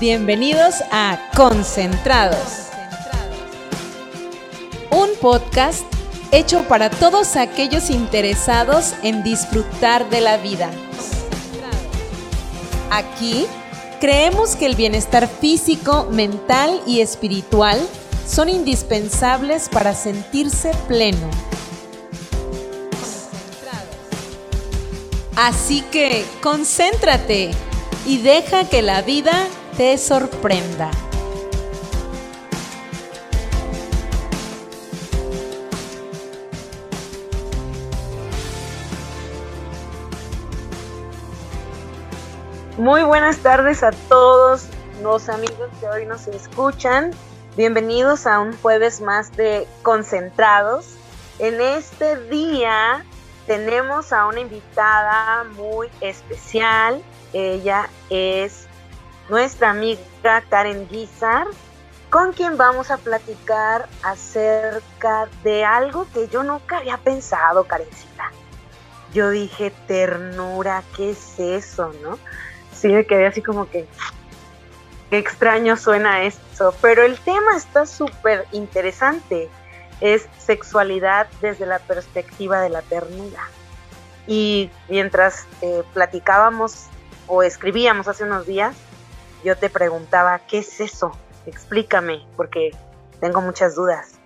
Bienvenidos 0.00 0.76
a 0.90 1.28
Concentrados. 1.36 2.70
Un 4.90 5.10
podcast 5.20 5.84
hecho 6.32 6.66
para 6.68 6.88
todos 6.88 7.36
aquellos 7.36 7.90
interesados 7.90 8.94
en 9.02 9.22
disfrutar 9.22 10.08
de 10.08 10.22
la 10.22 10.38
vida. 10.38 10.70
Aquí 12.90 13.44
creemos 14.00 14.56
que 14.56 14.64
el 14.64 14.74
bienestar 14.74 15.28
físico, 15.28 16.08
mental 16.10 16.80
y 16.86 17.02
espiritual 17.02 17.78
son 18.26 18.48
indispensables 18.48 19.68
para 19.68 19.94
sentirse 19.94 20.70
pleno. 20.88 21.28
Así 25.36 25.82
que 25.92 26.24
concéntrate 26.42 27.50
y 28.06 28.16
deja 28.16 28.64
que 28.64 28.80
la 28.80 29.02
vida 29.02 29.46
te 29.76 29.96
sorprenda. 29.98 30.90
Muy 42.78 43.02
buenas 43.02 43.38
tardes 43.38 43.82
a 43.82 43.90
todos 44.08 44.66
los 45.02 45.28
amigos 45.28 45.68
que 45.80 45.86
hoy 45.88 46.06
nos 46.06 46.26
escuchan. 46.28 47.10
Bienvenidos 47.56 48.26
a 48.26 48.40
un 48.40 48.56
jueves 48.62 49.00
más 49.00 49.36
de 49.36 49.66
Concentrados. 49.82 50.94
En 51.38 51.60
este 51.60 52.16
día 52.28 53.04
tenemos 53.46 54.12
a 54.12 54.26
una 54.26 54.40
invitada 54.40 55.44
muy 55.56 55.88
especial. 56.00 57.02
Ella 57.32 57.90
es 58.08 58.69
nuestra 59.30 59.70
amiga 59.70 60.42
Karen 60.50 60.88
Guizar, 60.88 61.46
con 62.10 62.32
quien 62.32 62.56
vamos 62.56 62.90
a 62.90 62.98
platicar 62.98 63.88
acerca 64.02 65.28
de 65.44 65.64
algo 65.64 66.06
que 66.12 66.28
yo 66.28 66.42
nunca 66.42 66.78
había 66.78 66.98
pensado, 66.98 67.64
Karencita. 67.64 68.32
Yo 69.14 69.30
dije, 69.30 69.72
ternura, 69.86 70.82
¿qué 70.96 71.10
es 71.10 71.38
eso, 71.38 71.92
no? 72.02 72.18
Sí, 72.74 72.88
me 72.88 73.06
quedé 73.06 73.26
así 73.26 73.40
como 73.40 73.70
que, 73.70 73.86
qué 75.08 75.18
extraño 75.18 75.76
suena 75.76 76.22
esto, 76.24 76.74
pero 76.82 77.04
el 77.04 77.18
tema 77.20 77.56
está 77.56 77.86
súper 77.86 78.46
interesante. 78.50 79.48
Es 80.00 80.28
sexualidad 80.38 81.28
desde 81.40 81.66
la 81.66 81.78
perspectiva 81.78 82.60
de 82.60 82.70
la 82.70 82.82
ternura. 82.82 83.48
Y 84.26 84.70
mientras 84.88 85.46
eh, 85.60 85.82
platicábamos 85.92 86.86
o 87.26 87.42
escribíamos 87.42 88.08
hace 88.08 88.24
unos 88.24 88.46
días, 88.46 88.74
yo 89.44 89.56
te 89.56 89.70
preguntaba, 89.70 90.40
¿qué 90.40 90.58
es 90.58 90.80
eso? 90.80 91.12
Explícame, 91.46 92.26
porque 92.36 92.70
tengo 93.20 93.40
muchas 93.40 93.74
dudas. 93.74 94.18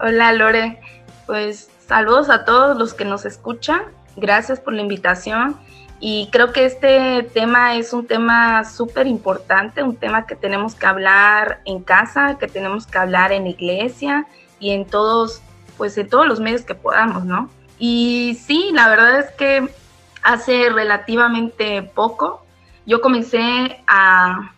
Hola 0.00 0.32
Lore, 0.32 0.80
pues 1.26 1.70
saludos 1.86 2.28
a 2.28 2.44
todos 2.44 2.76
los 2.76 2.92
que 2.92 3.04
nos 3.04 3.24
escuchan, 3.24 3.82
gracias 4.16 4.60
por 4.60 4.74
la 4.74 4.82
invitación 4.82 5.58
y 5.98 6.28
creo 6.30 6.52
que 6.52 6.66
este 6.66 7.22
tema 7.32 7.76
es 7.76 7.94
un 7.94 8.06
tema 8.06 8.64
súper 8.64 9.06
importante, 9.06 9.82
un 9.82 9.96
tema 9.96 10.26
que 10.26 10.36
tenemos 10.36 10.74
que 10.74 10.86
hablar 10.86 11.60
en 11.64 11.82
casa, 11.82 12.36
que 12.38 12.48
tenemos 12.48 12.86
que 12.86 12.98
hablar 12.98 13.32
en 13.32 13.46
iglesia 13.46 14.26
y 14.60 14.72
en 14.72 14.84
todos, 14.84 15.40
pues 15.78 15.96
en 15.96 16.08
todos 16.08 16.26
los 16.26 16.40
medios 16.40 16.62
que 16.62 16.74
podamos, 16.74 17.24
¿no? 17.24 17.48
Y 17.78 18.38
sí, 18.46 18.70
la 18.74 18.88
verdad 18.88 19.20
es 19.20 19.30
que 19.32 19.68
hace 20.22 20.68
relativamente 20.70 21.82
poco 21.82 22.45
yo 22.86 23.00
comencé 23.00 23.82
a, 23.86 24.52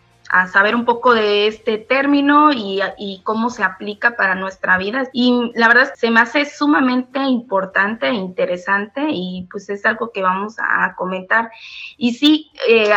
saber 0.53 0.75
un 0.75 0.85
poco 0.85 1.15
de 1.15 1.47
este 1.47 1.79
término 1.79 2.51
y, 2.53 2.81
y, 2.99 3.19
cómo 3.23 3.49
se 3.49 3.63
aplica 3.63 4.15
para 4.15 4.35
nuestra 4.35 4.77
vida. 4.77 5.09
Y 5.11 5.51
la 5.55 5.67
verdad 5.67 5.91
se 5.95 6.11
me 6.11 6.19
hace 6.19 6.45
sumamente 6.45 7.17
importante 7.17 8.07
e 8.07 8.13
interesante 8.13 9.07
y 9.09 9.47
pues 9.49 9.71
es 9.71 9.83
algo 9.87 10.11
que 10.11 10.21
vamos 10.21 10.57
a 10.59 10.93
comentar. 10.95 11.49
Y 11.97 12.13
sí, 12.13 12.51
eh, 12.67 12.91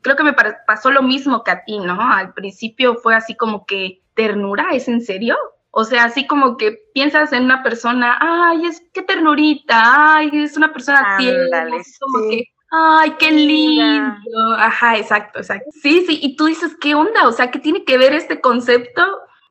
creo 0.00 0.16
que 0.16 0.24
me 0.24 0.32
pasó 0.66 0.90
lo 0.90 1.02
mismo 1.02 1.44
que 1.44 1.50
a 1.50 1.64
ti, 1.64 1.78
¿no? 1.80 2.00
Al 2.00 2.32
principio 2.32 2.94
fue 2.94 3.14
así 3.14 3.36
como 3.36 3.66
que, 3.66 4.00
ternura, 4.14 4.68
¿es 4.72 4.88
en 4.88 5.02
serio? 5.02 5.36
O 5.70 5.84
sea, 5.84 6.04
así 6.04 6.26
como 6.26 6.56
que 6.56 6.78
piensas 6.94 7.34
en 7.34 7.44
una 7.44 7.62
persona, 7.62 8.16
ay, 8.20 8.64
es 8.64 8.82
qué 8.94 9.02
ternurita, 9.02 10.16
ay, 10.16 10.30
es 10.32 10.56
una 10.56 10.72
persona 10.72 11.16
tierna, 11.18 11.66
como 12.00 12.30
que 12.30 12.44
Ay, 12.70 13.16
qué 13.18 13.32
lindo. 13.32 14.54
Ajá, 14.56 14.96
exacto, 14.96 15.40
exacto. 15.40 15.68
Sí, 15.82 16.04
sí, 16.06 16.20
y 16.22 16.36
tú 16.36 16.46
dices, 16.46 16.76
¿qué 16.80 16.94
onda? 16.94 17.26
O 17.26 17.32
sea, 17.32 17.50
¿qué 17.50 17.58
tiene 17.58 17.84
que 17.84 17.98
ver 17.98 18.14
este 18.14 18.40
concepto 18.40 19.02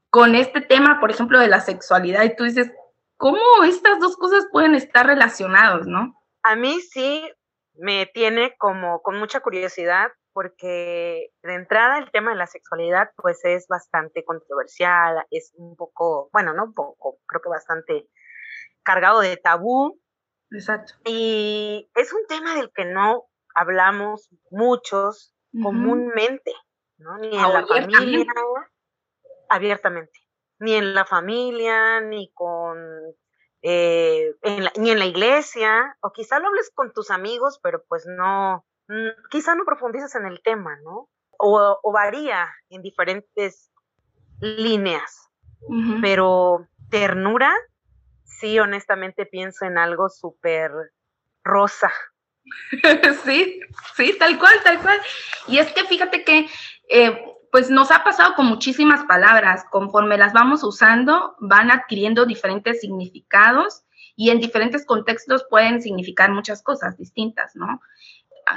con 0.10 0.36
este 0.36 0.62
tema, 0.62 1.00
por 1.00 1.12
ejemplo, 1.12 1.40
de 1.40 1.50
la 1.50 1.60
sexualidad? 1.60 2.24
Y 2.24 2.36
tú 2.36 2.46
dices, 2.46 2.72
¿cómo 3.18 3.40
estas 3.66 4.00
dos 4.00 4.16
cosas 4.16 4.48
pueden 4.52 4.74
estar 4.74 5.06
relacionadas, 5.06 5.86
no? 5.86 6.16
A 6.44 6.56
mí 6.56 6.80
sí 6.80 7.30
me 7.74 8.06
tiene 8.06 8.56
como 8.58 9.02
con 9.02 9.20
mucha 9.20 9.42
curiosidad 9.42 10.08
porque 10.32 11.32
de 11.44 11.54
entrada 11.54 11.98
el 11.98 12.12
tema 12.12 12.32
de 12.32 12.38
la 12.38 12.48
sexualidad 12.48 13.10
pues 13.18 13.44
es 13.44 13.68
bastante 13.68 14.24
controversial, 14.24 15.26
es 15.32 15.52
un 15.58 15.76
poco, 15.76 16.30
bueno, 16.32 16.54
no 16.54 16.66
un 16.66 16.74
poco, 16.74 17.18
creo 17.26 17.42
que 17.42 17.50
bastante 17.50 18.08
cargado 18.84 19.20
de 19.20 19.36
tabú 19.38 20.00
Exacto. 20.52 20.94
Y 21.06 21.90
es 21.96 22.14
un 22.14 22.26
tema 22.28 22.56
del 22.56 22.72
que 22.74 22.86
no 22.86 23.26
hablamos 23.54 24.30
muchos 24.52 25.36
comúnmente, 25.62 26.54
¿no? 26.98 27.18
Ni 27.18 27.36
en 27.36 27.54
la 27.54 27.66
familia, 27.66 28.26
abiertamente, 29.50 30.20
ni 30.60 30.76
en 30.76 30.94
la 30.94 31.06
familia, 31.06 32.02
ni 32.02 32.32
con, 32.34 32.78
eh, 33.62 34.36
ni 34.78 34.92
en 34.92 35.00
la 35.00 35.06
iglesia, 35.06 35.98
o 36.02 36.12
quizá 36.12 36.40
lo 36.40 36.48
hables 36.48 36.72
con 36.74 36.94
tus 36.94 37.12
amigos, 37.12 37.60
pero 37.62 37.84
pues 37.88 38.06
no, 38.08 38.66
quizá 39.30 39.56
no 39.56 39.66
profundices 39.66 40.16
en 40.16 40.26
el 40.26 40.42
tema, 40.42 40.78
¿no? 40.84 41.10
O, 41.38 41.80
varía 41.94 42.50
en 42.70 42.82
diferentes 42.82 43.72
líneas, 44.42 45.30
pero 46.02 46.68
ternura 46.90 47.54
sí, 48.40 48.60
honestamente 48.60 49.26
pienso 49.26 49.66
en 49.66 49.78
algo 49.78 50.10
súper 50.10 50.72
rosa. 51.44 51.92
sí, 53.26 53.60
sí, 53.96 54.16
tal 54.18 54.38
cual, 54.40 54.54
tal 54.64 54.80
cual. 54.82 55.00
Y 55.48 55.58
es 55.58 55.72
que 55.72 55.84
fíjate 55.86 56.24
que, 56.24 56.48
eh, 56.90 57.26
pues 57.52 57.70
nos 57.70 57.92
ha 57.92 58.04
pasado 58.04 58.36
con 58.36 58.46
muchísimas 58.46 59.04
palabras, 59.06 59.66
conforme 59.72 60.18
las 60.18 60.34
vamos 60.34 60.64
usando, 60.64 61.36
van 61.40 61.72
adquiriendo 61.72 62.26
diferentes 62.26 62.82
significados 62.82 63.84
y 64.16 64.30
en 64.30 64.40
diferentes 64.40 64.86
contextos 64.86 65.46
pueden 65.50 65.82
significar 65.82 66.32
muchas 66.32 66.62
cosas 66.62 66.98
distintas, 66.98 67.56
¿no? 67.56 67.80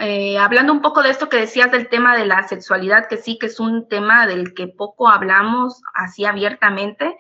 Eh, 0.01 0.39
hablando 0.39 0.73
un 0.73 0.81
poco 0.81 1.03
de 1.03 1.11
esto 1.11 1.29
que 1.29 1.37
decías 1.37 1.71
del 1.71 1.89
tema 1.89 2.17
de 2.17 2.27
la 2.27 2.49
sexualidad, 2.49 3.09
que 3.09 3.19
sí 3.19 3.39
que 3.39 3.47
es 3.47 3.61
un 3.61 3.89
tema 3.89 4.27
del 4.27 4.55
que 4.55 4.67
poco 4.67 5.09
hablamos 5.09 5.83
así 5.95 6.25
abiertamente, 6.25 7.15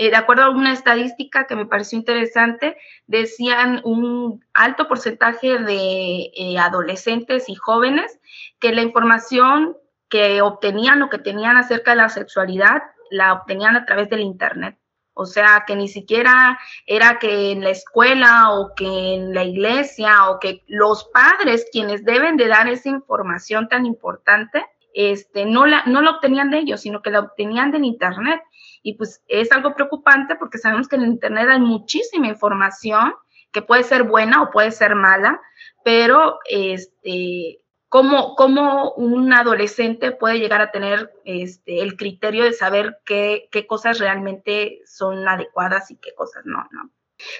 eh, 0.00 0.08
de 0.08 0.16
acuerdo 0.16 0.44
a 0.44 0.48
una 0.48 0.72
estadística 0.72 1.46
que 1.46 1.54
me 1.54 1.66
pareció 1.66 1.98
interesante, 1.98 2.78
decían 3.06 3.82
un 3.84 4.42
alto 4.54 4.88
porcentaje 4.88 5.58
de 5.58 6.30
eh, 6.34 6.58
adolescentes 6.58 7.50
y 7.50 7.54
jóvenes 7.54 8.18
que 8.60 8.72
la 8.72 8.80
información 8.80 9.76
que 10.08 10.40
obtenían 10.40 11.02
o 11.02 11.10
que 11.10 11.18
tenían 11.18 11.58
acerca 11.58 11.90
de 11.90 11.98
la 11.98 12.08
sexualidad 12.08 12.80
la 13.10 13.34
obtenían 13.34 13.76
a 13.76 13.84
través 13.84 14.08
del 14.08 14.20
Internet. 14.20 14.78
O 15.12 15.26
sea, 15.26 15.64
que 15.66 15.76
ni 15.76 15.86
siquiera 15.86 16.58
era 16.86 17.18
que 17.18 17.50
en 17.50 17.62
la 17.62 17.68
escuela 17.68 18.52
o 18.54 18.74
que 18.74 19.16
en 19.16 19.34
la 19.34 19.44
iglesia 19.44 20.30
o 20.30 20.40
que 20.40 20.62
los 20.66 21.10
padres 21.12 21.68
quienes 21.70 22.06
deben 22.06 22.38
de 22.38 22.48
dar 22.48 22.68
esa 22.68 22.88
información 22.88 23.68
tan 23.68 23.84
importante, 23.84 24.64
este, 24.94 25.44
no, 25.44 25.66
la, 25.66 25.84
no 25.84 26.00
la 26.00 26.12
obtenían 26.12 26.48
de 26.48 26.60
ellos, 26.60 26.80
sino 26.80 27.02
que 27.02 27.10
la 27.10 27.20
obtenían 27.20 27.70
del 27.70 27.84
Internet. 27.84 28.40
Y 28.82 28.94
pues 28.94 29.22
es 29.28 29.52
algo 29.52 29.74
preocupante 29.74 30.36
porque 30.36 30.58
sabemos 30.58 30.88
que 30.88 30.96
en 30.96 31.02
Internet 31.02 31.48
hay 31.50 31.60
muchísima 31.60 32.28
información 32.28 33.14
que 33.52 33.62
puede 33.62 33.82
ser 33.82 34.04
buena 34.04 34.42
o 34.42 34.50
puede 34.50 34.70
ser 34.70 34.94
mala, 34.94 35.40
pero 35.84 36.38
este, 36.48 37.60
cómo, 37.90 38.94
un 38.96 39.32
adolescente 39.32 40.12
puede 40.12 40.38
llegar 40.38 40.60
a 40.60 40.70
tener 40.70 41.12
este, 41.24 41.80
el 41.80 41.96
criterio 41.96 42.44
de 42.44 42.52
saber 42.52 42.98
qué, 43.04 43.48
cosas 43.68 43.98
realmente 43.98 44.80
son 44.86 45.26
adecuadas 45.28 45.90
y 45.90 45.96
qué 45.96 46.14
cosas 46.14 46.44
no, 46.46 46.66
¿no? 46.70 46.90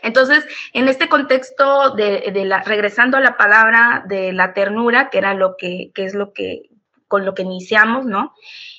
Entonces, 0.02 0.44
en 0.75 0.88
este 0.88 1.08
contexto 1.08 1.94
de, 1.94 2.32
la, 2.44 2.62
regresando 2.62 3.16
a 3.16 3.20
la 3.20 3.38
palabra 3.38 4.04
de 4.06 4.32
la 4.34 4.52
ternura, 4.52 5.08
que 5.08 5.16
era 5.16 5.32
lo 5.32 5.56
que, 5.56 5.90
es 5.94 6.14
lo 6.14 6.34
que, 6.34 6.69
con 7.08 7.25
lo 7.25 7.34
que 7.34 7.42
iniciamos, 7.42 8.04
¿no? 8.04 8.34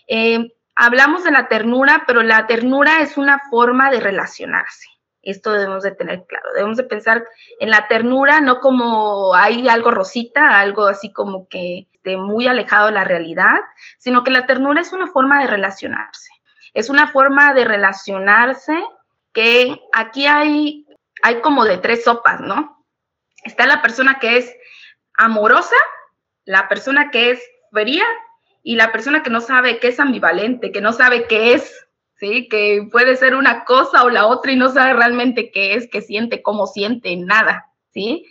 Eh, 0.07 0.53
hablamos 0.81 1.24
de 1.24 1.30
la 1.30 1.48
ternura, 1.48 2.06
pero 2.07 2.24
la 2.24 2.48
ternura 2.48 3.01
es 3.01 3.16
una 3.16 3.39
forma 3.51 3.92
de 3.92 4.00
relacionarse. 4.00 4.88
Esto 5.22 5.51
debemos 5.51 5.83
de 5.83 5.92
tener 5.92 6.25
claro. 6.25 6.50
Debemos 6.56 6.75
de 6.75 6.86
pensar 6.86 7.24
en 7.60 7.69
la 7.69 7.88
ternura 7.88 8.42
no 8.42 8.60
como 8.60 9.36
hay 9.36 9.69
algo 9.69 9.92
rosita, 9.92 10.60
algo 10.60 10.88
así 10.88 11.13
como 11.13 11.48
que 11.48 11.88
esté 11.94 12.18
muy 12.18 12.48
alejado 12.48 12.88
de 12.88 12.94
la 12.94 13.04
realidad, 13.04 13.60
sino 14.00 14.24
que 14.24 14.31
la 14.31 14.48
ternura 14.48 14.81
es 14.81 14.92
una 14.92 15.06
forma 15.06 15.39
de 15.42 15.48
relacionarse. 15.48 16.31
Es 16.74 16.89
una 16.89 17.07
forma 17.12 17.54
de 17.54 17.63
relacionarse 17.63 18.74
que 19.33 19.80
aquí 19.94 20.25
hay, 20.25 20.88
hay 21.22 21.42
como 21.42 21.63
de 21.66 21.78
tres 21.78 22.06
sopas, 22.06 22.39
¿no? 22.39 22.83
Está 23.44 23.68
la 23.68 23.83
persona 23.83 24.18
que 24.18 24.38
es 24.38 24.51
amorosa, 25.13 25.75
la 26.44 26.68
persona 26.68 27.12
que 27.12 27.30
es 27.30 27.44
fría 27.72 28.06
y 28.63 28.75
la 28.75 28.91
persona 28.91 29.23
que 29.23 29.29
no 29.29 29.41
sabe 29.41 29.79
qué 29.79 29.87
es 29.87 29.99
ambivalente, 29.99 30.71
que 30.71 30.81
no 30.81 30.93
sabe 30.93 31.27
qué 31.27 31.53
es, 31.53 31.87
¿sí? 32.15 32.47
Que 32.47 32.87
puede 32.91 33.15
ser 33.15 33.35
una 33.35 33.65
cosa 33.65 34.03
o 34.03 34.09
la 34.09 34.27
otra 34.27 34.51
y 34.51 34.55
no 34.55 34.69
sabe 34.69 34.93
realmente 34.93 35.51
qué 35.51 35.73
es, 35.75 35.89
qué 35.89 36.01
siente, 36.01 36.41
cómo 36.41 36.67
siente, 36.67 37.15
nada, 37.15 37.71
¿sí? 37.93 38.25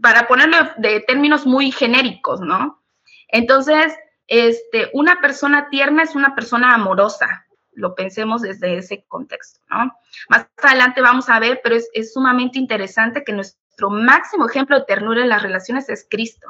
Para 0.00 0.28
ponerlo 0.28 0.56
de 0.78 1.00
términos 1.00 1.46
muy 1.46 1.72
genéricos, 1.72 2.40
¿no? 2.40 2.82
Entonces, 3.28 3.92
este, 4.28 4.90
una 4.92 5.20
persona 5.20 5.68
tierna 5.68 6.04
es 6.04 6.14
una 6.14 6.34
persona 6.34 6.74
amorosa, 6.74 7.46
lo 7.72 7.94
pensemos 7.94 8.42
desde 8.42 8.76
ese 8.76 9.04
contexto, 9.08 9.60
¿no? 9.68 9.92
Más 10.28 10.46
adelante 10.62 11.00
vamos 11.00 11.28
a 11.28 11.40
ver, 11.40 11.60
pero 11.62 11.74
es, 11.74 11.88
es 11.94 12.12
sumamente 12.12 12.58
interesante 12.58 13.24
que 13.24 13.32
nuestro 13.32 13.90
máximo 13.90 14.46
ejemplo 14.46 14.78
de 14.78 14.84
ternura 14.84 15.22
en 15.22 15.30
las 15.30 15.42
relaciones 15.42 15.88
es 15.88 16.06
Cristo. 16.08 16.46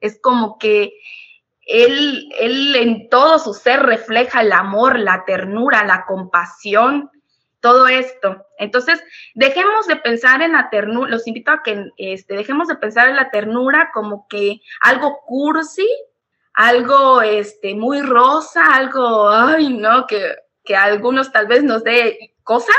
Es 0.00 0.18
como 0.20 0.58
que 0.58 0.94
él, 1.66 2.28
él 2.38 2.76
en 2.76 3.08
todo 3.08 3.38
su 3.38 3.54
ser 3.54 3.82
refleja 3.82 4.42
el 4.42 4.52
amor, 4.52 4.98
la 4.98 5.24
ternura, 5.24 5.84
la 5.84 6.04
compasión, 6.06 7.10
todo 7.60 7.86
esto. 7.86 8.44
Entonces, 8.58 9.02
dejemos 9.34 9.86
de 9.86 9.96
pensar 9.96 10.42
en 10.42 10.52
la 10.52 10.68
ternura, 10.68 11.10
los 11.10 11.26
invito 11.26 11.50
a 11.50 11.62
que 11.62 11.90
este, 11.96 12.36
dejemos 12.36 12.68
de 12.68 12.76
pensar 12.76 13.08
en 13.08 13.16
la 13.16 13.30
ternura 13.30 13.90
como 13.94 14.28
que 14.28 14.60
algo 14.80 15.20
cursi, 15.24 15.88
algo 16.52 17.22
este, 17.22 17.74
muy 17.74 18.02
rosa, 18.02 18.66
algo, 18.74 19.30
ay, 19.30 19.72
no, 19.72 20.06
que, 20.06 20.36
que 20.62 20.76
a 20.76 20.84
algunos 20.84 21.32
tal 21.32 21.46
vez 21.46 21.62
nos 21.62 21.82
dé 21.82 22.34
cosa, 22.42 22.74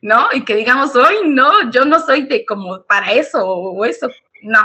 ¿no? 0.00 0.28
Y 0.32 0.44
que 0.44 0.56
digamos, 0.56 0.96
ay, 0.96 1.18
no, 1.24 1.70
yo 1.70 1.84
no 1.84 2.00
soy 2.00 2.22
de 2.22 2.46
como 2.46 2.82
para 2.84 3.12
eso 3.12 3.46
o 3.46 3.84
eso, 3.84 4.08
no. 4.42 4.60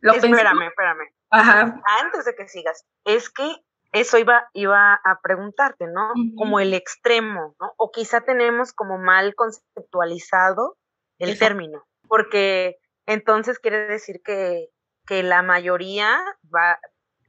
Lo 0.00 0.12
espérame, 0.12 0.66
espérame. 0.66 1.15
Antes 1.30 2.24
de 2.24 2.34
que 2.34 2.48
sigas, 2.48 2.84
es 3.04 3.30
que 3.30 3.50
eso 3.92 4.18
iba, 4.18 4.48
iba 4.52 4.94
a 4.94 5.20
preguntarte, 5.22 5.86
¿no? 5.86 6.12
Como 6.36 6.60
el 6.60 6.74
extremo, 6.74 7.56
¿no? 7.60 7.72
O 7.76 7.90
quizá 7.90 8.20
tenemos 8.20 8.72
como 8.72 8.98
mal 8.98 9.34
conceptualizado 9.34 10.76
el 11.18 11.38
término, 11.38 11.84
porque 12.08 12.76
entonces 13.06 13.58
quiere 13.58 13.86
decir 13.86 14.20
que, 14.22 14.68
que 15.06 15.22
la 15.22 15.42
mayoría 15.42 16.20
va, 16.54 16.78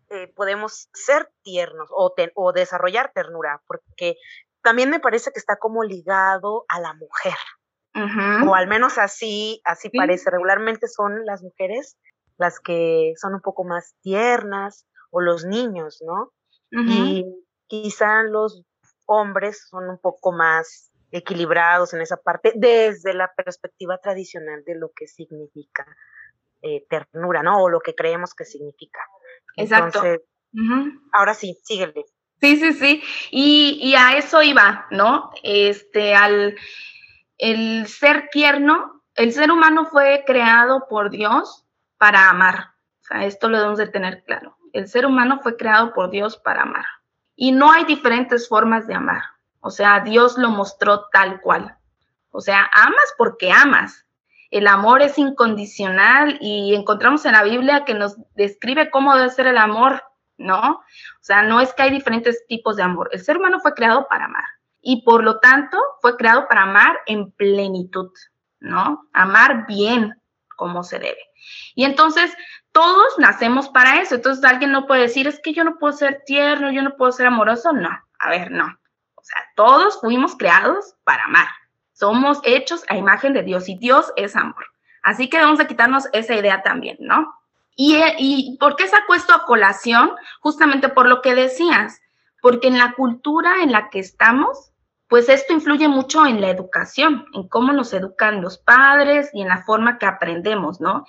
eh, 0.09 0.31
podemos 0.35 0.89
ser 0.93 1.31
tiernos 1.43 1.89
o, 1.91 2.13
o 2.35 2.53
desarrollar 2.53 3.11
ternura, 3.13 3.61
porque 3.67 4.17
también 4.61 4.89
me 4.89 4.99
parece 4.99 5.31
que 5.31 5.39
está 5.39 5.57
como 5.57 5.83
ligado 5.83 6.65
a 6.67 6.79
la 6.79 6.93
mujer. 6.93 7.37
O 8.47 8.53
al 8.53 8.67
menos 8.67 8.99
así, 8.99 9.59
así 9.65 9.89
parece. 9.89 10.29
Regularmente 10.29 10.87
son 10.87 11.25
las 11.25 11.41
mujeres 11.41 11.97
las 12.37 12.59
que 12.59 13.13
son 13.17 13.33
un 13.35 13.41
poco 13.41 13.63
más 13.63 13.95
tiernas 14.01 14.87
o 15.11 15.21
los 15.21 15.45
niños, 15.45 16.03
¿no? 16.05 16.33
Y 16.71 17.25
quizá 17.67 18.23
los 18.23 18.63
hombres 19.05 19.67
son 19.69 19.89
un 19.89 19.97
poco 19.99 20.31
más 20.31 20.91
equilibrados 21.11 21.93
en 21.93 22.01
esa 22.01 22.17
parte 22.17 22.51
desde 22.55 23.13
la 23.13 23.31
perspectiva 23.33 23.97
tradicional 23.99 24.63
de 24.65 24.75
lo 24.75 24.91
que 24.93 25.07
significa 25.07 25.85
eh, 26.61 26.85
ternura, 26.89 27.41
¿no? 27.41 27.63
O 27.63 27.69
lo 27.69 27.79
que 27.79 27.95
creemos 27.95 28.33
que 28.33 28.45
significa. 28.45 28.99
Exacto. 29.55 30.03
Entonces, 30.03 30.21
ahora 31.13 31.33
sí, 31.33 31.57
síguele. 31.63 32.05
Sí, 32.41 32.57
sí, 32.57 32.73
sí. 32.73 33.03
Y, 33.31 33.79
y, 33.81 33.95
a 33.95 34.17
eso 34.17 34.43
iba, 34.43 34.85
¿no? 34.91 35.31
Este, 35.41 36.13
al 36.13 36.55
el 37.37 37.87
ser 37.87 38.29
tierno, 38.31 39.03
el 39.15 39.31
ser 39.31 39.51
humano 39.51 39.85
fue 39.85 40.23
creado 40.25 40.87
por 40.89 41.09
Dios 41.09 41.66
para 41.97 42.29
amar. 42.29 42.71
O 43.01 43.03
sea, 43.03 43.25
esto 43.25 43.49
lo 43.49 43.57
debemos 43.57 43.77
de 43.77 43.87
tener 43.87 44.23
claro. 44.25 44.57
El 44.73 44.87
ser 44.87 45.05
humano 45.05 45.39
fue 45.41 45.57
creado 45.57 45.93
por 45.93 46.09
Dios 46.09 46.37
para 46.37 46.63
amar. 46.63 46.85
Y 47.35 47.51
no 47.51 47.71
hay 47.71 47.85
diferentes 47.85 48.47
formas 48.47 48.87
de 48.87 48.95
amar. 48.95 49.21
O 49.59 49.69
sea, 49.69 50.01
Dios 50.01 50.37
lo 50.37 50.49
mostró 50.49 51.07
tal 51.11 51.41
cual. 51.41 51.77
O 52.31 52.41
sea, 52.41 52.69
amas 52.73 53.13
porque 53.17 53.51
amas. 53.51 54.05
El 54.49 54.67
amor 54.67 55.01
es 55.01 55.17
incondicional 55.17 56.37
y 56.39 56.73
encontramos 56.73 57.25
en 57.25 57.33
la 57.33 57.43
Biblia 57.43 57.83
que 57.85 57.93
nos 57.93 58.17
describe 58.35 58.89
cómo 58.89 59.15
debe 59.15 59.29
ser 59.29 59.47
el 59.47 59.57
amor, 59.57 60.03
¿no? 60.37 60.71
O 60.71 60.83
sea, 61.21 61.43
no 61.43 61.59
es 61.59 61.73
que 61.73 61.83
hay 61.83 61.91
diferentes 61.91 62.45
tipos 62.47 62.77
de 62.77 62.83
amor. 62.83 63.09
El 63.11 63.19
ser 63.19 63.37
humano 63.37 63.59
fue 63.59 63.73
creado 63.73 64.07
para 64.07 64.25
amar 64.25 64.45
y 64.81 65.03
por 65.03 65.23
lo 65.23 65.39
tanto 65.39 65.77
fue 66.01 66.15
creado 66.15 66.47
para 66.47 66.63
amar 66.63 66.97
en 67.07 67.31
plenitud, 67.31 68.09
¿no? 68.59 69.07
Amar 69.11 69.65
bien, 69.67 70.13
como 70.57 70.83
se 70.83 70.99
debe. 70.99 71.21
Y 71.75 71.85
entonces 71.85 72.35
todos 72.73 73.17
nacemos 73.17 73.69
para 73.69 74.01
eso. 74.01 74.15
Entonces 74.15 74.43
alguien 74.43 74.73
no 74.73 74.85
puede 74.85 75.03
decir, 75.03 75.27
es 75.27 75.39
que 75.39 75.53
yo 75.53 75.63
no 75.63 75.77
puedo 75.77 75.93
ser 75.93 76.23
tierno, 76.25 76.71
yo 76.71 76.81
no 76.81 76.97
puedo 76.97 77.13
ser 77.13 77.27
amoroso. 77.27 77.71
No, 77.71 77.89
a 78.19 78.29
ver, 78.29 78.51
no. 78.51 78.65
O 79.15 79.23
sea, 79.23 79.37
todos 79.55 80.01
fuimos 80.01 80.35
creados 80.35 80.95
para 81.05 81.23
amar. 81.23 81.47
Somos 81.93 82.39
hechos 82.43 82.83
a 82.89 82.97
imagen 82.97 83.33
de 83.33 83.43
Dios 83.43 83.69
y 83.69 83.77
Dios 83.77 84.11
es 84.17 84.35
amor. 84.35 84.65
Así 85.01 85.29
que 85.29 85.39
vamos 85.39 85.59
a 85.61 85.67
quitarnos 85.67 86.09
esa 86.11 86.35
idea 86.35 86.61
también, 86.61 86.97
¿no? 86.99 87.33
¿Y, 87.75 87.95
y 88.17 88.57
por 88.59 88.75
qué 88.75 88.87
saco 88.87 89.13
esto 89.13 89.33
a 89.33 89.45
colación? 89.45 90.11
Justamente 90.41 90.89
por 90.89 91.07
lo 91.07 91.21
que 91.21 91.35
decías, 91.35 92.01
porque 92.41 92.67
en 92.67 92.77
la 92.77 92.93
cultura 92.93 93.61
en 93.61 93.71
la 93.71 93.89
que 93.89 93.99
estamos, 93.99 94.71
pues 95.07 95.29
esto 95.29 95.53
influye 95.53 95.87
mucho 95.87 96.25
en 96.25 96.41
la 96.41 96.49
educación, 96.49 97.25
en 97.33 97.47
cómo 97.47 97.71
nos 97.71 97.93
educan 97.93 98.41
los 98.41 98.57
padres 98.57 99.29
y 99.33 99.41
en 99.41 99.47
la 99.47 99.63
forma 99.63 99.97
que 99.97 100.05
aprendemos, 100.05 100.81
¿no? 100.81 101.05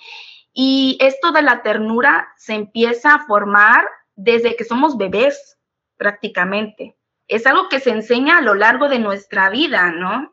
Y 0.53 0.99
esto 1.01 1.33
de 1.33 1.43
la 1.43 1.63
ternura 1.63 2.29
se 2.37 2.55
empieza 2.55 3.15
a 3.15 3.27
formar 3.27 3.85
desde 4.15 4.57
que 4.57 4.65
somos 4.65 4.97
bebés, 4.97 5.59
prácticamente. 5.97 6.97
Es 7.27 7.47
algo 7.47 7.69
que 7.69 7.81
se 7.81 7.91
enseña 7.91 8.39
a 8.39 8.43
lo 8.43 8.55
largo 8.55 8.89
de 8.89 8.99
nuestra 8.99 9.51
vida, 9.51 9.91
¿no? 9.93 10.33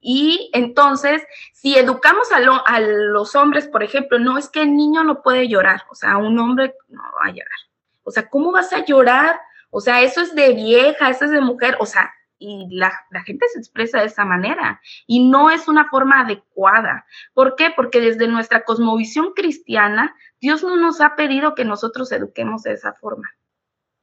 Y 0.00 0.50
entonces, 0.52 1.22
si 1.52 1.78
educamos 1.78 2.32
a, 2.32 2.38
a, 2.66 2.80
los 2.80 3.36
hombres, 3.36 3.68
por 3.68 3.82
ejemplo, 3.84 4.18
no 4.18 4.36
es 4.36 4.48
que 4.48 4.62
el 4.62 4.74
niño 4.74 5.04
no 5.04 5.22
puede 5.22 5.48
llorar, 5.48 5.82
o 5.90 5.94
sea, 5.94 6.16
un 6.16 6.38
hombre 6.40 6.74
no 6.88 7.02
va 7.02 7.28
a 7.28 7.30
llorar. 7.30 7.60
O 8.02 8.10
sea, 8.10 8.28
¿cómo 8.28 8.50
vas 8.50 8.72
a 8.72 8.84
llorar? 8.84 9.40
O 9.70 9.80
sea, 9.80 10.02
eso 10.02 10.20
es 10.20 10.34
de 10.34 10.54
vieja, 10.54 11.08
eso 11.08 11.26
es 11.26 11.30
de 11.30 11.40
mujer, 11.40 11.76
o 11.78 11.86
sea, 11.86 12.12
y 12.42 12.66
la, 12.74 12.92
gente 13.24 13.46
se 13.48 13.60
expresa 13.60 14.00
de 14.00 14.06
esa 14.06 14.24
manera 14.24 14.80
y 15.06 15.28
no 15.30 15.50
es 15.50 15.68
una 15.68 15.88
forma 15.88 16.22
adecuada. 16.22 17.06
¿Por 17.34 17.54
qué? 17.54 17.70
Porque 17.74 18.00
desde 18.00 18.26
nuestra 18.26 18.64
cosmovisión 18.64 19.32
cristiana, 19.32 20.16
Dios 20.40 20.64
no 20.64 20.76
nos 20.76 21.00
ha 21.00 21.14
pedido 21.14 21.54
que 21.54 21.64
nosotros 21.64 22.10
eduquemos 22.10 22.64
de 22.64 22.72
esa 22.72 22.94
forma. 22.94 23.30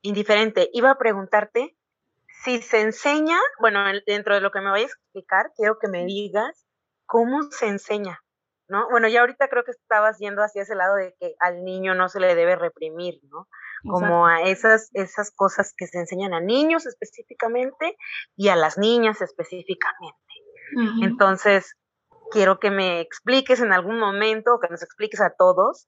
Indiferente. 0.01 0.69
Iba 0.71 0.91
a 0.91 0.97
preguntarte 0.97 1.75
si 2.43 2.61
se 2.61 2.79
enseña, 2.79 3.37
bueno, 3.59 3.83
dentro 4.07 4.33
de 4.33 4.41
lo 4.41 4.51
que 4.51 4.61
me 4.61 4.69
vayas 4.69 4.91
a 4.91 4.99
explicar, 5.03 5.51
quiero 5.57 5.77
que 5.77 5.89
me 5.89 6.05
digas 6.05 6.65
cómo 7.05 7.41
se 7.51 7.67
enseña, 7.67 8.23
¿no? 8.69 8.87
Bueno, 8.89 9.09
ya 9.09 9.19
ahorita 9.19 9.49
creo 9.49 9.65
que 9.65 9.71
estabas 9.71 10.17
yendo 10.19 10.41
hacia 10.41 10.61
ese 10.61 10.75
lado 10.75 10.95
de 10.95 11.13
que 11.19 11.35
al 11.39 11.65
niño 11.65 11.95
no 11.95 12.07
se 12.07 12.21
le 12.21 12.35
debe 12.35 12.55
reprimir, 12.55 13.19
¿no? 13.23 13.49
Como 13.83 14.27
a 14.27 14.41
esas, 14.43 14.89
esas 14.93 15.31
cosas 15.31 15.73
que 15.75 15.87
se 15.87 15.99
enseñan 15.99 16.33
a 16.33 16.41
niños 16.41 16.85
específicamente 16.85 17.97
y 18.35 18.49
a 18.49 18.55
las 18.55 18.77
niñas 18.77 19.21
específicamente. 19.21 20.17
Entonces, 21.01 21.75
quiero 22.31 22.59
que 22.59 22.71
me 22.71 23.01
expliques 23.01 23.59
en 23.59 23.73
algún 23.73 23.99
momento, 23.99 24.59
que 24.61 24.69
nos 24.69 24.83
expliques 24.83 25.21
a 25.21 25.33
todos, 25.35 25.87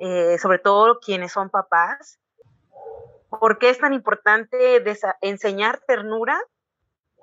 eh, 0.00 0.38
sobre 0.38 0.58
todo 0.58 1.00
quienes 1.00 1.32
son 1.32 1.50
papás, 1.50 2.18
por 3.28 3.58
qué 3.58 3.70
es 3.70 3.78
tan 3.78 3.94
importante 3.94 4.82
enseñar 5.20 5.80
ternura 5.86 6.38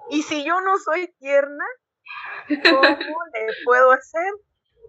y 0.10 0.24
si 0.24 0.44
yo 0.44 0.60
no 0.62 0.78
soy 0.78 1.14
tierna, 1.20 1.66
¿cómo 2.48 2.82
le 3.34 3.48
puedo 3.64 3.92
hacer? 3.92 4.34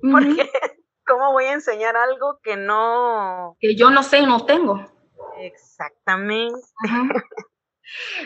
Porque, 0.01 0.51
¿cómo 1.07 1.33
voy 1.33 1.45
a 1.45 1.53
enseñar 1.53 1.97
algo 1.97 2.39
que 2.43 2.57
no... 2.57 3.57
Que 3.61 3.77
yo 3.77 3.91
no 3.91 4.03
sé 4.03 4.19
y 4.19 4.27
no 4.27 4.47
tengo. 4.47 4.81
Exactamente. 5.41 6.61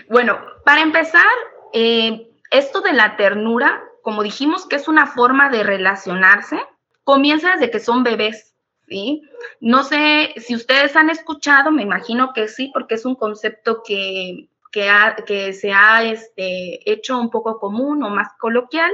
Bueno, 0.08 0.38
para 0.64 0.82
empezar, 0.82 1.24
eh, 1.72 2.30
esto 2.50 2.80
de 2.82 2.92
la 2.92 3.16
ternura, 3.16 3.82
como 4.02 4.22
dijimos 4.22 4.66
que 4.66 4.76
es 4.76 4.88
una 4.88 5.06
forma 5.06 5.48
de 5.48 5.62
relacionarse, 5.62 6.60
comienza 7.02 7.52
desde 7.52 7.70
que 7.70 7.80
son 7.80 8.04
bebés, 8.04 8.54
¿sí? 8.88 9.22
No 9.60 9.82
sé 9.82 10.34
si 10.36 10.54
ustedes 10.54 10.96
han 10.96 11.10
escuchado, 11.10 11.70
me 11.70 11.82
imagino 11.82 12.32
que 12.34 12.48
sí, 12.48 12.70
porque 12.72 12.96
es 12.96 13.06
un 13.06 13.14
concepto 13.14 13.82
que, 13.82 14.48
que, 14.70 14.90
que 15.26 15.52
se 15.52 15.72
ha 15.72 16.04
este, 16.04 16.90
hecho 16.90 17.18
un 17.18 17.30
poco 17.30 17.58
común 17.58 18.02
o 18.02 18.10
más 18.10 18.28
coloquial, 18.38 18.92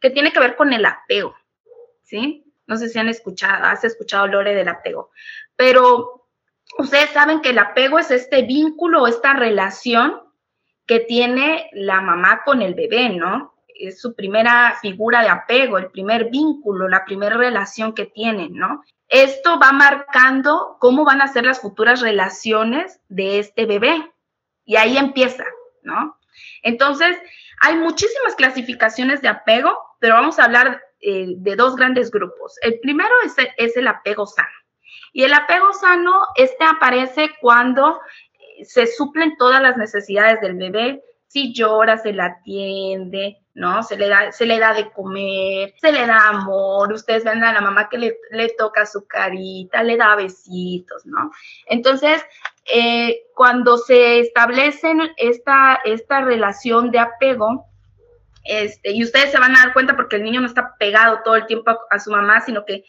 que 0.00 0.10
tiene 0.10 0.32
que 0.32 0.40
ver 0.40 0.56
con 0.56 0.72
el 0.72 0.86
apego, 0.86 1.34
¿sí? 2.02 2.44
No 2.66 2.76
sé 2.76 2.88
si 2.88 2.98
han 2.98 3.08
escuchado, 3.08 3.64
has 3.64 3.84
escuchado, 3.84 4.26
Lore, 4.26 4.54
del 4.54 4.68
apego, 4.68 5.10
pero 5.56 6.27
ustedes 6.76 7.10
saben 7.10 7.40
que 7.40 7.50
el 7.50 7.58
apego 7.58 7.98
es 7.98 8.10
este 8.10 8.42
vínculo, 8.42 9.06
esta 9.06 9.32
relación 9.32 10.20
que 10.86 11.00
tiene 11.00 11.70
la 11.72 12.00
mamá 12.00 12.42
con 12.44 12.62
el 12.62 12.74
bebé, 12.74 13.10
¿no? 13.10 13.54
Es 13.68 14.00
su 14.00 14.14
primera 14.14 14.76
figura 14.80 15.22
de 15.22 15.28
apego, 15.28 15.78
el 15.78 15.90
primer 15.90 16.30
vínculo, 16.30 16.88
la 16.88 17.04
primera 17.04 17.36
relación 17.36 17.94
que 17.94 18.06
tienen, 18.06 18.54
¿no? 18.54 18.82
Esto 19.08 19.58
va 19.58 19.72
marcando 19.72 20.76
cómo 20.80 21.04
van 21.04 21.22
a 21.22 21.28
ser 21.28 21.44
las 21.44 21.60
futuras 21.60 22.00
relaciones 22.00 23.00
de 23.08 23.38
este 23.38 23.66
bebé. 23.66 24.12
Y 24.64 24.76
ahí 24.76 24.98
empieza, 24.98 25.44
¿no? 25.82 26.18
Entonces, 26.62 27.16
hay 27.60 27.76
muchísimas 27.76 28.34
clasificaciones 28.34 29.22
de 29.22 29.28
apego, 29.28 29.78
pero 30.00 30.14
vamos 30.14 30.38
a 30.38 30.44
hablar 30.44 30.82
eh, 31.00 31.34
de 31.36 31.56
dos 31.56 31.76
grandes 31.76 32.10
grupos. 32.10 32.56
El 32.62 32.80
primero 32.80 33.14
es 33.56 33.76
el 33.76 33.88
apego 33.88 34.26
sano. 34.26 34.48
Y 35.12 35.24
el 35.24 35.32
apego 35.32 35.72
sano, 35.72 36.12
este 36.36 36.64
aparece 36.64 37.30
cuando 37.40 38.00
eh, 38.58 38.64
se 38.64 38.86
suplen 38.86 39.36
todas 39.36 39.62
las 39.62 39.76
necesidades 39.76 40.40
del 40.40 40.56
bebé. 40.56 41.02
Si 41.26 41.52
llora, 41.52 41.98
se 41.98 42.12
la 42.12 42.26
atiende, 42.26 43.38
¿no? 43.54 43.82
Se 43.82 43.96
le 43.96 44.08
da, 44.08 44.32
se 44.32 44.46
le 44.46 44.58
da 44.58 44.72
de 44.72 44.90
comer, 44.90 45.74
se 45.78 45.92
le 45.92 46.06
da 46.06 46.28
amor. 46.28 46.92
Ustedes 46.92 47.24
ven 47.24 47.44
a 47.44 47.52
la 47.52 47.60
mamá 47.60 47.88
que 47.88 47.98
le, 47.98 48.16
le 48.30 48.48
toca 48.50 48.86
su 48.86 49.06
carita, 49.06 49.82
le 49.82 49.96
da 49.96 50.16
besitos, 50.16 51.04
¿no? 51.04 51.30
Entonces, 51.66 52.24
eh, 52.72 53.22
cuando 53.34 53.78
se 53.78 54.20
establece 54.20 54.92
esta, 55.16 55.80
esta 55.84 56.20
relación 56.20 56.90
de 56.90 56.98
apego, 56.98 57.66
este, 58.44 58.92
y 58.92 59.02
ustedes 59.04 59.30
se 59.30 59.38
van 59.38 59.56
a 59.56 59.64
dar 59.64 59.72
cuenta 59.72 59.96
porque 59.96 60.16
el 60.16 60.22
niño 60.22 60.40
no 60.40 60.46
está 60.46 60.74
pegado 60.78 61.20
todo 61.24 61.36
el 61.36 61.46
tiempo 61.46 61.70
a, 61.90 61.98
su 61.98 62.10
mamá, 62.10 62.40
sino 62.40 62.64
que 62.64 62.84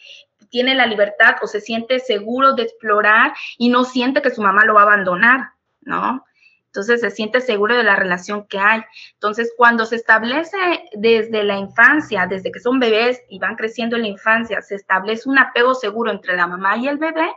tiene 0.50 0.74
la 0.74 0.86
libertad 0.86 1.36
o 1.42 1.46
se 1.46 1.60
siente 1.60 1.98
seguro 2.00 2.54
de 2.54 2.64
explorar 2.64 3.32
y 3.58 3.68
no 3.68 3.84
siente 3.84 4.22
que 4.22 4.30
su 4.30 4.42
mamá 4.42 4.64
lo 4.64 4.74
va 4.74 4.80
a 4.80 4.84
abandonar, 4.84 5.52
¿no? 5.80 6.24
Entonces 6.66 7.00
se 7.00 7.10
siente 7.10 7.40
seguro 7.40 7.76
de 7.76 7.82
la 7.82 7.96
relación 7.96 8.46
que 8.46 8.58
hay. 8.58 8.82
Entonces, 9.14 9.52
cuando 9.56 9.86
se 9.86 9.96
establece 9.96 10.56
desde 10.92 11.42
la 11.42 11.56
infancia, 11.56 12.26
desde 12.28 12.52
que 12.52 12.60
son 12.60 12.78
bebés 12.78 13.20
y 13.28 13.40
van 13.40 13.56
creciendo 13.56 13.96
en 13.96 14.02
la 14.02 14.08
infancia, 14.08 14.62
se 14.62 14.76
establece 14.76 15.28
un 15.28 15.38
apego 15.38 15.74
seguro 15.74 16.12
entre 16.12 16.36
la 16.36 16.46
mamá 16.46 16.76
y 16.76 16.86
el 16.86 16.98
bebé, 16.98 17.28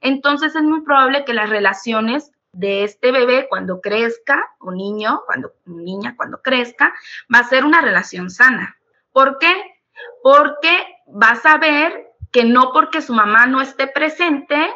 entonces 0.00 0.54
es 0.54 0.62
muy 0.62 0.82
probable 0.82 1.24
que 1.24 1.32
las 1.32 1.48
relaciones 1.48 2.30
de 2.52 2.84
este 2.84 3.10
bebé 3.10 3.46
cuando 3.48 3.80
crezca, 3.80 4.44
o 4.60 4.70
niño, 4.70 5.22
cuando 5.26 5.52
niña, 5.64 6.14
cuando 6.16 6.40
crezca, 6.40 6.94
va 7.34 7.40
a 7.40 7.48
ser 7.48 7.64
una 7.64 7.80
relación 7.80 8.30
sana. 8.30 8.76
¿Por 9.12 9.38
qué? 9.38 9.52
Porque 10.22 10.86
vas 11.06 11.44
a 11.46 11.58
ver 11.58 12.03
que 12.34 12.44
no 12.44 12.72
porque 12.72 13.00
su 13.00 13.14
mamá 13.14 13.46
no 13.46 13.60
esté 13.60 13.86
presente, 13.86 14.68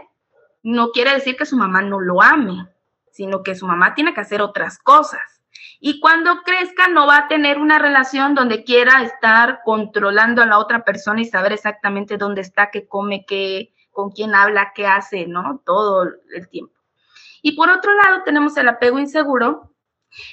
no 0.62 0.92
quiere 0.92 1.12
decir 1.12 1.36
que 1.36 1.44
su 1.44 1.56
mamá 1.56 1.82
no 1.82 1.98
lo 1.98 2.22
ame, 2.22 2.68
sino 3.10 3.42
que 3.42 3.56
su 3.56 3.66
mamá 3.66 3.96
tiene 3.96 4.14
que 4.14 4.20
hacer 4.20 4.40
otras 4.40 4.78
cosas. 4.78 5.42
Y 5.80 5.98
cuando 5.98 6.42
crezca 6.44 6.86
no 6.86 7.08
va 7.08 7.16
a 7.16 7.26
tener 7.26 7.58
una 7.58 7.80
relación 7.80 8.36
donde 8.36 8.62
quiera 8.62 9.02
estar 9.02 9.62
controlando 9.64 10.40
a 10.40 10.46
la 10.46 10.58
otra 10.58 10.84
persona 10.84 11.20
y 11.20 11.24
saber 11.24 11.52
exactamente 11.52 12.16
dónde 12.16 12.42
está, 12.42 12.70
qué 12.70 12.86
come, 12.86 13.24
qué, 13.26 13.74
con 13.90 14.12
quién 14.12 14.36
habla, 14.36 14.70
qué 14.72 14.86
hace, 14.86 15.26
¿no? 15.26 15.60
Todo 15.66 16.04
el 16.32 16.48
tiempo. 16.48 16.74
Y 17.42 17.56
por 17.56 17.70
otro 17.70 17.92
lado 17.92 18.22
tenemos 18.22 18.56
el 18.56 18.68
apego 18.68 19.00
inseguro, 19.00 19.74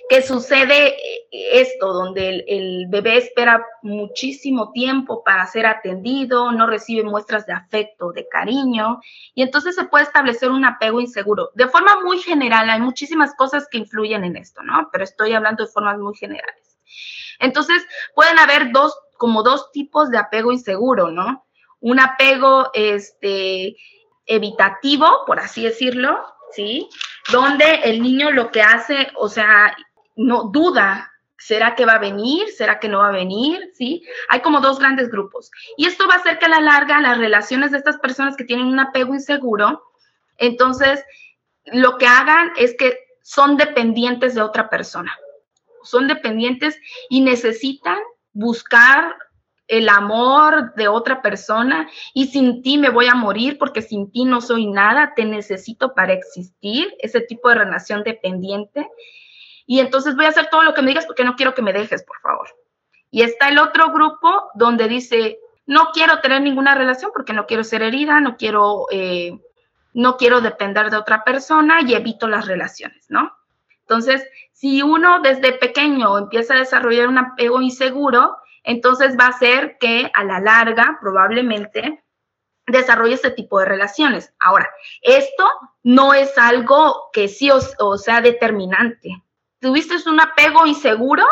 que 0.09 0.21
sucede 0.21 0.87
eh, 0.87 1.27
esto, 1.31 1.93
donde 1.93 2.43
el, 2.47 2.87
bebé 2.89 3.17
espera 3.17 3.65
muchísimo 3.81 4.71
tiempo 4.71 5.23
para 5.23 5.45
ser 5.47 5.65
atendido, 5.65 6.51
no 6.51 6.67
recibe 6.67 7.03
muestras 7.03 7.45
de 7.45 7.53
afecto, 7.53 8.11
de 8.11 8.27
cariño, 8.27 8.99
y 9.33 9.41
entonces 9.41 9.75
se 9.75 9.85
puede 9.85 10.05
establecer 10.05 10.49
un 10.49 10.65
apego 10.65 10.99
inseguro. 10.99 11.51
De 11.55 11.67
forma 11.67 12.01
muy 12.03 12.19
general, 12.19 12.69
hay 12.69 12.79
muchísimas 12.79 13.35
cosas 13.35 13.67
que 13.69 13.77
influyen 13.77 14.23
en 14.23 14.37
esto, 14.37 14.63
¿no? 14.63 14.89
Pero 14.91 15.03
estoy 15.03 15.33
hablando 15.33 15.65
de 15.65 15.71
formas 15.71 15.97
muy 15.97 16.15
generales. 16.15 16.77
Entonces, 17.39 17.85
pueden 18.13 18.39
haber 18.39 18.71
dos, 18.71 18.97
como 19.17 19.43
dos 19.43 19.71
tipos 19.71 20.09
de 20.09 20.17
apego 20.17 20.51
inseguro, 20.51 21.11
¿no? 21.11 21.45
un 21.85 21.99
apego 21.99 22.71
este, 22.73 23.75
evitativo, 24.25 25.23
por 25.27 25.39
así 25.39 25.63
decirlo, 25.63 26.17
¿sí? 26.55 26.89
Donde 27.31 27.81
el 27.83 28.01
niño 28.01 28.31
lo 28.31 28.51
que 28.51 28.61
hace, 28.61 29.11
o 29.15 29.29
sea, 29.29 29.75
no 30.15 30.45
duda, 30.45 31.11
¿será 31.37 31.75
que 31.75 31.85
va 31.85 31.93
a 31.93 31.99
venir? 31.99 32.49
¿Será 32.49 32.79
que 32.79 32.87
no 32.87 32.99
va 32.99 33.09
a 33.09 33.11
venir? 33.11 33.71
¿Sí? 33.73 34.03
Hay 34.29 34.41
como 34.41 34.61
dos 34.61 34.79
grandes 34.79 35.09
grupos. 35.09 35.51
Y 35.77 35.85
esto 35.85 36.07
va 36.07 36.15
a 36.15 36.17
hacer 36.17 36.39
que 36.39 36.45
a 36.45 36.49
la 36.49 36.61
larga 36.61 37.01
las 37.01 37.17
relaciones 37.17 37.71
de 37.71 37.77
estas 37.77 37.97
personas 37.97 38.35
que 38.35 38.45
tienen 38.45 38.67
un 38.67 38.79
apego 38.79 39.13
inseguro, 39.13 39.83
entonces 40.37 41.03
lo 41.65 41.97
que 41.97 42.07
hagan 42.07 42.51
es 42.57 42.75
que 42.77 42.97
son 43.21 43.57
dependientes 43.57 44.35
de 44.35 44.41
otra 44.41 44.69
persona. 44.69 45.17
Son 45.83 46.07
dependientes 46.07 46.79
y 47.09 47.21
necesitan 47.21 47.97
buscar 48.33 49.15
el 49.67 49.89
amor 49.89 50.73
de 50.75 50.87
otra 50.87 51.21
persona 51.21 51.89
y 52.13 52.27
sin 52.27 52.61
ti 52.61 52.77
me 52.77 52.89
voy 52.89 53.07
a 53.07 53.15
morir 53.15 53.57
porque 53.57 53.81
sin 53.81 54.11
ti 54.11 54.25
no 54.25 54.41
soy 54.41 54.67
nada, 54.67 55.13
te 55.15 55.25
necesito 55.25 55.93
para 55.93 56.13
existir, 56.13 56.93
ese 56.99 57.21
tipo 57.21 57.49
de 57.49 57.55
relación 57.55 58.03
dependiente. 58.03 58.87
Y 59.65 59.79
entonces 59.79 60.15
voy 60.15 60.25
a 60.25 60.29
hacer 60.29 60.49
todo 60.51 60.63
lo 60.63 60.73
que 60.73 60.81
me 60.81 60.89
digas 60.89 61.05
porque 61.05 61.23
no 61.23 61.35
quiero 61.35 61.55
que 61.55 61.63
me 61.63 61.73
dejes, 61.73 62.03
por 62.03 62.19
favor. 62.21 62.47
Y 63.09 63.23
está 63.23 63.49
el 63.49 63.57
otro 63.57 63.91
grupo 63.91 64.51
donde 64.53 64.87
dice, 64.87 65.39
no 65.65 65.89
quiero 65.93 66.19
tener 66.19 66.41
ninguna 66.41 66.75
relación 66.75 67.11
porque 67.13 67.33
no 67.33 67.47
quiero 67.47 67.63
ser 67.63 67.81
herida, 67.81 68.19
no 68.19 68.37
quiero, 68.37 68.85
eh, 68.91 69.39
no 69.93 70.17
quiero 70.17 70.41
depender 70.41 70.91
de 70.91 70.97
otra 70.97 71.23
persona 71.23 71.81
y 71.81 71.93
evito 71.93 72.27
las 72.27 72.45
relaciones, 72.45 73.05
¿no? 73.09 73.35
Entonces, 73.81 74.27
si 74.51 74.81
uno 74.81 75.21
desde 75.21 75.53
pequeño 75.53 76.17
empieza 76.17 76.55
a 76.55 76.59
desarrollar 76.59 77.07
un 77.07 77.19
apego 77.19 77.61
inseguro, 77.61 78.37
entonces 78.65 79.17
va 79.17 79.27
a 79.27 79.37
ser 79.37 79.77
que 79.79 80.11
a 80.13 80.23
la 80.23 80.39
larga 80.39 80.97
probablemente 80.99 82.03
desarrolle 82.67 83.13
este 83.13 83.31
tipo 83.31 83.59
de 83.59 83.65
relaciones. 83.65 84.33
Ahora, 84.39 84.69
esto 85.01 85.47
no 85.83 86.13
es 86.13 86.37
algo 86.37 87.09
que 87.13 87.27
sí 87.27 87.49
o, 87.51 87.97
sea 87.97 88.21
determinante. 88.21 89.23
Tuviste 89.59 89.95
un 90.09 90.19
apego 90.19 90.65
inseguro 90.65 91.23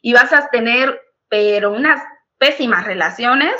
y 0.00 0.12
vas 0.14 0.32
a 0.32 0.48
tener, 0.48 1.00
pero 1.28 1.72
unas 1.72 2.02
pésimas 2.38 2.84
relaciones 2.86 3.54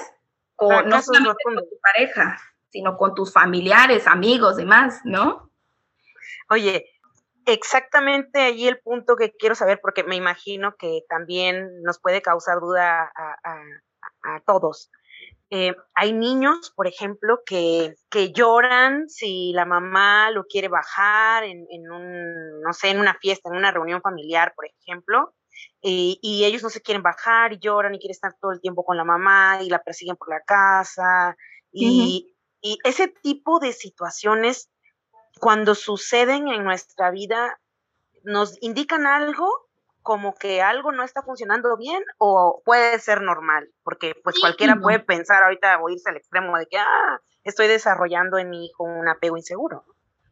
con, 0.56 0.88
no 0.88 1.02
solamente 1.02 1.42
con 1.44 1.56
tu 1.56 1.80
pareja, 1.82 2.38
sino 2.70 2.96
con 2.96 3.14
tus 3.14 3.32
familiares, 3.32 4.06
amigos, 4.06 4.56
demás, 4.56 5.00
¿no? 5.04 5.50
Oye, 6.48 6.86
exactamente 7.46 8.40
ahí 8.40 8.66
el 8.68 8.80
punto 8.80 9.16
que 9.16 9.32
quiero 9.32 9.54
saber, 9.54 9.80
porque 9.80 10.04
me 10.04 10.16
imagino 10.16 10.74
que 10.76 11.02
también 11.08 11.82
nos 11.82 12.00
puede 12.00 12.22
causar 12.22 12.60
duda 12.60 13.12
a, 13.14 14.40
todos. 14.46 14.90
Eh, 15.50 15.74
hay 15.94 16.12
niños, 16.12 16.72
por 16.76 16.86
ejemplo, 16.86 17.40
que, 17.44 17.94
que, 18.08 18.32
lloran 18.32 19.08
si 19.08 19.52
la 19.52 19.64
mamá 19.64 20.30
lo 20.30 20.44
quiere 20.44 20.68
bajar 20.68 21.44
en, 21.44 21.66
en, 21.70 21.90
un, 21.90 22.60
no 22.62 22.72
sé, 22.72 22.90
en 22.90 23.00
una 23.00 23.14
fiesta, 23.14 23.50
en 23.50 23.56
una 23.56 23.72
reunión 23.72 24.00
familiar, 24.00 24.52
por 24.54 24.66
ejemplo, 24.66 25.34
y, 25.82 26.18
y, 26.22 26.44
ellos 26.44 26.62
no 26.62 26.70
se 26.70 26.82
quieren 26.82 27.02
bajar 27.02 27.52
y 27.52 27.58
lloran 27.58 27.94
y 27.94 27.98
quieren 27.98 28.12
estar 28.12 28.34
todo 28.40 28.52
el 28.52 28.60
tiempo 28.60 28.84
con 28.84 28.96
la 28.96 29.04
mamá 29.04 29.60
y 29.62 29.68
la 29.68 29.82
persiguen 29.82 30.16
por 30.16 30.28
la 30.28 30.40
casa. 30.40 31.36
Y, 31.72 32.36
y 32.60 32.78
ese 32.84 33.08
tipo 33.08 33.58
de 33.58 33.72
situaciones 33.72 34.70
cuando 35.40 35.74
suceden 35.74 36.48
en 36.48 36.64
nuestra 36.64 37.10
vida, 37.10 37.58
nos 38.22 38.56
indican 38.62 39.06
algo 39.06 39.68
como 40.02 40.34
que 40.34 40.62
algo 40.62 40.92
no 40.92 41.02
está 41.02 41.22
funcionando 41.22 41.76
bien 41.76 42.02
o 42.18 42.62
puede 42.64 42.98
ser 42.98 43.22
normal, 43.22 43.68
porque 43.82 44.14
pues 44.22 44.38
cualquiera 44.38 44.76
puede 44.76 44.98
pensar 45.00 45.42
ahorita 45.42 45.78
o 45.80 45.88
irse 45.88 46.08
al 46.08 46.16
extremo 46.16 46.56
de 46.56 46.66
que, 46.66 46.78
ah, 46.78 47.20
estoy 47.44 47.66
desarrollando 47.68 48.38
en 48.38 48.50
mi 48.50 48.66
hijo 48.66 48.84
un 48.84 49.08
apego 49.08 49.36
inseguro. 49.36 49.84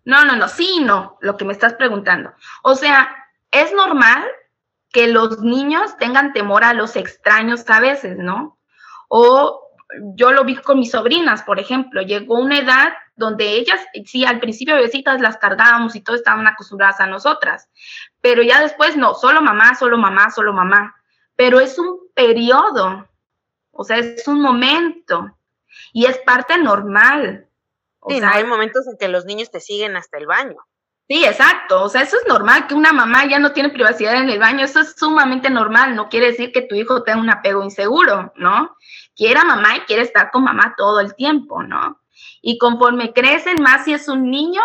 No, 0.05 0.25
no, 0.25 0.37
no, 0.37 0.49
sí, 0.49 0.81
no, 0.83 1.19
lo 1.21 1.37
que 1.37 1.45
me 1.45 1.53
estás 1.53 1.75
preguntando. 1.75 2.33
O 2.63 2.75
sea, 2.75 3.15
es 3.51 3.73
normal 3.73 4.27
que 4.91 5.07
los 5.07 5.41
niños 5.41 5.97
tengan 5.99 6.33
temor 6.33 6.65
a 6.65 6.73
los 6.73 6.97
extraños 6.97 7.69
a 7.69 7.81
veces, 7.81 8.17
¿no? 8.17 8.59
O 9.09 9.68
yo 10.15 10.33
lo 10.33 10.45
vi 10.45 10.57
con 10.57 10.79
mis 10.79 10.91
sobrinas, 10.91 11.43
por 11.43 11.59
ejemplo, 11.59 12.03
llegó 12.03 12.39
una 12.39 12.59
edad 12.59 12.93
donde 13.17 13.53
ellas, 13.57 13.81
sí, 14.05 14.25
al 14.25 14.39
principio 14.39 14.75
bebecitas 14.75 15.21
las 15.21 15.39
cargábamos 15.39 15.97
y 15.97 16.01
todo 16.01 16.17
estaban 16.17 16.47
acostumbradas 16.47 17.01
a 17.01 17.07
nosotras, 17.07 17.69
pero 18.21 18.43
ya 18.43 18.61
después 18.61 18.97
no, 18.97 19.15
solo 19.15 19.41
mamá, 19.41 19.75
solo 19.75 19.97
mamá, 19.97 20.31
solo 20.31 20.53
mamá, 20.53 20.95
pero 21.37 21.61
es 21.61 21.79
un 21.79 21.99
periodo, 22.15 23.09
o 23.71 23.85
sea, 23.85 23.99
es 23.99 24.29
un 24.29 24.41
momento 24.41 25.37
y 25.93 26.07
es 26.07 26.19
parte 26.19 26.59
normal. 26.59 27.49
sí, 28.09 28.21
hay 28.23 28.45
momentos 28.45 28.87
en 28.87 28.99
que 28.99 29.09
los 29.09 29.25
niños 29.25 29.51
te 29.51 29.61
siguen 29.61 29.97
hasta 29.97 30.19
el 30.19 30.27
baño. 30.27 30.59
Sí, 31.09 31.25
exacto. 31.25 31.83
O 31.85 31.89
sea, 31.89 32.03
eso 32.03 32.17
es 32.17 32.29
normal 32.29 32.67
que 32.67 32.75
una 32.75 32.93
mamá 32.93 33.27
ya 33.27 33.39
no 33.39 33.53
tiene 33.53 33.71
privacidad 33.71 34.17
en 34.17 34.29
el 34.29 34.39
baño. 34.39 34.65
Eso 34.65 34.81
es 34.81 34.95
sumamente 34.95 35.49
normal. 35.49 35.97
No 35.97 36.09
quiere 36.11 36.27
decir 36.27 36.53
que 36.53 36.63
tu 36.63 36.75
hijo 36.75 37.03
tenga 37.03 37.21
un 37.21 37.31
apego 37.31 37.65
inseguro, 37.65 38.33
¿no? 38.37 38.77
Quiere 39.17 39.43
mamá 39.43 39.77
y 39.77 39.81
quiere 39.81 40.03
estar 40.03 40.31
con 40.31 40.45
mamá 40.45 40.75
todo 40.77 41.01
el 41.01 41.15
tiempo, 41.15 41.63
¿no? 41.63 42.01
Y 42.43 42.59
conforme 42.59 43.15
crecen 43.15 43.63
más, 43.63 43.85
si 43.85 43.95
es 43.95 44.07
un 44.09 44.31
niño, 44.31 44.61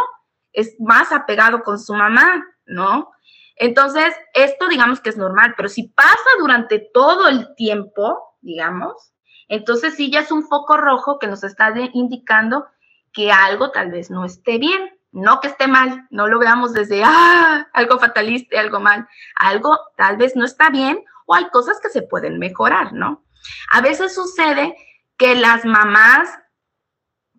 es 0.51 0.75
más 0.79 1.13
apegado 1.13 1.63
con 1.63 1.79
su 1.79 1.93
mamá, 1.93 2.43
¿no? 2.65 3.11
Entonces, 3.55 4.13
esto 4.33 4.67
digamos 4.67 4.99
que 4.99 5.11
es 5.11 5.17
normal, 5.17 5.53
pero 5.55 5.69
si 5.69 5.87
pasa 5.89 6.29
durante 6.39 6.79
todo 6.93 7.29
el 7.29 7.55
tiempo, 7.55 8.37
digamos, 8.41 9.13
entonces 9.47 9.95
sí 9.95 10.11
ya 10.11 10.21
es 10.21 10.31
un 10.31 10.43
foco 10.43 10.75
rojo 10.75 11.19
que 11.19 11.27
nos 11.27 11.43
está 11.43 11.73
indicando 11.93 12.65
que 13.13 13.31
algo 13.31 13.71
tal 13.71 13.91
vez 13.91 14.09
no 14.09 14.25
esté 14.25 14.57
bien. 14.57 14.99
No 15.13 15.39
que 15.39 15.47
esté 15.47 15.67
mal, 15.67 16.07
no 16.09 16.27
lo 16.27 16.39
veamos 16.39 16.73
desde, 16.73 17.03
ah, 17.05 17.67
algo 17.71 17.99
fatalista, 17.99 18.59
algo 18.59 18.79
mal. 18.79 19.07
Algo 19.35 19.79
tal 19.95 20.17
vez 20.17 20.35
no 20.35 20.43
está 20.43 20.69
bien 20.69 21.03
o 21.25 21.35
hay 21.35 21.49
cosas 21.49 21.79
que 21.81 21.89
se 21.89 22.01
pueden 22.01 22.39
mejorar, 22.39 22.93
¿no? 22.93 23.23
A 23.71 23.81
veces 23.81 24.13
sucede 24.13 24.75
que 25.17 25.35
las 25.35 25.65
mamás 25.65 26.29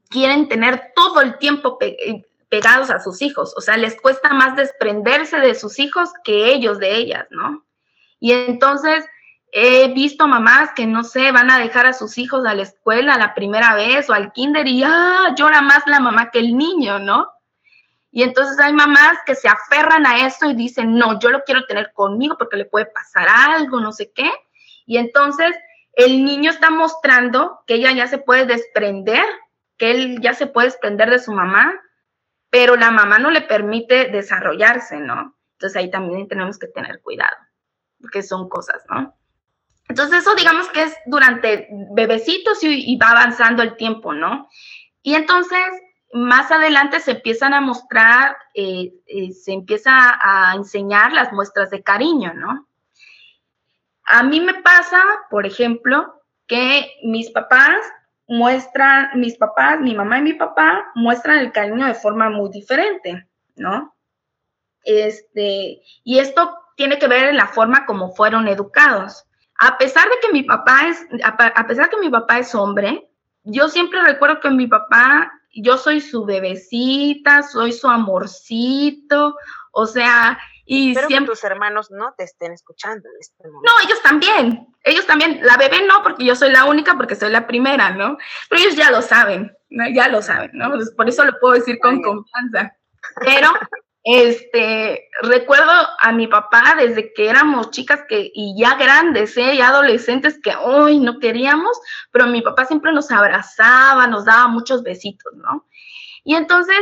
quieren 0.08 0.48
tener 0.48 0.92
todo 0.94 1.20
el 1.20 1.38
tiempo 1.38 1.76
eh, 1.80 2.22
pegados 2.48 2.90
a 2.90 3.00
sus 3.00 3.20
hijos, 3.20 3.52
o 3.56 3.60
sea, 3.60 3.76
les 3.76 4.00
cuesta 4.00 4.32
más 4.32 4.54
desprenderse 4.54 5.40
de 5.40 5.54
sus 5.54 5.78
hijos 5.78 6.10
que 6.22 6.52
ellos 6.52 6.78
de 6.78 6.94
ellas, 6.94 7.26
¿no? 7.30 7.66
Y 8.20 8.32
entonces 8.32 9.04
he 9.50 9.88
visto 9.92 10.26
mamás 10.28 10.70
que 10.74 10.86
no 10.86 11.04
sé, 11.04 11.32
van 11.32 11.50
a 11.50 11.58
dejar 11.58 11.86
a 11.86 11.92
sus 11.92 12.16
hijos 12.18 12.46
a 12.46 12.54
la 12.54 12.62
escuela 12.62 13.18
la 13.18 13.34
primera 13.34 13.74
vez 13.74 14.08
o 14.08 14.12
al 14.12 14.32
kinder 14.32 14.66
y 14.66 14.82
ah, 14.84 15.34
llora 15.36 15.62
más 15.62 15.82
la 15.86 16.00
mamá 16.00 16.30
que 16.30 16.38
el 16.38 16.56
niño, 16.56 16.98
¿no? 16.98 17.28
Y 18.16 18.22
entonces 18.22 18.60
hay 18.60 18.72
mamás 18.72 19.18
que 19.26 19.34
se 19.34 19.48
aferran 19.48 20.06
a 20.06 20.24
eso 20.24 20.48
y 20.48 20.54
dicen, 20.54 20.94
no, 20.94 21.18
yo 21.18 21.30
lo 21.30 21.42
quiero 21.42 21.66
tener 21.66 21.92
conmigo 21.92 22.38
porque 22.38 22.56
le 22.56 22.64
puede 22.64 22.86
pasar 22.86 23.26
algo, 23.28 23.80
no 23.80 23.90
sé 23.90 24.12
qué. 24.14 24.30
Y 24.86 24.98
entonces 24.98 25.52
el 25.94 26.24
niño 26.24 26.52
está 26.52 26.70
mostrando 26.70 27.64
que 27.66 27.74
ella 27.74 27.90
ya 27.90 28.06
se 28.06 28.18
puede 28.18 28.46
desprender, 28.46 29.24
que 29.78 29.90
él 29.90 30.20
ya 30.20 30.32
se 30.32 30.46
puede 30.46 30.68
desprender 30.68 31.10
de 31.10 31.18
su 31.18 31.32
mamá, 31.32 31.74
pero 32.50 32.76
la 32.76 32.92
mamá 32.92 33.18
no 33.18 33.32
le 33.32 33.40
permite 33.40 34.04
desarrollarse, 34.10 35.00
¿no? 35.00 35.36
Entonces 35.54 35.76
ahí 35.76 35.90
también 35.90 36.28
tenemos 36.28 36.56
que 36.56 36.68
tener 36.68 37.00
cuidado, 37.02 37.36
porque 38.00 38.22
son 38.22 38.48
cosas, 38.48 38.84
¿no? 38.88 39.12
Entonces 39.88 40.20
eso 40.20 40.36
digamos 40.36 40.68
que 40.68 40.84
es 40.84 40.96
durante 41.06 41.66
bebecitos 41.90 42.62
y, 42.62 42.96
va 42.96 43.10
avanzando 43.10 43.64
el 43.64 43.76
tiempo, 43.76 44.12
¿no? 44.12 44.48
Y 45.02 45.16
entonces 45.16 45.58
más 46.14 46.52
adelante 46.52 47.00
se 47.00 47.10
empiezan 47.10 47.54
a 47.54 47.60
mostrar, 47.60 48.36
eh, 48.54 48.92
eh, 49.08 49.32
se 49.32 49.52
empieza 49.52 49.90
a 50.22 50.54
enseñar 50.54 51.12
las 51.12 51.32
muestras 51.32 51.70
de 51.70 51.82
cariño, 51.82 52.32
¿no? 52.34 52.68
A 54.04 54.22
mí 54.22 54.38
me 54.40 54.54
pasa, 54.62 55.02
por 55.28 55.44
ejemplo, 55.44 56.22
que 56.46 56.88
mis 57.02 57.32
papás 57.32 57.80
muestran, 58.28 59.18
mis 59.18 59.36
papás, 59.36 59.80
mi 59.80 59.92
mamá 59.92 60.18
y 60.18 60.22
mi 60.22 60.34
papá 60.34 60.86
muestran 60.94 61.38
el 61.38 61.50
cariño 61.50 61.84
de 61.84 61.94
forma 61.94 62.30
muy 62.30 62.48
diferente, 62.50 63.26
¿no? 63.56 63.92
Este, 64.84 65.82
y 66.04 66.18
esto 66.20 66.56
tiene 66.76 67.00
que 67.00 67.08
ver 67.08 67.30
en 67.30 67.38
la 67.38 67.48
forma 67.48 67.86
como 67.86 68.14
fueron 68.14 68.46
educados. 68.46 69.24
A 69.58 69.78
pesar 69.78 70.04
de 70.04 70.14
que 70.22 70.32
mi 70.32 70.44
papá 70.44 70.86
es, 70.86 71.04
a 71.24 71.66
pesar 71.66 71.90
que 71.90 71.98
mi 71.98 72.08
papá 72.08 72.38
es 72.38 72.54
hombre, 72.54 73.10
yo 73.42 73.68
siempre 73.68 74.00
recuerdo 74.00 74.38
que 74.38 74.50
mi 74.50 74.68
papá 74.68 75.32
yo 75.62 75.78
soy 75.78 76.00
su 76.00 76.24
bebecita, 76.24 77.42
soy 77.42 77.72
su 77.72 77.88
amorcito, 77.88 79.36
o 79.72 79.86
sea, 79.86 80.38
y 80.66 80.94
siempre... 80.94 81.32
tus 81.32 81.44
hermanos 81.44 81.90
no 81.90 82.14
te 82.16 82.24
estén 82.24 82.52
escuchando 82.52 83.08
en 83.08 83.20
este 83.20 83.48
momento. 83.48 83.70
No, 83.70 83.86
ellos 83.86 84.02
también, 84.02 84.66
ellos 84.82 85.06
también, 85.06 85.40
la 85.42 85.56
bebé 85.56 85.86
no, 85.86 86.02
porque 86.02 86.24
yo 86.24 86.34
soy 86.34 86.50
la 86.50 86.64
única, 86.64 86.96
porque 86.96 87.16
soy 87.16 87.30
la 87.30 87.46
primera, 87.46 87.90
¿no? 87.90 88.16
Pero 88.48 88.62
ellos 88.62 88.76
ya 88.76 88.90
lo 88.90 89.02
saben, 89.02 89.54
ya 89.92 90.08
lo 90.08 90.22
saben, 90.22 90.50
¿no? 90.54 90.72
por 90.96 91.08
eso 91.08 91.24
lo 91.24 91.38
puedo 91.40 91.54
decir 91.54 91.78
con 91.80 92.02
confianza. 92.02 92.76
Pero 93.20 93.52
este, 94.06 95.08
recuerdo 95.22 95.72
a 95.98 96.12
mi 96.12 96.26
papá 96.26 96.74
desde 96.76 97.14
que 97.14 97.30
éramos 97.30 97.70
chicas 97.70 98.02
que, 98.06 98.30
y 98.34 98.54
ya 98.58 98.76
grandes, 98.76 99.34
¿eh? 99.38 99.56
ya 99.56 99.68
adolescentes 99.68 100.38
que 100.42 100.52
hoy 100.62 100.98
no 100.98 101.18
queríamos, 101.18 101.80
pero 102.12 102.26
mi 102.26 102.42
papá 102.42 102.66
siempre 102.66 102.92
nos 102.92 103.10
abrazaba, 103.10 104.06
nos 104.06 104.26
daba 104.26 104.48
muchos 104.48 104.82
besitos, 104.82 105.32
¿no? 105.36 105.66
Y 106.22 106.34
entonces, 106.34 106.76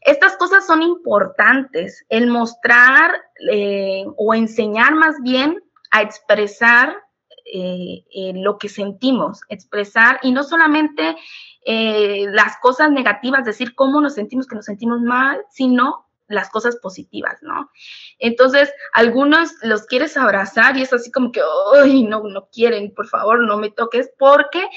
estas 0.00 0.36
cosas 0.38 0.66
son 0.66 0.82
importantes, 0.82 2.06
el 2.08 2.26
mostrar 2.28 3.22
eh, 3.50 4.04
o 4.16 4.32
enseñar 4.32 4.94
más 4.94 5.16
bien 5.22 5.62
a 5.90 6.00
expresar 6.00 6.96
eh, 7.52 8.02
eh, 8.14 8.32
lo 8.34 8.56
que 8.56 8.70
sentimos, 8.70 9.42
expresar 9.50 10.20
y 10.22 10.32
no 10.32 10.42
solamente 10.42 11.16
las 11.64 12.56
cosas 12.60 12.90
negativas, 12.90 13.44
decir 13.44 13.76
cómo 13.76 14.00
nos 14.00 14.14
sentimos, 14.14 14.48
que 14.48 14.56
nos 14.56 14.64
sentimos 14.64 15.00
mal, 15.00 15.44
sino 15.48 16.06
las 16.32 16.50
cosas 16.50 16.76
positivas, 16.76 17.38
¿no? 17.42 17.70
Entonces, 18.18 18.72
algunos 18.92 19.52
los 19.62 19.86
quieres 19.86 20.16
abrazar 20.16 20.76
y 20.76 20.82
es 20.82 20.92
así 20.92 21.10
como 21.12 21.32
que, 21.32 21.42
ay, 21.82 22.04
no, 22.04 22.22
no 22.24 22.48
quieren, 22.52 22.92
por 22.94 23.06
favor, 23.06 23.40
no 23.46 23.58
me 23.58 23.70
toques, 23.70 24.10
porque 24.18 24.68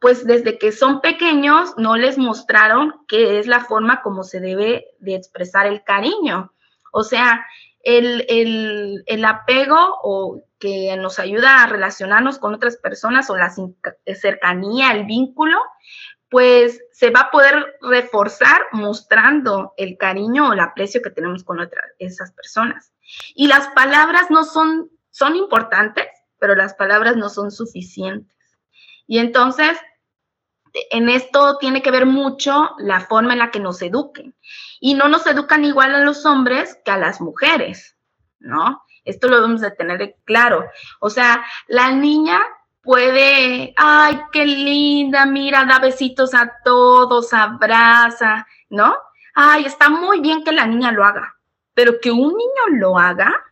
pues 0.00 0.24
desde 0.24 0.58
que 0.58 0.70
son 0.70 1.00
pequeños 1.00 1.74
no 1.76 1.96
les 1.96 2.18
mostraron 2.18 2.94
que 3.08 3.38
es 3.38 3.46
la 3.46 3.64
forma 3.64 4.00
como 4.02 4.22
se 4.22 4.40
debe 4.40 4.86
de 5.00 5.16
expresar 5.16 5.66
el 5.66 5.82
cariño. 5.82 6.52
O 6.92 7.02
sea, 7.02 7.44
el, 7.80 8.24
el, 8.28 9.02
el, 9.06 9.24
apego 9.24 9.76
o 10.02 10.40
que 10.58 10.96
nos 10.96 11.18
ayuda 11.18 11.62
a 11.62 11.66
relacionarnos 11.66 12.38
con 12.38 12.54
otras 12.54 12.76
personas 12.76 13.30
o 13.30 13.36
la 13.36 13.52
cercanía, 14.14 14.92
el 14.92 15.04
vínculo, 15.04 15.58
pues 16.30 16.80
se 16.92 17.10
va 17.10 17.20
a 17.20 17.30
poder 17.30 17.78
reforzar 17.80 18.60
mostrando 18.72 19.72
el 19.76 19.96
cariño 19.96 20.48
o 20.48 20.52
el 20.52 20.60
aprecio 20.60 21.00
que 21.02 21.10
tenemos 21.10 21.42
con 21.44 21.60
otras, 21.60 21.84
esas 21.98 22.32
personas. 22.32 22.92
Y 23.34 23.46
las 23.46 23.68
palabras 23.68 24.30
no 24.30 24.44
son, 24.44 24.90
son 25.10 25.36
importantes, 25.36 26.06
pero 26.38 26.54
las 26.54 26.74
palabras 26.74 27.16
no 27.16 27.30
son 27.30 27.50
suficientes. 27.50 28.36
Y 29.06 29.18
entonces, 29.18 29.78
en 30.90 31.08
esto 31.08 31.56
tiene 31.56 31.82
que 31.82 31.90
ver 31.90 32.04
mucho 32.04 32.74
la 32.78 33.00
forma 33.00 33.32
en 33.32 33.38
la 33.38 33.50
que 33.50 33.60
nos 33.60 33.80
eduquen. 33.80 34.36
Y 34.80 34.94
no 34.94 35.08
nos 35.08 35.26
educan 35.26 35.64
igual 35.64 35.94
a 35.94 36.04
los 36.04 36.26
hombres 36.26 36.78
que 36.84 36.90
a 36.90 36.98
las 36.98 37.20
mujeres, 37.22 37.96
¿no? 38.38 38.82
Esto 39.04 39.28
lo 39.28 39.36
debemos 39.36 39.62
de 39.62 39.70
tener 39.70 40.16
claro. 40.24 40.68
O 41.00 41.08
sea, 41.08 41.42
la 41.66 41.90
niña 41.92 42.38
puede, 42.88 43.74
ay, 43.76 44.18
qué 44.32 44.46
linda, 44.46 45.26
mira, 45.26 45.66
da 45.66 45.78
besitos 45.78 46.32
a 46.32 46.50
todos, 46.64 47.34
abraza, 47.34 48.46
¿no? 48.70 48.96
Ay, 49.34 49.66
está 49.66 49.90
muy 49.90 50.20
bien 50.20 50.42
que 50.42 50.52
la 50.52 50.66
niña 50.66 50.90
lo 50.90 51.04
haga, 51.04 51.36
pero 51.74 52.00
que 52.00 52.10
un 52.10 52.28
niño 52.28 52.78
lo 52.78 52.98
haga, 52.98 53.44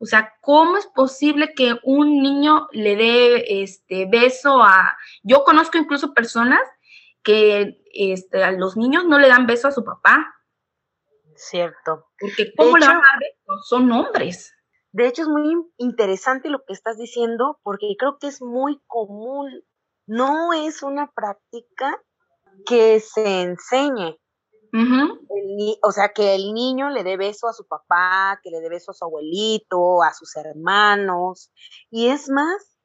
o 0.00 0.04
sea, 0.04 0.34
¿cómo 0.40 0.76
es 0.78 0.86
posible 0.88 1.54
que 1.54 1.78
un 1.84 2.22
niño 2.22 2.66
le 2.72 2.96
dé 2.96 3.62
este 3.62 4.06
beso 4.06 4.64
a... 4.64 4.98
Yo 5.22 5.44
conozco 5.44 5.78
incluso 5.78 6.12
personas 6.12 6.60
que 7.22 7.80
este, 7.94 8.42
a 8.42 8.50
los 8.50 8.76
niños 8.76 9.04
no 9.04 9.20
le 9.20 9.28
dan 9.28 9.46
beso 9.46 9.68
a 9.68 9.72
su 9.72 9.84
papá. 9.84 10.34
Cierto. 11.36 12.08
Porque 12.18 12.52
¿cómo 12.56 12.78
le 12.78 12.86
van 12.88 12.96
a 12.96 13.00
dar 13.00 13.20
beso? 13.20 13.62
Son 13.62 13.92
hombres. 13.92 14.56
De 14.94 15.08
hecho, 15.08 15.22
es 15.22 15.28
muy 15.28 15.56
interesante 15.76 16.48
lo 16.50 16.64
que 16.64 16.72
estás 16.72 16.96
diciendo 16.96 17.58
porque 17.64 17.96
creo 17.98 18.16
que 18.20 18.28
es 18.28 18.40
muy 18.40 18.80
común. 18.86 19.50
No 20.06 20.52
es 20.52 20.84
una 20.84 21.10
práctica 21.10 22.00
que 22.64 23.00
se 23.00 23.42
enseñe. 23.42 24.20
o 25.82 25.90
sea, 25.90 26.12
que 26.14 26.36
el 26.36 26.54
niño 26.54 26.90
le 26.90 27.02
dé 27.02 27.16
beso 27.16 27.48
a 27.48 27.52
su 27.52 27.66
papá, 27.66 28.38
que 28.44 28.50
le 28.50 28.60
dé 28.60 28.68
beso 28.68 28.92
a 28.92 28.94
su 28.94 29.04
abuelito, 29.04 30.04
a 30.04 30.14
sus 30.14 30.36
hermanos. 30.36 31.50
Y 31.90 32.06
es 32.06 32.30
más, 32.30 32.78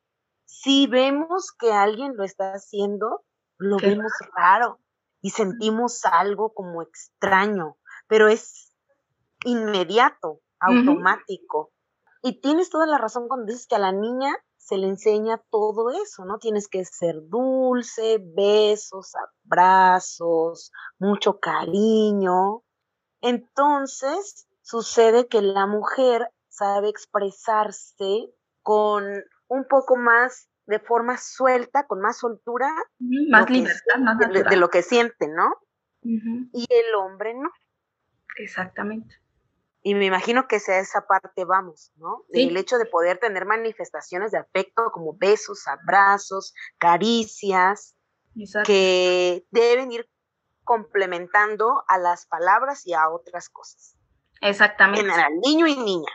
si 0.45 0.87
vemos 0.87 1.51
que 1.51 1.71
alguien 1.71 2.17
lo 2.17 2.23
está 2.23 2.53
haciendo, 2.53 3.23
lo 3.59 3.77
vemos 3.77 4.11
raro 4.35 4.79
y 5.21 5.29
sentimos 5.29 6.03
algo 6.05 6.55
como 6.55 6.81
extraño, 6.81 7.77
pero 8.07 8.29
es 8.29 8.73
inmediato, 9.45 10.41
automático. 10.59 11.71
Y 12.21 12.41
tienes 12.41 12.69
toda 12.69 12.85
la 12.85 12.97
razón 12.97 13.27
cuando 13.27 13.47
dices 13.47 13.67
que 13.67 13.75
a 13.75 13.79
la 13.79 13.91
niña 13.91 14.35
se 14.57 14.77
le 14.77 14.87
enseña 14.87 15.41
todo 15.49 15.89
eso, 15.89 16.25
¿no? 16.25 16.37
Tienes 16.37 16.67
que 16.67 16.83
ser 16.85 17.15
dulce, 17.27 18.19
besos, 18.21 19.13
abrazos, 19.45 20.71
mucho 20.99 21.39
cariño. 21.39 22.63
Entonces, 23.21 24.47
sucede 24.61 25.27
que 25.27 25.41
la 25.41 25.65
mujer 25.65 26.29
sabe 26.49 26.89
expresarse 26.89 28.29
con 28.61 29.05
un 29.47 29.65
poco 29.67 29.95
más 29.95 30.49
de 30.67 30.79
forma 30.79 31.17
suelta, 31.17 31.87
con 31.87 31.99
más 31.99 32.19
soltura. 32.19 32.69
Más 32.99 33.49
libertad, 33.49 33.97
más 33.99 34.19
de, 34.19 34.43
de, 34.43 34.55
lo 34.57 34.69
que 34.69 34.83
siente, 34.83 35.27
¿no? 35.27 35.55
Y 36.03 36.67
el 36.69 36.95
hombre 36.95 37.33
no. 37.33 37.49
Exactamente. 38.37 39.15
Y 39.81 39.95
me 39.95 40.05
imagino 40.05 40.47
que 40.47 40.59
sea 40.59 40.79
esa 40.79 41.07
parte 41.07 41.45
vamos, 41.45 41.91
¿no? 41.95 42.25
El 42.29 42.57
hecho 42.57 42.77
de 42.77 42.85
poder 42.85 43.17
tener 43.17 43.45
manifestaciones 43.45 44.31
de 44.31 44.37
afecto 44.37 44.91
como 44.91 45.13
besos, 45.17 45.67
abrazos, 45.67 46.53
caricias, 46.77 47.95
que 48.65 49.45
deben 49.51 49.91
ir 49.91 50.09
complementando 50.63 51.83
a 51.87 51.97
las 51.97 52.25
palabras 52.25 52.85
y 52.85 52.93
a 52.93 53.09
otras 53.09 53.49
cosas. 53.49 53.95
Exactamente. 54.41 55.01
General, 55.01 55.31
niño 55.43 55.67
y 55.67 55.75
niña. 55.75 56.11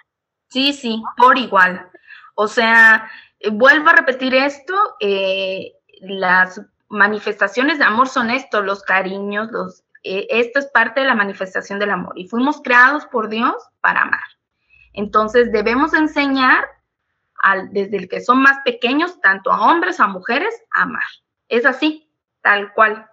Sí, 0.49 0.73
sí, 0.73 1.03
por 1.17 1.39
igual. 1.39 1.91
O 2.35 2.49
sea, 2.49 3.11
eh, 3.41 3.51
vuelvo 3.51 3.89
a 3.89 3.95
repetir 3.95 4.35
esto, 4.35 4.75
eh, 5.01 5.73
las 6.01 6.61
manifestaciones 6.89 7.79
de 7.79 7.85
amor 7.85 8.09
son 8.09 8.31
esto, 8.31 8.63
los 8.63 8.83
cariños, 8.83 9.51
los, 9.51 9.84
eh, 10.05 10.27
esto 10.29 10.59
es 10.59 10.67
parte 10.67 11.01
de 11.01 11.07
la 11.07 11.15
manifestación 11.15 11.79
del 11.79 11.91
amor 11.91 12.13
y 12.17 12.29
fuimos 12.29 12.61
creados 12.63 13.07
por 13.07 13.29
Dios 13.29 13.55
para 13.81 14.03
amar. 14.03 14.21
Entonces 14.93 15.51
debemos 15.51 15.95
enseñar 15.95 16.67
al, 17.43 17.73
desde 17.73 17.97
el 17.97 18.09
que 18.09 18.21
son 18.21 18.43
más 18.43 18.59
pequeños, 18.65 19.21
tanto 19.21 19.51
a 19.51 19.61
hombres, 19.61 20.01
a 20.01 20.07
mujeres, 20.07 20.55
a 20.73 20.83
amar. 20.83 21.03
Es 21.49 21.67
así, 21.67 22.09
tal 22.43 22.73
cual. 22.75 23.07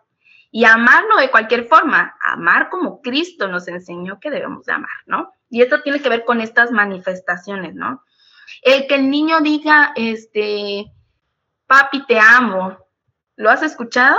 Y 0.51 0.65
amarlo 0.65 1.15
de 1.15 1.32
cualquier 1.32 1.65
forma, 1.65 2.15
amar 2.21 2.69
como 2.69 3.01
Cristo 3.01 3.47
nos 3.47 3.67
enseñó 3.69 4.19
que 4.19 4.30
debemos 4.30 4.65
de 4.65 4.73
amar, 4.73 4.91
¿no? 5.06 5.32
Y 5.49 5.62
esto 5.62 5.82
tiene 5.82 6.01
que 6.01 6.10
ver 6.10 6.25
con 6.25 6.41
estas 6.41 6.71
manifestaciones, 6.71 7.73
¿no? 7.73 8.04
El 8.62 8.86
que 8.88 8.95
el 8.95 9.10
niño 9.10 9.39
diga, 9.39 9.93
este, 9.95 10.91
papi, 11.67 12.06
te 12.06 12.19
amo, 12.19 12.77
¿lo 13.38 13.49
has 13.49 13.63
escuchado? 13.63 14.17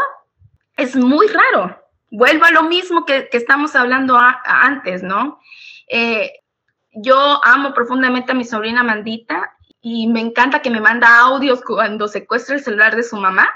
Es 0.76 0.96
muy 0.96 1.26
raro. 1.28 1.81
Vuelvo 2.14 2.44
a 2.44 2.50
lo 2.50 2.64
mismo 2.64 3.06
que, 3.06 3.30
estamos 3.32 3.74
hablando 3.74 4.18
antes, 4.44 5.02
¿no? 5.02 5.40
Eh, 5.88 6.30
yo 6.92 7.40
amo 7.42 7.72
profundamente 7.72 8.32
a 8.32 8.34
mi 8.34 8.44
sobrina 8.44 8.82
Mandita 8.82 9.56
y 9.80 10.08
me 10.08 10.20
encanta 10.20 10.60
que 10.60 10.68
me 10.68 10.82
manda 10.82 11.20
audios 11.20 11.62
cuando 11.64 12.08
secuestra 12.08 12.56
el 12.56 12.62
celular 12.62 12.96
de 12.96 13.02
su 13.02 13.16
mamá. 13.16 13.48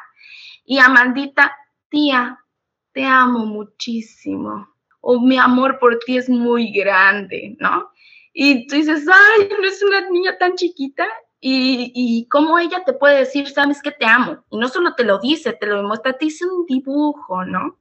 Y 0.65 0.79
a 0.79 0.89
Mandita, 0.89 1.55
tía, 1.91 2.39
te 2.93 3.05
amo 3.05 3.45
muchísimo. 3.45 4.67
O 5.03 5.21
mi 5.21 5.37
amor 5.37 5.79
por 5.79 5.99
ti 5.99 6.17
es 6.17 6.31
muy 6.31 6.73
grande, 6.73 7.59
¿no? 7.61 7.91
Y 8.33 8.67
tú 8.69 8.77
dices, 8.77 9.07
ay, 9.07 9.51
no 9.51 9.69
es 9.69 9.83
una 9.83 10.09
niña 10.09 10.39
tan 10.39 10.55
chiquita. 10.55 11.07
Y, 11.41 11.93
y 11.95 12.27
cómo 12.29 12.59
ella 12.59 12.85
te 12.87 12.95
puede 12.95 13.19
decir, 13.19 13.51
sabes 13.51 13.83
que 13.83 13.91
te 13.91 14.07
amo. 14.07 14.47
Y 14.51 14.57
no 14.57 14.69
solo 14.69 14.95
te 14.95 15.05
lo 15.05 15.19
dice, 15.19 15.53
te 15.53 15.67
lo 15.67 15.77
demuestra, 15.77 16.15
te 16.15 16.25
dice 16.25 16.47
un 16.47 16.65
dibujo, 16.65 17.45
¿no? 17.45 17.77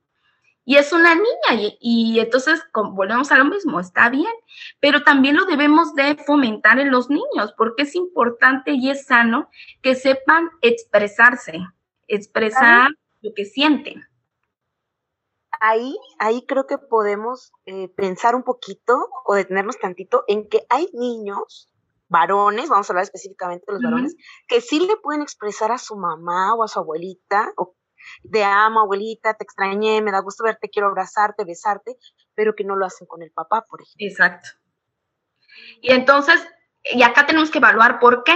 Y 0.67 0.77
es 0.77 0.91
una 0.91 1.13
niña 1.13 1.75
y, 1.79 2.19
entonces 2.19 2.61
volvemos 2.73 3.31
a 3.31 3.37
lo 3.37 3.45
mismo, 3.45 3.79
está 3.79 4.09
bien, 4.09 4.33
pero 4.79 5.03
también 5.03 5.35
lo 5.35 5.45
debemos 5.45 5.93
de 5.93 6.15
fomentar 6.15 6.79
en 6.79 6.89
los 6.89 7.09
niños 7.09 7.53
porque 7.55 7.83
es 7.83 7.93
importante 7.93 8.71
y 8.71 8.89
es 8.89 9.05
sano 9.05 9.49
que 9.83 9.93
sepan 9.93 10.49
expresarse, 10.61 11.59
expresar 12.07 12.89
lo 13.21 13.31
que 13.35 13.45
sienten. 13.45 14.07
Ahí, 15.61 15.95
ahí 16.17 16.43
creo 16.47 16.65
que 16.65 16.79
podemos 16.79 17.53
eh, 17.67 17.87
pensar 17.89 18.35
un 18.35 18.43
poquito 18.43 19.07
o 19.23 19.35
detenernos 19.35 19.77
tantito 19.77 20.23
en 20.27 20.49
que 20.49 20.65
hay 20.69 20.89
niños, 20.93 21.71
varones, 22.07 22.69
vamos 22.69 22.89
a 22.89 22.93
hablar 22.93 23.03
específicamente 23.03 23.65
de 23.67 23.73
los 23.73 23.83
varones, 23.83 24.15
que 24.47 24.61
sí 24.61 24.79
le 24.79 24.97
pueden 24.97 25.21
expresar 25.21 25.71
a 25.71 25.77
su 25.77 25.95
mamá 25.95 26.55
o 26.55 26.63
a 26.63 26.67
su 26.67 26.79
abuelita, 26.79 27.53
o 27.55 27.75
de 28.23 28.43
amo, 28.43 28.81
abuelita, 28.81 29.33
te 29.33 29.43
extrañé, 29.43 30.01
me 30.01 30.11
da 30.11 30.19
gusto 30.19 30.43
verte, 30.43 30.69
quiero 30.69 30.87
abrazarte, 30.87 31.45
besarte, 31.45 31.97
pero 32.33 32.55
que 32.55 32.63
no 32.63 32.75
lo 32.75 32.85
hacen 32.85 33.07
con 33.07 33.21
el 33.21 33.31
papá, 33.31 33.65
por 33.69 33.81
ejemplo. 33.81 34.07
Exacto. 34.07 34.49
Y 35.81 35.91
entonces, 35.91 36.45
y 36.83 37.03
acá 37.03 37.25
tenemos 37.25 37.49
que 37.49 37.59
evaluar 37.59 37.99
por 37.99 38.23
qué. 38.23 38.35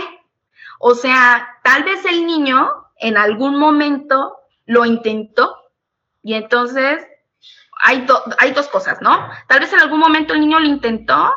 O 0.79 0.95
sea, 0.95 1.47
tal 1.63 1.84
vez 1.84 2.05
el 2.05 2.25
niño 2.25 2.69
en 2.97 3.17
algún 3.17 3.60
momento 3.60 4.38
lo 4.65 4.86
intentó 4.86 5.55
y 6.21 6.34
entonces 6.36 7.05
hay, 7.84 8.05
hay 8.38 8.51
dos 8.51 8.67
cosas, 8.67 9.01
¿no? 9.01 9.29
Tal 9.47 9.60
vez 9.60 9.71
en 9.73 9.79
algún 9.79 9.99
momento 9.99 10.34
el 10.34 10.41
niño 10.41 10.60
lo 10.60 10.65
intentó 10.65 11.34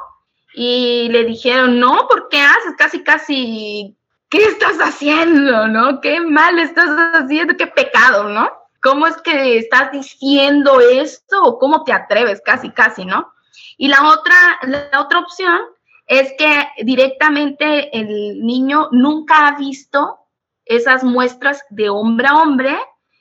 y 0.54 1.08
le 1.10 1.24
dijeron, 1.24 1.78
no, 1.78 2.06
¿por 2.08 2.28
qué 2.28 2.40
haces? 2.40 2.74
Casi, 2.76 3.02
casi, 3.02 3.96
¿qué 4.32 4.44
estás 4.44 4.78
haciendo, 4.78 5.68
no? 5.68 6.00
¿Qué 6.00 6.18
mal 6.20 6.58
estás 6.58 6.88
haciendo? 7.12 7.54
¿Qué 7.54 7.66
pecado, 7.66 8.30
no? 8.30 8.50
¿Cómo 8.82 9.06
es 9.06 9.20
que 9.20 9.58
estás 9.58 9.92
diciendo 9.92 10.80
esto 10.80 11.58
cómo 11.60 11.84
te 11.84 11.92
atreves? 11.92 12.40
Casi, 12.42 12.70
casi, 12.70 13.04
¿no? 13.04 13.30
Y 13.76 13.88
la 13.88 14.08
otra, 14.08 14.34
la 14.62 15.00
otra 15.00 15.18
opción 15.18 15.60
es 16.06 16.32
que 16.38 16.66
directamente 16.82 17.96
el 17.96 18.40
niño 18.40 18.88
nunca 18.90 19.48
ha 19.48 19.58
visto 19.58 20.18
esas 20.64 21.04
muestras 21.04 21.62
de 21.68 21.90
hombre 21.90 22.26
a 22.26 22.38
hombre 22.38 22.78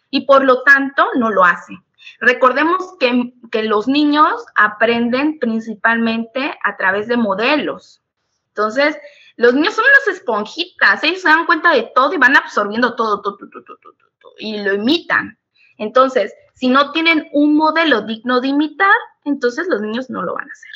y 0.09 0.21
por 0.21 0.45
lo 0.45 0.63
tanto 0.63 1.05
no 1.15 1.29
lo 1.29 1.43
hace. 1.43 1.73
Recordemos 2.21 2.95
que, 2.99 3.33
los 3.63 3.87
niños 3.87 4.45
aprenden 4.55 5.39
principalmente 5.39 6.57
a 6.63 6.77
través 6.77 7.07
de 7.07 7.17
modelos. 7.17 8.01
Entonces, 8.47 8.97
los 9.37 9.53
niños 9.53 9.73
son 9.73 9.85
unas 9.85 10.17
esponjitas, 10.17 11.03
ellos 11.03 11.21
se 11.21 11.29
dan 11.29 11.45
cuenta 11.45 11.71
de 11.71 11.91
todo 11.95 12.13
y 12.13 12.17
van 12.17 12.35
absorbiendo 12.35 12.95
todo, 12.95 13.21
todo, 13.21 13.37
todo, 13.37 13.49
todo, 13.49 13.77
todo, 13.77 13.93
todo 13.93 14.11
y 14.37 14.57
lo 14.57 14.73
imitan. 14.73 15.37
Entonces, 15.77 16.33
si 16.53 16.67
no 16.67 16.91
tienen 16.91 17.27
un 17.31 17.55
modelo 17.55 18.01
digno 18.01 18.41
de 18.41 18.49
imitar, 18.49 18.91
entonces 19.23 19.67
los 19.67 19.81
niños 19.81 20.09
no 20.09 20.21
lo 20.23 20.33
van 20.33 20.49
a 20.49 20.51
hacer. 20.51 20.71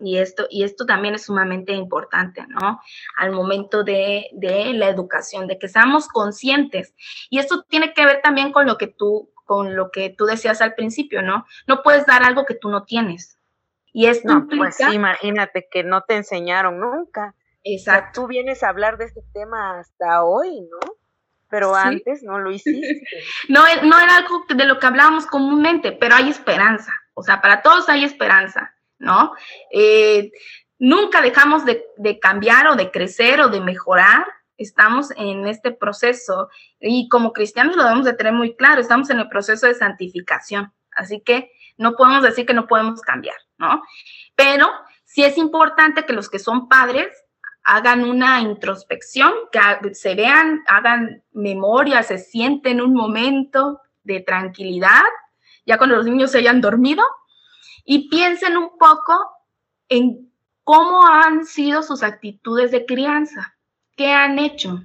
Y 0.00 0.18
esto, 0.18 0.46
y 0.48 0.62
esto 0.62 0.86
también 0.86 1.14
es 1.14 1.24
sumamente 1.24 1.72
importante, 1.72 2.44
¿no? 2.46 2.80
Al 3.16 3.32
momento 3.32 3.82
de, 3.82 4.28
de 4.32 4.72
la 4.74 4.88
educación, 4.88 5.48
de 5.48 5.58
que 5.58 5.66
seamos 5.66 6.06
conscientes. 6.08 6.94
Y 7.30 7.40
esto 7.40 7.64
tiene 7.68 7.92
que 7.94 8.06
ver 8.06 8.20
también 8.22 8.52
con 8.52 8.66
lo 8.66 8.78
que 8.78 8.86
tú, 8.86 9.32
con 9.44 9.74
lo 9.74 9.90
que 9.90 10.10
tú 10.10 10.24
decías 10.24 10.60
al 10.60 10.74
principio, 10.74 11.22
¿no? 11.22 11.46
No 11.66 11.82
puedes 11.82 12.06
dar 12.06 12.22
algo 12.22 12.46
que 12.46 12.54
tú 12.54 12.68
no 12.68 12.84
tienes. 12.84 13.38
Y 13.92 14.06
esto 14.06 14.34
no, 14.34 14.46
pues 14.46 14.78
imagínate 14.92 15.66
que 15.68 15.82
no 15.82 16.02
te 16.02 16.14
enseñaron 16.14 16.78
nunca. 16.78 17.34
Exacto. 17.74 18.22
tú 18.22 18.26
vienes 18.28 18.62
a 18.62 18.68
hablar 18.68 18.98
de 18.98 19.06
este 19.06 19.22
tema 19.32 19.78
hasta 19.78 20.24
hoy, 20.24 20.60
¿no? 20.60 20.94
Pero 21.50 21.74
antes 21.74 22.22
no 22.22 22.38
lo 22.38 22.50
hiciste. 22.50 23.02
no, 23.48 23.62
no 23.84 23.98
era 23.98 24.16
algo 24.16 24.44
de 24.48 24.64
lo 24.66 24.78
que 24.78 24.86
hablábamos 24.86 25.26
comúnmente, 25.26 25.92
pero 25.92 26.14
hay 26.14 26.28
esperanza. 26.28 26.92
O 27.14 27.22
sea, 27.22 27.40
para 27.40 27.62
todos 27.62 27.88
hay 27.88 28.04
esperanza, 28.04 28.74
¿no? 28.98 29.32
Eh, 29.72 30.30
nunca 30.78 31.22
dejamos 31.22 31.64
de, 31.64 31.86
de 31.96 32.18
cambiar 32.18 32.68
o 32.68 32.76
de 32.76 32.90
crecer 32.90 33.40
o 33.40 33.48
de 33.48 33.60
mejorar 33.60 34.26
estamos 34.58 35.12
en 35.16 35.46
este 35.46 35.70
proceso 35.70 36.50
y 36.80 37.08
como 37.08 37.32
cristianos 37.32 37.76
lo 37.76 37.84
debemos 37.84 38.04
de 38.04 38.12
tener 38.12 38.32
muy 38.32 38.56
claro, 38.56 38.80
estamos 38.80 39.08
en 39.08 39.20
el 39.20 39.28
proceso 39.28 39.66
de 39.66 39.74
santificación, 39.74 40.74
así 40.90 41.20
que 41.20 41.52
no 41.78 41.94
podemos 41.94 42.22
decir 42.22 42.44
que 42.44 42.54
no 42.54 42.66
podemos 42.66 43.00
cambiar, 43.00 43.36
¿no? 43.56 43.82
Pero 44.34 44.68
sí 45.04 45.24
es 45.24 45.38
importante 45.38 46.04
que 46.04 46.12
los 46.12 46.28
que 46.28 46.40
son 46.40 46.68
padres 46.68 47.08
hagan 47.70 48.02
una 48.08 48.40
introspección, 48.40 49.30
que 49.52 49.94
se 49.94 50.14
vean, 50.14 50.62
hagan 50.68 51.22
memoria, 51.32 52.02
se 52.02 52.16
sienten 52.16 52.80
un 52.80 52.94
momento 52.94 53.82
de 54.04 54.20
tranquilidad, 54.20 55.04
ya 55.66 55.76
cuando 55.76 55.96
los 55.96 56.06
niños 56.06 56.30
se 56.30 56.38
hayan 56.38 56.62
dormido, 56.62 57.04
y 57.84 58.08
piensen 58.08 58.56
un 58.56 58.78
poco 58.78 59.12
en 59.90 60.32
cómo 60.64 61.06
han 61.06 61.44
sido 61.44 61.82
sus 61.82 62.02
actitudes 62.02 62.70
de 62.70 62.86
crianza. 62.86 63.54
¿Qué 63.96 64.12
han 64.12 64.38
hecho? 64.38 64.82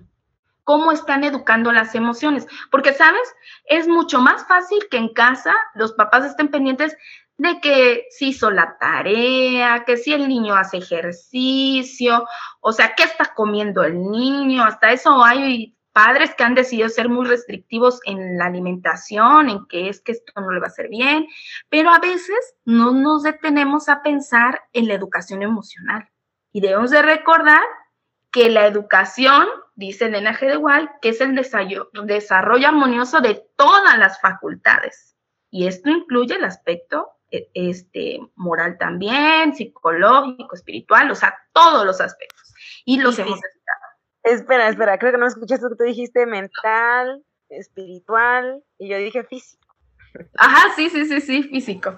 ¿Cómo 0.65 0.91
están 0.91 1.23
educando 1.23 1.71
las 1.71 1.95
emociones? 1.95 2.45
Porque, 2.69 2.91
¿sabes? 2.93 3.33
Es 3.63 3.87
mucho 3.87 4.19
más 4.19 4.45
fácil 4.45 4.79
que 4.91 4.97
en 4.97 5.13
casa 5.13 5.55
los 5.73 5.93
papás 5.93 6.25
estén 6.25 6.49
pendientes 6.49 6.97
de 7.43 7.59
que 7.59 8.07
si 8.09 8.29
hizo 8.29 8.49
la 8.49 8.77
tarea, 8.79 9.83
que 9.85 9.97
si 9.97 10.13
el 10.13 10.27
niño 10.29 10.55
hace 10.55 10.77
ejercicio, 10.77 12.25
o 12.61 12.71
sea, 12.71 12.95
qué 12.95 13.03
está 13.03 13.33
comiendo 13.35 13.83
el 13.83 14.01
niño. 14.01 14.63
Hasta 14.63 14.93
eso 14.93 15.23
hay 15.23 15.75
padres 15.91 16.33
que 16.35 16.43
han 16.43 16.55
decidido 16.55 16.87
ser 16.87 17.09
muy 17.09 17.25
restrictivos 17.27 17.99
en 18.05 18.37
la 18.37 18.45
alimentación, 18.45 19.49
en 19.49 19.65
que 19.67 19.89
es 19.89 19.99
que 20.01 20.13
esto 20.13 20.31
no 20.39 20.51
le 20.51 20.61
va 20.61 20.67
a 20.67 20.69
hacer 20.69 20.87
bien, 20.87 21.27
pero 21.69 21.91
a 21.91 21.99
veces 21.99 22.55
no 22.63 22.93
nos 22.93 23.23
detenemos 23.23 23.89
a 23.89 24.01
pensar 24.01 24.61
en 24.71 24.87
la 24.87 24.93
educación 24.93 25.43
emocional. 25.43 26.09
Y 26.53 26.61
debemos 26.61 26.91
de 26.91 27.01
recordar 27.01 27.61
que 28.31 28.49
la 28.49 28.65
educación, 28.65 29.47
dice 29.75 30.05
Elena 30.05 30.33
G. 30.33 30.47
de 30.47 30.57
Waal, 30.57 30.91
que 31.01 31.09
es 31.09 31.19
el 31.19 31.35
desarrollo, 31.35 32.67
armonioso 32.67 33.19
de 33.19 33.45
todas 33.57 33.97
las 33.97 34.21
facultades. 34.21 35.15
Y 35.51 35.67
esto 35.67 35.89
incluye 35.89 36.35
el 36.35 36.45
aspecto 36.45 37.11
este, 37.53 38.19
moral 38.35 38.77
también, 38.77 39.55
psicológico, 39.55 40.55
espiritual, 40.55 41.11
o 41.11 41.15
sea, 41.15 41.37
todos 41.53 41.85
los 41.85 42.01
aspectos. 42.01 42.53
Y 42.85 42.99
los 42.99 43.17
hemos 43.19 43.35
necesitado. 43.35 43.79
Espera, 44.23 44.69
espera, 44.69 44.97
creo 44.97 45.11
que 45.11 45.17
no 45.17 45.27
escuchaste 45.27 45.63
lo 45.63 45.69
que 45.71 45.75
tú 45.75 45.83
dijiste, 45.83 46.25
mental, 46.25 47.23
espiritual, 47.49 48.63
y 48.77 48.89
yo 48.89 48.97
dije 48.97 49.23
físico. 49.23 49.75
Ajá, 50.37 50.73
sí, 50.75 50.89
sí, 50.89 51.05
sí, 51.05 51.21
sí, 51.21 51.43
físico. 51.43 51.95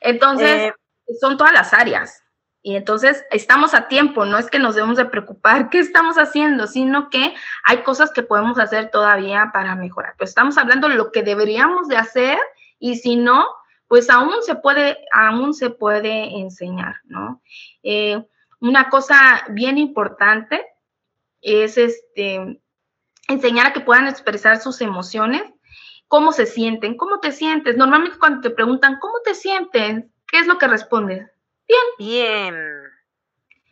Entonces... 0.00 0.68
Eh, 0.68 0.74
son 1.20 1.36
todas 1.36 1.52
las 1.52 1.72
áreas. 1.74 2.22
Y 2.62 2.76
entonces 2.76 3.24
estamos 3.30 3.74
a 3.74 3.88
tiempo, 3.88 4.24
no 4.24 4.38
es 4.38 4.48
que 4.48 4.58
nos 4.58 4.74
debemos 4.74 4.96
de 4.96 5.04
preocupar 5.04 5.68
qué 5.70 5.78
estamos 5.78 6.16
haciendo, 6.16 6.66
sino 6.66 7.10
que 7.10 7.34
hay 7.64 7.82
cosas 7.82 8.10
que 8.12 8.22
podemos 8.22 8.58
hacer 8.58 8.90
todavía 8.90 9.50
para 9.52 9.74
mejorar. 9.74 10.14
Pero 10.18 10.28
estamos 10.28 10.56
hablando 10.56 10.88
de 10.88 10.94
lo 10.94 11.12
que 11.12 11.22
deberíamos 11.22 11.88
de 11.88 11.96
hacer 11.96 12.38
y 12.78 12.96
si 12.96 13.16
no, 13.16 13.46
pues 13.94 14.10
aún 14.10 14.42
se 14.42 14.56
puede, 14.56 14.98
aún 15.12 15.54
se 15.54 15.70
puede 15.70 16.40
enseñar, 16.40 16.96
¿no? 17.04 17.40
Eh, 17.84 18.20
una 18.58 18.90
cosa 18.90 19.44
bien 19.50 19.78
importante 19.78 20.66
es 21.40 21.78
este, 21.78 22.60
enseñar 23.28 23.68
a 23.68 23.72
que 23.72 23.78
puedan 23.78 24.08
expresar 24.08 24.58
sus 24.58 24.80
emociones, 24.80 25.44
cómo 26.08 26.32
se 26.32 26.46
sienten, 26.46 26.96
cómo 26.96 27.20
te 27.20 27.30
sientes. 27.30 27.76
Normalmente 27.76 28.18
cuando 28.18 28.40
te 28.40 28.50
preguntan, 28.50 28.98
¿cómo 28.98 29.14
te 29.24 29.32
sientes? 29.32 30.06
¿Qué 30.26 30.38
es 30.40 30.48
lo 30.48 30.58
que 30.58 30.66
respondes? 30.66 31.30
Bien. 31.68 31.80
Bien. 31.96 32.56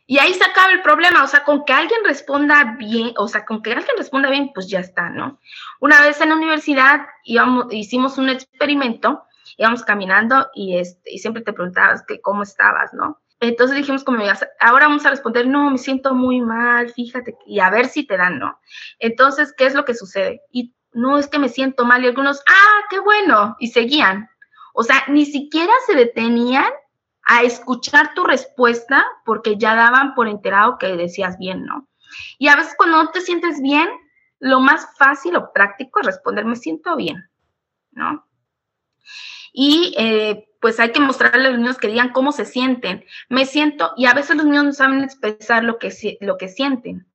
Y 0.06 0.20
ahí 0.20 0.34
se 0.34 0.44
acaba 0.44 0.70
el 0.70 0.82
problema, 0.82 1.24
o 1.24 1.26
sea, 1.26 1.42
con 1.42 1.64
que 1.64 1.72
alguien 1.72 2.04
responda 2.04 2.76
bien, 2.78 3.12
o 3.16 3.26
sea, 3.26 3.44
con 3.44 3.60
que 3.60 3.72
alguien 3.72 3.96
responda 3.98 4.30
bien, 4.30 4.52
pues 4.54 4.70
ya 4.70 4.78
está, 4.78 5.10
¿no? 5.10 5.40
Una 5.80 6.00
vez 6.00 6.20
en 6.20 6.28
la 6.28 6.36
universidad 6.36 7.06
íbamos, 7.24 7.66
hicimos 7.72 8.18
un 8.18 8.28
experimento, 8.28 9.24
íbamos 9.56 9.82
caminando 9.82 10.48
y, 10.54 10.76
este, 10.76 11.12
y 11.12 11.18
siempre 11.18 11.42
te 11.42 11.52
preguntabas 11.52 12.04
que 12.06 12.20
cómo 12.20 12.42
estabas, 12.42 12.92
¿no? 12.94 13.20
Entonces 13.40 13.76
dijimos 13.76 14.04
como, 14.04 14.22
ahora 14.60 14.86
vamos 14.86 15.04
a 15.04 15.10
responder, 15.10 15.48
no, 15.48 15.68
me 15.70 15.78
siento 15.78 16.14
muy 16.14 16.40
mal, 16.40 16.90
fíjate, 16.90 17.36
y 17.44 17.58
a 17.58 17.70
ver 17.70 17.86
si 17.86 18.06
te 18.06 18.16
dan, 18.16 18.38
¿no? 18.38 18.60
Entonces, 19.00 19.52
¿qué 19.56 19.66
es 19.66 19.74
lo 19.74 19.84
que 19.84 19.94
sucede? 19.94 20.42
Y 20.52 20.76
no 20.92 21.18
es 21.18 21.26
que 21.26 21.40
me 21.40 21.48
siento 21.48 21.84
mal 21.84 22.04
y 22.04 22.06
algunos, 22.06 22.40
ah, 22.46 22.80
qué 22.88 23.00
bueno, 23.00 23.56
y 23.58 23.68
seguían. 23.68 24.28
O 24.74 24.84
sea, 24.84 25.02
ni 25.08 25.26
siquiera 25.26 25.72
se 25.86 25.96
detenían 25.96 26.70
a 27.24 27.42
escuchar 27.42 28.14
tu 28.14 28.24
respuesta 28.24 29.04
porque 29.24 29.56
ya 29.56 29.74
daban 29.74 30.14
por 30.14 30.28
enterado 30.28 30.78
que 30.78 30.96
decías 30.96 31.36
bien, 31.38 31.64
¿no? 31.64 31.88
Y 32.38 32.48
a 32.48 32.56
veces 32.56 32.74
cuando 32.76 33.02
no 33.02 33.10
te 33.10 33.22
sientes 33.22 33.60
bien, 33.60 33.88
lo 34.38 34.60
más 34.60 34.86
fácil 34.98 35.36
o 35.36 35.52
práctico 35.52 36.00
es 36.00 36.06
responder, 36.06 36.44
me 36.44 36.56
siento 36.56 36.94
bien, 36.96 37.28
¿no? 37.90 38.24
Y 39.52 39.94
eh, 39.98 40.48
pues 40.60 40.80
hay 40.80 40.92
que 40.92 41.00
mostrarle 41.00 41.48
a 41.48 41.50
los 41.50 41.58
niños 41.58 41.78
que 41.78 41.88
digan 41.88 42.12
cómo 42.12 42.32
se 42.32 42.44
sienten. 42.44 43.04
Me 43.28 43.46
siento, 43.46 43.92
y 43.96 44.06
a 44.06 44.14
veces 44.14 44.36
los 44.36 44.46
niños 44.46 44.64
no 44.64 44.72
saben 44.72 45.02
expresar 45.02 45.64
lo 45.64 45.78
que, 45.78 46.18
lo 46.20 46.38
que 46.38 46.48
sienten. 46.48 47.06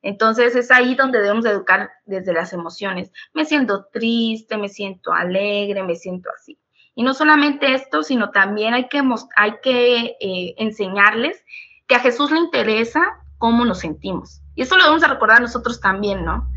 Entonces 0.00 0.54
es 0.54 0.70
ahí 0.70 0.94
donde 0.94 1.20
debemos 1.20 1.44
educar 1.44 1.90
desde 2.06 2.32
las 2.32 2.52
emociones. 2.52 3.10
Me 3.34 3.44
siento 3.44 3.86
triste, 3.92 4.56
me 4.56 4.68
siento 4.68 5.12
alegre, 5.12 5.82
me 5.82 5.96
siento 5.96 6.30
así. 6.36 6.58
Y 6.94 7.02
no 7.02 7.14
solamente 7.14 7.74
esto, 7.74 8.02
sino 8.02 8.30
también 8.30 8.74
hay 8.74 8.88
que, 8.88 9.02
hay 9.36 9.54
que 9.62 10.16
eh, 10.20 10.54
enseñarles 10.58 11.44
que 11.86 11.94
a 11.94 12.00
Jesús 12.00 12.30
le 12.30 12.38
interesa 12.38 13.02
cómo 13.38 13.64
nos 13.64 13.80
sentimos. 13.80 14.42
Y 14.54 14.62
eso 14.62 14.76
lo 14.76 14.82
debemos 14.84 15.08
recordar 15.08 15.40
nosotros 15.40 15.80
también, 15.80 16.24
¿no? 16.24 16.48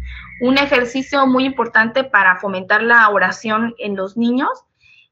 Un 0.42 0.58
ejercicio 0.58 1.28
muy 1.28 1.46
importante 1.46 2.04
para 2.04 2.38
fomentar 2.40 2.82
la 2.82 3.08
oración 3.10 3.76
en 3.78 3.96
los 3.96 4.18
niños 4.18 4.50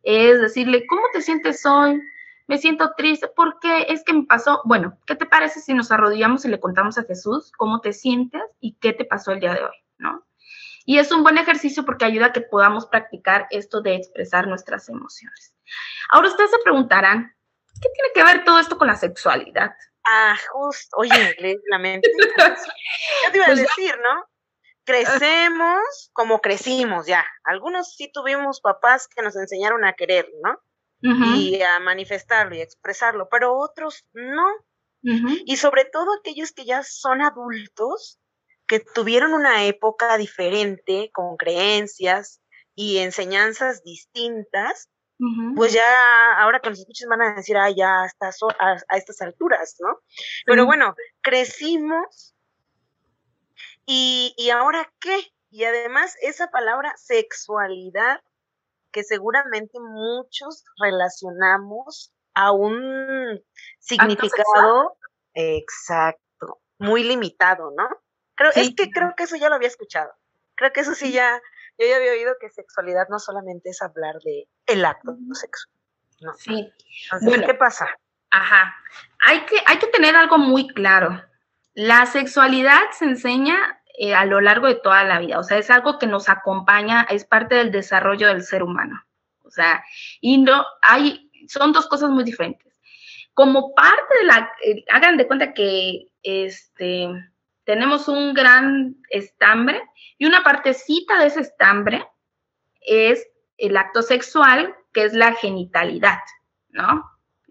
es 0.02 0.42
decirle, 0.42 0.88
¿cómo 0.88 1.04
te 1.14 1.22
sientes 1.22 1.66
hoy? 1.66 2.02
Me 2.48 2.58
siento 2.58 2.94
triste, 2.98 3.28
¿por 3.28 3.60
qué? 3.60 3.86
Es 3.90 4.04
que 4.04 4.14
me 4.14 4.24
pasó, 4.24 4.62
bueno, 4.66 4.98
¿qué 5.06 5.16
te 5.16 5.28
parece 5.28 5.60
si 5.60 5.76
nos 5.76 5.92
arrodillamos 5.92 6.46
y 6.46 6.48
le 6.48 6.60
contamos 6.60 6.98
a 6.98 7.04
Jesús 7.04 7.52
cómo 7.58 7.80
te 7.80 7.94
sientes 7.94 8.42
y 8.60 8.74
qué 8.80 8.92
te 8.92 9.06
pasó 9.06 9.32
el 9.32 9.40
día 9.40 9.54
de 9.54 9.62
hoy, 9.62 9.76
¿no? 10.00 10.26
Y 10.84 10.98
es 10.98 11.12
un 11.12 11.22
buen 11.22 11.38
ejercicio 11.38 11.86
porque 11.86 12.06
ayuda 12.06 12.28
a 12.28 12.34
que 12.34 12.42
podamos 12.42 12.88
practicar 12.88 13.46
esto 13.52 13.82
de 13.82 13.94
expresar 13.94 14.48
nuestras 14.48 14.90
emociones. 14.90 15.54
Ahora 16.10 16.30
ustedes 16.30 16.50
se 16.50 16.58
preguntarán, 16.64 17.36
¿qué 17.80 17.90
tiene 17.94 18.10
que 18.16 18.24
ver 18.24 18.44
todo 18.46 18.60
esto 18.60 18.80
con 18.80 18.88
la 18.88 18.96
sexualidad? 18.96 19.76
Ah, 20.08 20.36
justo, 20.52 20.98
oye, 20.98 21.36
la 21.70 21.78
mente. 21.78 22.10
Yo 22.18 23.32
te 23.32 23.38
iba 23.38 23.46
a 23.46 23.50
pues 23.50 23.60
decir, 23.60 23.94
¿no? 24.02 24.26
Crecemos 24.90 26.10
como 26.14 26.42
crecimos 26.42 27.06
ya. 27.06 27.24
Algunos 27.44 27.94
sí 27.94 28.10
tuvimos 28.12 28.60
papás 28.60 29.08
que 29.08 29.22
nos 29.22 29.36
enseñaron 29.36 29.86
a 29.86 29.94
querer, 29.94 30.28
¿no? 30.44 30.60
Y 31.36 31.62
a 31.62 31.80
manifestarlo 31.80 32.56
y 32.56 32.62
a 32.62 32.64
expresarlo, 32.64 33.30
pero 33.30 33.56
otros 33.56 34.08
no. 34.14 34.48
Y 35.46 35.58
sobre 35.58 35.86
todo 35.86 36.08
aquellos 36.20 36.52
que 36.54 36.66
ya 36.66 36.82
son 36.82 37.22
adultos, 37.22 38.20
que 38.68 38.80
tuvieron 38.80 39.34
una 39.36 39.64
época 39.66 40.18
diferente, 40.18 41.12
con 41.14 41.38
creencias 41.38 42.42
y 42.74 42.98
enseñanzas 42.98 43.84
distintas, 43.84 44.90
pues 45.56 45.72
ya 45.72 46.34
ahora 46.40 46.62
que 46.62 46.70
nos 46.72 46.80
escuches 46.80 47.08
van 47.08 47.22
a 47.22 47.36
decir, 47.36 47.58
ah, 47.58 47.70
ya 47.70 48.06
a, 48.06 48.10
a, 48.90 48.98
estas 48.98 49.22
alturas, 49.22 49.76
¿no? 49.80 50.00
Pero 50.48 50.66
bueno, 50.66 50.96
crecimos 51.22 52.34
y, 53.92 54.36
y 54.38 54.52
ahora 54.52 54.88
qué? 55.00 55.18
Y 55.50 55.64
además 55.64 56.16
esa 56.22 56.52
palabra 56.52 56.94
sexualidad 56.96 58.22
que 58.92 59.04
seguramente 59.04 59.80
muchos 59.80 60.64
relacionamos 60.80 62.14
a 62.36 62.52
un 62.52 63.44
significado 63.80 64.96
exacto, 65.34 66.62
muy 66.78 67.04
limitado, 67.04 67.72
¿no? 67.76 67.90
Creo, 68.36 68.52
Es 68.54 68.76
que 68.76 68.92
creo 68.92 69.16
que 69.18 69.24
eso 69.24 69.38
ya 69.38 69.50
lo 69.50 69.56
había 69.56 69.70
escuchado. 69.70 70.12
Creo 70.54 70.72
que 70.72 70.82
eso 70.82 70.94
sí 70.94 71.12
ya, 71.12 71.42
yo 71.80 71.88
ya 71.88 71.96
había 71.96 72.12
oído 72.12 72.36
que 72.40 72.52
sexualidad 72.52 73.08
no 73.10 73.18
solamente 73.18 73.72
es 73.72 73.82
hablar 73.82 74.18
de 74.24 74.48
el 74.68 74.86
acto 74.86 75.14
de 75.18 75.36
sexo. 75.36 75.68
No. 76.22 76.34
Sí. 76.34 76.72
bueno, 77.24 77.48
¿qué 77.48 77.56
pasa? 77.56 77.88
Ajá. 78.30 78.76
Hay 79.26 79.48
que, 79.48 79.56
hay 79.66 79.80
que 79.80 79.88
tener 79.88 80.16
algo 80.16 80.38
muy 80.38 80.68
claro. 80.68 81.24
La 81.74 82.06
sexualidad 82.06 82.92
se 82.92 83.06
enseña 83.06 83.79
eh, 84.02 84.16
a 84.16 84.24
lo 84.24 84.40
largo 84.40 84.68
de 84.68 84.76
toda 84.76 85.04
la 85.04 85.20
vida, 85.20 85.40
o 85.40 85.44
sea, 85.44 85.58
es 85.58 85.70
algo 85.70 86.00
que 86.00 86.08
nos 86.08 86.30
acompaña, 86.30 87.06
es 87.10 87.26
parte 87.26 87.56
del 87.56 87.70
desarrollo 87.70 88.28
del 88.28 88.44
ser 88.44 88.64
humano. 88.64 89.04
O 89.44 89.52
sea, 89.52 89.84
y 90.22 90.38
no 90.38 90.66
hay, 90.82 91.30
son 91.50 91.74
dos 91.74 91.86
cosas 91.88 92.10
muy 92.10 92.24
diferentes. 92.24 92.80
Como 93.34 93.76
parte 93.76 94.20
de 94.22 94.26
la, 94.26 94.54
eh, 94.64 94.86
hagan 94.90 95.18
de 95.18 95.28
cuenta 95.28 95.54
que 95.54 96.14
este, 96.24 97.10
tenemos 97.66 98.08
un 98.08 98.34
gran 98.34 98.96
estambre 99.10 99.84
y 100.18 100.28
una 100.28 100.44
partecita 100.44 101.20
de 101.20 101.26
ese 101.26 101.42
estambre 101.42 102.08
es 102.80 103.28
el 103.58 103.76
acto 103.76 104.02
sexual, 104.02 104.78
que 104.94 105.04
es 105.04 105.14
la 105.14 105.34
genitalidad, 105.34 106.22
¿no? 106.70 107.04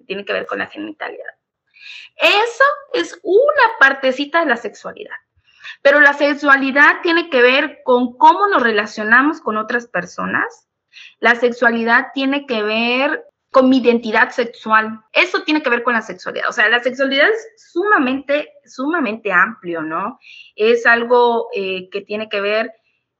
Tiene 0.07 0.25
que 0.25 0.33
ver 0.33 0.47
con 0.47 0.61
la 0.61 0.69
genitalidad. 0.69 1.35
Eso 2.17 2.65
es 2.95 3.21
una 3.23 3.79
partecita 3.79 4.41
de 4.41 4.47
la 4.47 4.57
sexualidad. 4.57 5.17
Pero 5.83 6.01
la 6.01 6.15
sexualidad 6.15 7.01
tiene 7.03 7.31
que 7.31 7.43
ver 7.43 7.81
con 7.85 8.17
cómo 8.17 8.47
nos 8.49 8.63
relacionamos 8.63 9.41
con 9.41 9.57
otras 9.57 9.87
personas. 9.87 10.69
La 11.21 11.35
sexualidad 11.35 12.09
tiene 12.15 12.47
que 12.47 12.63
ver 12.63 13.25
con 13.51 13.69
mi 13.69 13.79
identidad 13.79 14.31
sexual. 14.31 15.01
Eso 15.13 15.43
tiene 15.43 15.63
que 15.63 15.71
ver 15.71 15.83
con 15.83 15.95
la 15.95 16.03
sexualidad. 16.03 16.49
O 16.49 16.53
sea, 16.53 16.69
la 16.69 16.81
sexualidad 16.81 17.29
es 17.29 17.71
sumamente, 17.73 18.51
sumamente 18.65 19.33
amplio, 19.33 19.83
¿no? 19.83 20.19
Es 20.55 20.87
algo 20.87 21.49
eh, 21.55 21.89
que 21.91 22.03
tiene 22.03 22.29
que 22.29 22.41
ver 22.41 22.73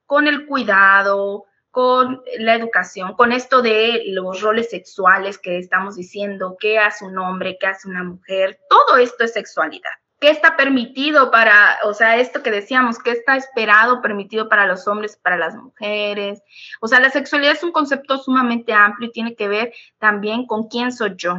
con 0.07 0.27
el 0.27 0.47
cuidado, 0.47 1.45
con 1.71 2.23
la 2.39 2.55
educación, 2.55 3.15
con 3.15 3.33
esto 3.33 3.63
de 3.63 4.03
los 4.07 4.41
roles 4.41 4.71
sexuales 4.71 5.39
que 5.39 5.59
estamos 5.59 5.97
diciendo, 5.97 6.57
qué 6.59 6.79
hace 6.79 7.05
un 7.05 7.19
hombre, 7.19 7.57
qué 7.61 7.67
hace 7.67 7.89
una 7.89 8.05
mujer. 8.05 8.59
Todo 8.69 8.99
esto 8.99 9.25
es 9.25 9.33
sexualidad 9.33 9.93
qué 10.21 10.31
está 10.31 10.57
permitido 10.57 11.31
para, 11.31 11.79
o 11.85 11.95
sea, 11.95 12.17
esto 12.17 12.43
que 12.43 12.51
decíamos, 12.51 12.99
qué 12.99 13.13
está 13.13 13.37
esperado, 13.37 14.03
permitido 14.03 14.49
para 14.49 14.67
los 14.67 14.89
hombres, 14.89 15.17
para 15.17 15.37
las 15.37 15.55
mujeres. 15.55 16.43
O 16.81 16.89
sea, 16.89 17.01
la 17.01 17.11
sexualidad 17.11 17.53
es 17.53 17.63
un 17.63 17.73
concepto 17.73 18.19
sumamente 18.19 18.73
amplio 18.73 19.09
y 19.09 19.13
tiene 19.13 19.37
que 19.37 19.49
ver 19.49 19.73
también 19.99 20.47
con 20.47 20.69
quién 20.69 20.91
soy 20.93 21.15
yo, 21.17 21.39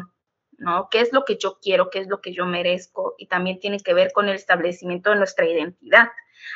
¿no? 0.57 0.87
¿Qué 0.89 1.01
es 1.01 1.11
lo 1.11 1.25
que 1.25 1.37
yo 1.37 1.59
quiero, 1.61 1.89
qué 1.89 1.99
es 1.99 2.07
lo 2.07 2.21
que 2.21 2.33
yo 2.33 2.45
merezco? 2.45 3.15
Y 3.17 3.27
también 3.27 3.59
tiene 3.59 3.79
que 3.79 3.93
ver 3.93 4.13
con 4.13 4.29
el 4.29 4.35
establecimiento 4.35 5.09
de 5.09 5.17
nuestra 5.17 5.45
identidad. 5.45 6.09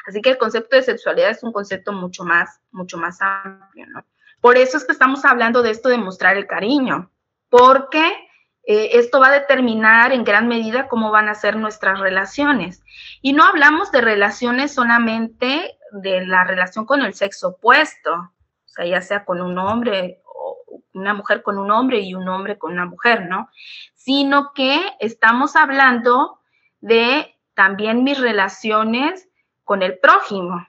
Así 0.08 0.22
que 0.22 0.30
el 0.30 0.38
concepto 0.38 0.78
de 0.78 0.84
sexualidad 0.84 1.30
es 1.30 1.44
un 1.44 1.52
concepto 1.52 1.92
mucho 1.92 2.24
más, 2.24 2.62
mucho 2.72 2.98
más 2.98 3.22
amplio, 3.22 3.86
¿no? 3.88 4.06
Por 4.40 4.58
eso 4.58 4.78
es 4.78 4.86
que 4.86 4.92
estamos 4.92 5.26
hablando 5.26 5.62
de 5.62 5.72
esto 5.72 5.90
de 5.90 5.98
mostrar 5.98 6.38
el 6.38 6.48
cariño, 6.48 7.12
porque 7.50 8.23
eh, 8.66 8.92
esto 8.94 9.20
va 9.20 9.28
a 9.28 9.40
determinar 9.40 10.14
en 10.14 10.24
gran 10.24 10.48
medida 10.48 10.88
cómo 10.88 11.12
van 11.12 11.28
a 11.28 11.36
ser 11.36 11.58
nuestras 11.58 12.00
relaciones. 12.00 12.84
Y 13.22 13.34
no 13.34 13.44
hablamos 13.44 13.92
de 13.92 14.02
relaciones 14.02 14.74
solamente 14.74 15.78
de 15.92 16.26
la 16.26 16.44
relación 16.46 16.86
con 16.86 17.02
el 17.02 17.14
sexo 17.14 17.50
opuesto, 17.50 18.14
o 18.14 18.68
sea, 18.68 18.86
ya 18.86 19.02
sea 19.02 19.26
con 19.26 19.42
un 19.42 19.58
hombre 19.58 20.22
o 20.26 20.64
una 20.94 21.14
mujer 21.14 21.44
con 21.44 21.58
un 21.58 21.72
hombre 21.72 22.00
y 22.00 22.16
un 22.16 22.28
hombre 22.30 22.58
con 22.58 22.72
una 22.72 22.86
mujer, 22.86 23.28
¿no? 23.28 23.50
Sino 23.96 24.54
que 24.54 24.80
estamos 25.00 25.56
hablando 25.56 26.40
de 26.80 27.36
también 27.54 28.04
mis 28.04 28.20
relaciones 28.20 29.30
con 29.64 29.84
el 29.84 30.00
prójimo. 30.00 30.66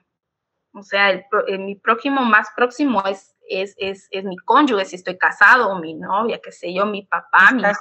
O 0.73 0.83
sea, 0.83 1.09
el, 1.11 1.25
eh, 1.47 1.57
mi 1.57 1.75
prójimo 1.75 2.21
más 2.21 2.49
próximo 2.55 3.03
es 3.05 3.34
es, 3.49 3.75
es, 3.77 4.07
es 4.11 4.23
mi 4.23 4.37
cónyuge, 4.37 4.85
si 4.85 4.95
estoy 4.95 5.17
casado, 5.17 5.69
o 5.69 5.79
mi 5.79 5.93
novia, 5.93 6.39
qué 6.43 6.51
sé 6.51 6.73
yo, 6.73 6.85
mi 6.85 7.03
papá, 7.03 7.51
mi 7.51 7.61
mamá, 7.61 7.75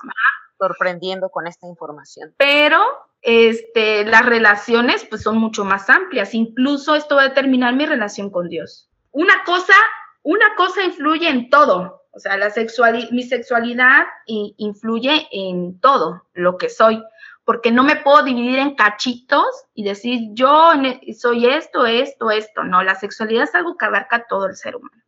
sorprendiendo 0.58 1.30
con 1.30 1.46
esta 1.46 1.66
información. 1.66 2.34
Pero 2.36 2.82
este, 3.22 4.04
las 4.04 4.26
relaciones 4.26 5.04
pues 5.04 5.22
son 5.22 5.38
mucho 5.38 5.64
más 5.64 5.88
amplias. 5.88 6.34
Incluso 6.34 6.94
esto 6.94 7.16
va 7.16 7.22
a 7.22 7.28
determinar 7.28 7.74
mi 7.74 7.86
relación 7.86 8.30
con 8.30 8.48
Dios. 8.48 8.88
Una 9.12 9.44
cosa, 9.44 9.74
una 10.22 10.54
cosa 10.56 10.82
influye 10.82 11.28
en 11.28 11.48
todo. 11.48 12.02
O 12.12 12.20
sea, 12.20 12.36
la 12.36 12.50
sexualidad, 12.50 13.10
mi 13.10 13.22
sexualidad 13.22 14.04
influye 14.26 15.26
en 15.32 15.80
todo 15.80 16.26
lo 16.32 16.58
que 16.58 16.68
soy, 16.68 17.02
porque 17.44 17.72
no 17.72 17.82
me 17.82 17.96
puedo 17.96 18.22
dividir 18.22 18.58
en 18.58 18.76
cachitos 18.76 19.46
y 19.74 19.84
decir 19.84 20.28
yo 20.32 20.72
soy 21.18 21.46
esto, 21.46 21.86
esto, 21.86 22.30
esto. 22.30 22.62
No, 22.62 22.84
la 22.84 22.94
sexualidad 22.94 23.44
es 23.44 23.54
algo 23.54 23.76
que 23.76 23.86
abarca 23.86 24.26
todo 24.28 24.46
el 24.46 24.54
ser 24.54 24.76
humano. 24.76 25.03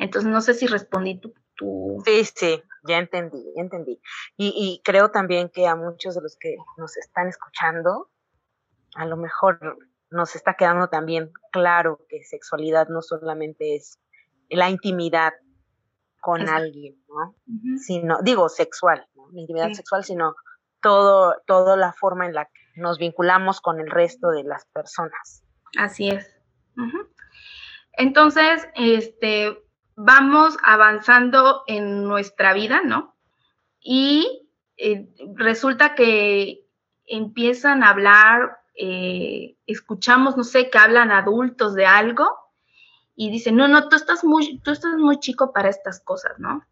Entonces, 0.00 0.30
no 0.30 0.40
sé 0.40 0.54
si 0.54 0.66
respondí 0.66 1.20
tu... 1.20 1.34
tu... 1.54 2.02
Sí, 2.04 2.24
sí, 2.24 2.62
ya 2.88 2.98
entendí, 2.98 3.44
ya 3.54 3.62
entendí. 3.62 4.00
Y, 4.36 4.52
y 4.56 4.82
creo 4.82 5.10
también 5.10 5.50
que 5.50 5.66
a 5.66 5.76
muchos 5.76 6.14
de 6.14 6.22
los 6.22 6.36
que 6.40 6.56
nos 6.78 6.96
están 6.96 7.28
escuchando, 7.28 8.10
a 8.94 9.04
lo 9.04 9.16
mejor 9.16 9.78
nos 10.10 10.34
está 10.34 10.54
quedando 10.54 10.88
también 10.88 11.30
claro 11.52 12.04
que 12.08 12.24
sexualidad 12.24 12.88
no 12.88 13.02
solamente 13.02 13.76
es 13.76 14.00
la 14.48 14.70
intimidad 14.70 15.34
con 16.20 16.48
alguien, 16.48 17.02
¿no? 17.08 17.36
Sino, 17.78 18.18
digo, 18.22 18.48
sexual, 18.48 19.06
¿no? 19.14 19.28
intimidad 19.32 19.72
sexual, 19.72 20.02
sino 20.02 20.34
todo, 20.82 21.36
toda 21.46 21.76
la 21.76 21.92
forma 21.92 22.26
en 22.26 22.34
la 22.34 22.46
que 22.46 22.80
nos 22.80 22.98
vinculamos 22.98 23.60
con 23.60 23.80
el 23.80 23.90
resto 23.90 24.30
de 24.30 24.44
las 24.44 24.66
personas. 24.66 25.44
Así 25.78 26.08
es. 26.08 26.28
Entonces, 27.92 28.66
este, 28.74 29.62
vamos 30.02 30.56
avanzando 30.62 31.62
en 31.66 32.04
nuestra 32.04 32.54
vida, 32.54 32.80
¿no? 32.82 33.16
Y 33.80 34.48
eh, 34.76 35.08
resulta 35.34 35.94
que 35.94 36.66
empiezan 37.06 37.82
a 37.82 37.90
hablar, 37.90 38.58
eh, 38.74 39.56
escuchamos, 39.66 40.36
no 40.36 40.44
sé, 40.44 40.70
que 40.70 40.78
hablan 40.78 41.10
adultos 41.10 41.74
de 41.74 41.84
algo 41.84 42.26
y 43.14 43.30
dicen, 43.30 43.56
no, 43.56 43.68
no, 43.68 43.88
tú 43.88 43.96
estás 43.96 44.24
muy, 44.24 44.58
tú 44.60 44.70
estás 44.70 44.94
muy 44.96 45.18
chico 45.18 45.52
para 45.52 45.68
estas 45.68 46.00
cosas, 46.00 46.38
¿no? 46.38 46.64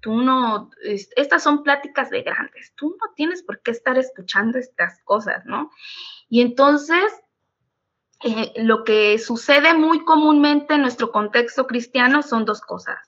Tú 0.00 0.16
no, 0.16 0.70
estas 0.82 1.42
son 1.42 1.62
pláticas 1.62 2.10
de 2.10 2.22
grandes, 2.22 2.74
tú 2.74 2.96
no 3.00 3.14
tienes 3.14 3.42
por 3.42 3.62
qué 3.62 3.70
estar 3.70 3.96
escuchando 3.96 4.58
estas 4.58 5.00
cosas, 5.04 5.46
¿no? 5.46 5.70
Y 6.28 6.42
entonces, 6.42 7.04
eh, 8.24 8.52
lo 8.56 8.84
que 8.84 9.18
sucede 9.18 9.74
muy 9.74 10.04
comúnmente 10.04 10.74
en 10.74 10.82
nuestro 10.82 11.10
contexto 11.10 11.66
cristiano 11.66 12.22
son 12.22 12.44
dos 12.44 12.60
cosas. 12.60 12.98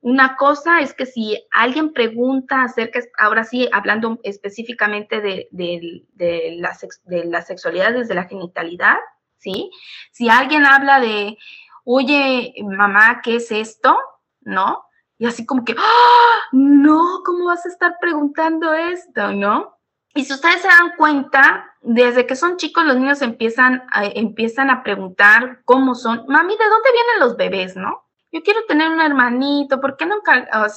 Una 0.00 0.36
cosa 0.36 0.80
es 0.80 0.94
que 0.94 1.06
si 1.06 1.46
alguien 1.52 1.92
pregunta 1.92 2.64
acerca, 2.64 3.00
ahora 3.18 3.44
sí, 3.44 3.68
hablando 3.72 4.18
específicamente 4.24 5.20
de, 5.20 5.48
de, 5.52 6.56
la, 6.58 6.76
de 7.04 7.24
la 7.24 7.42
sexualidad 7.42 7.92
desde 7.92 8.14
la 8.14 8.24
genitalidad, 8.24 8.96
¿sí? 9.38 9.70
Si 10.10 10.28
alguien 10.28 10.66
habla 10.66 10.98
de, 10.98 11.38
oye, 11.84 12.52
mamá, 12.64 13.20
¿qué 13.22 13.36
es 13.36 13.52
esto? 13.52 13.96
¿No? 14.40 14.84
Y 15.18 15.26
así 15.26 15.46
como 15.46 15.64
que, 15.64 15.76
¡Ah! 15.78 16.48
no, 16.50 17.22
¿cómo 17.24 17.44
vas 17.44 17.64
a 17.64 17.68
estar 17.68 17.94
preguntando 18.00 18.74
esto? 18.74 19.32
¿No? 19.32 19.78
Y 20.14 20.24
si 20.24 20.32
ustedes 20.32 20.62
se 20.62 20.68
dan 20.68 20.96
cuenta, 20.96 21.74
desde 21.80 22.26
que 22.26 22.36
son 22.36 22.56
chicos 22.56 22.84
los 22.84 22.96
niños 22.96 23.22
empiezan 23.22 23.84
a, 23.92 24.04
empiezan 24.04 24.70
a 24.70 24.82
preguntar 24.82 25.60
cómo 25.64 25.94
son, 25.94 26.24
mami, 26.28 26.56
¿de 26.56 26.64
dónde 26.64 26.90
vienen 26.92 27.20
los 27.20 27.36
bebés? 27.36 27.76
¿No? 27.76 28.04
Yo 28.30 28.42
quiero 28.42 28.64
tener 28.66 28.88
un 28.88 29.00
hermanito, 29.00 29.80
¿por 29.80 29.96
qué 29.96 30.06
no 30.06 30.16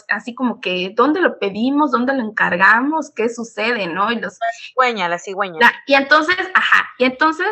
así 0.09 0.35
como 0.35 0.59
que 0.59 0.91
dónde 0.93 1.21
lo 1.21 1.39
pedimos, 1.39 1.91
dónde 1.91 2.13
lo 2.13 2.21
encargamos, 2.21 3.11
qué 3.15 3.29
sucede, 3.29 3.87
¿no? 3.87 4.11
Y 4.11 4.19
los 4.19 4.33
la 4.33 4.47
cigüeña, 4.61 5.07
la 5.07 5.19
cigüeña. 5.19 5.71
y 5.85 5.93
entonces, 5.93 6.37
ajá, 6.53 6.89
y 6.97 7.05
entonces 7.05 7.47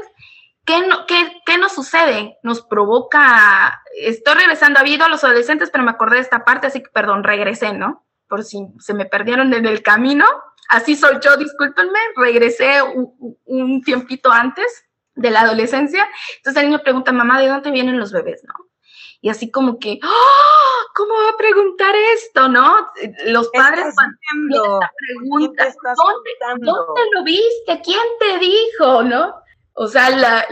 ¿Qué, 0.65 0.87
no, 0.87 1.05
qué, 1.07 1.41
qué, 1.45 1.57
nos 1.57 1.73
sucede? 1.73 2.37
Nos 2.41 2.61
provoca, 2.61 3.81
estoy 3.97 4.35
regresando, 4.35 4.79
a 4.79 4.87
ido 4.87 5.03
a 5.03 5.09
los 5.09 5.23
adolescentes, 5.25 5.69
pero 5.69 5.83
me 5.83 5.91
acordé 5.91 6.15
de 6.15 6.21
esta 6.21 6.45
parte, 6.45 6.67
así 6.67 6.81
que 6.81 6.89
perdón, 6.89 7.25
regresé, 7.25 7.73
¿no? 7.73 8.05
Por 8.29 8.45
si 8.45 8.67
se 8.79 8.93
me 8.93 9.05
perdieron 9.05 9.53
en 9.53 9.65
el 9.65 9.83
camino, 9.83 10.25
así 10.69 10.95
soy 10.95 11.17
yo, 11.21 11.37
discúlpenme, 11.37 11.99
regresé 12.15 12.81
un, 12.81 13.37
un 13.45 13.81
tiempito 13.81 14.31
antes 14.31 14.85
de 15.15 15.29
la 15.29 15.41
adolescencia, 15.41 16.07
entonces 16.37 16.63
el 16.63 16.69
niño 16.69 16.81
pregunta, 16.81 17.11
mamá, 17.11 17.39
¿de 17.39 17.47
dónde 17.47 17.71
vienen 17.71 17.99
los 17.99 18.11
bebés, 18.11 18.43
no? 18.45 18.53
Y 19.21 19.29
así 19.29 19.51
como 19.51 19.79
que, 19.79 19.99
¡oh! 20.03 20.63
¿cómo 20.93 21.13
va 21.15 21.29
a 21.29 21.37
preguntar 21.37 21.95
esto, 22.15 22.47
no? 22.47 22.87
Los 23.25 23.49
padres 23.49 23.93
cuando 23.95 24.79
pregunta, 25.07 25.65
¿dónde, 25.65 26.65
¿dónde 26.65 27.01
lo 27.13 27.23
viste? 27.23 27.81
¿Quién 27.83 27.99
te 28.19 28.39
dijo, 28.39 29.03
no? 29.03 29.42
O 29.75 29.87
sea, 29.87 30.11
la, 30.11 30.45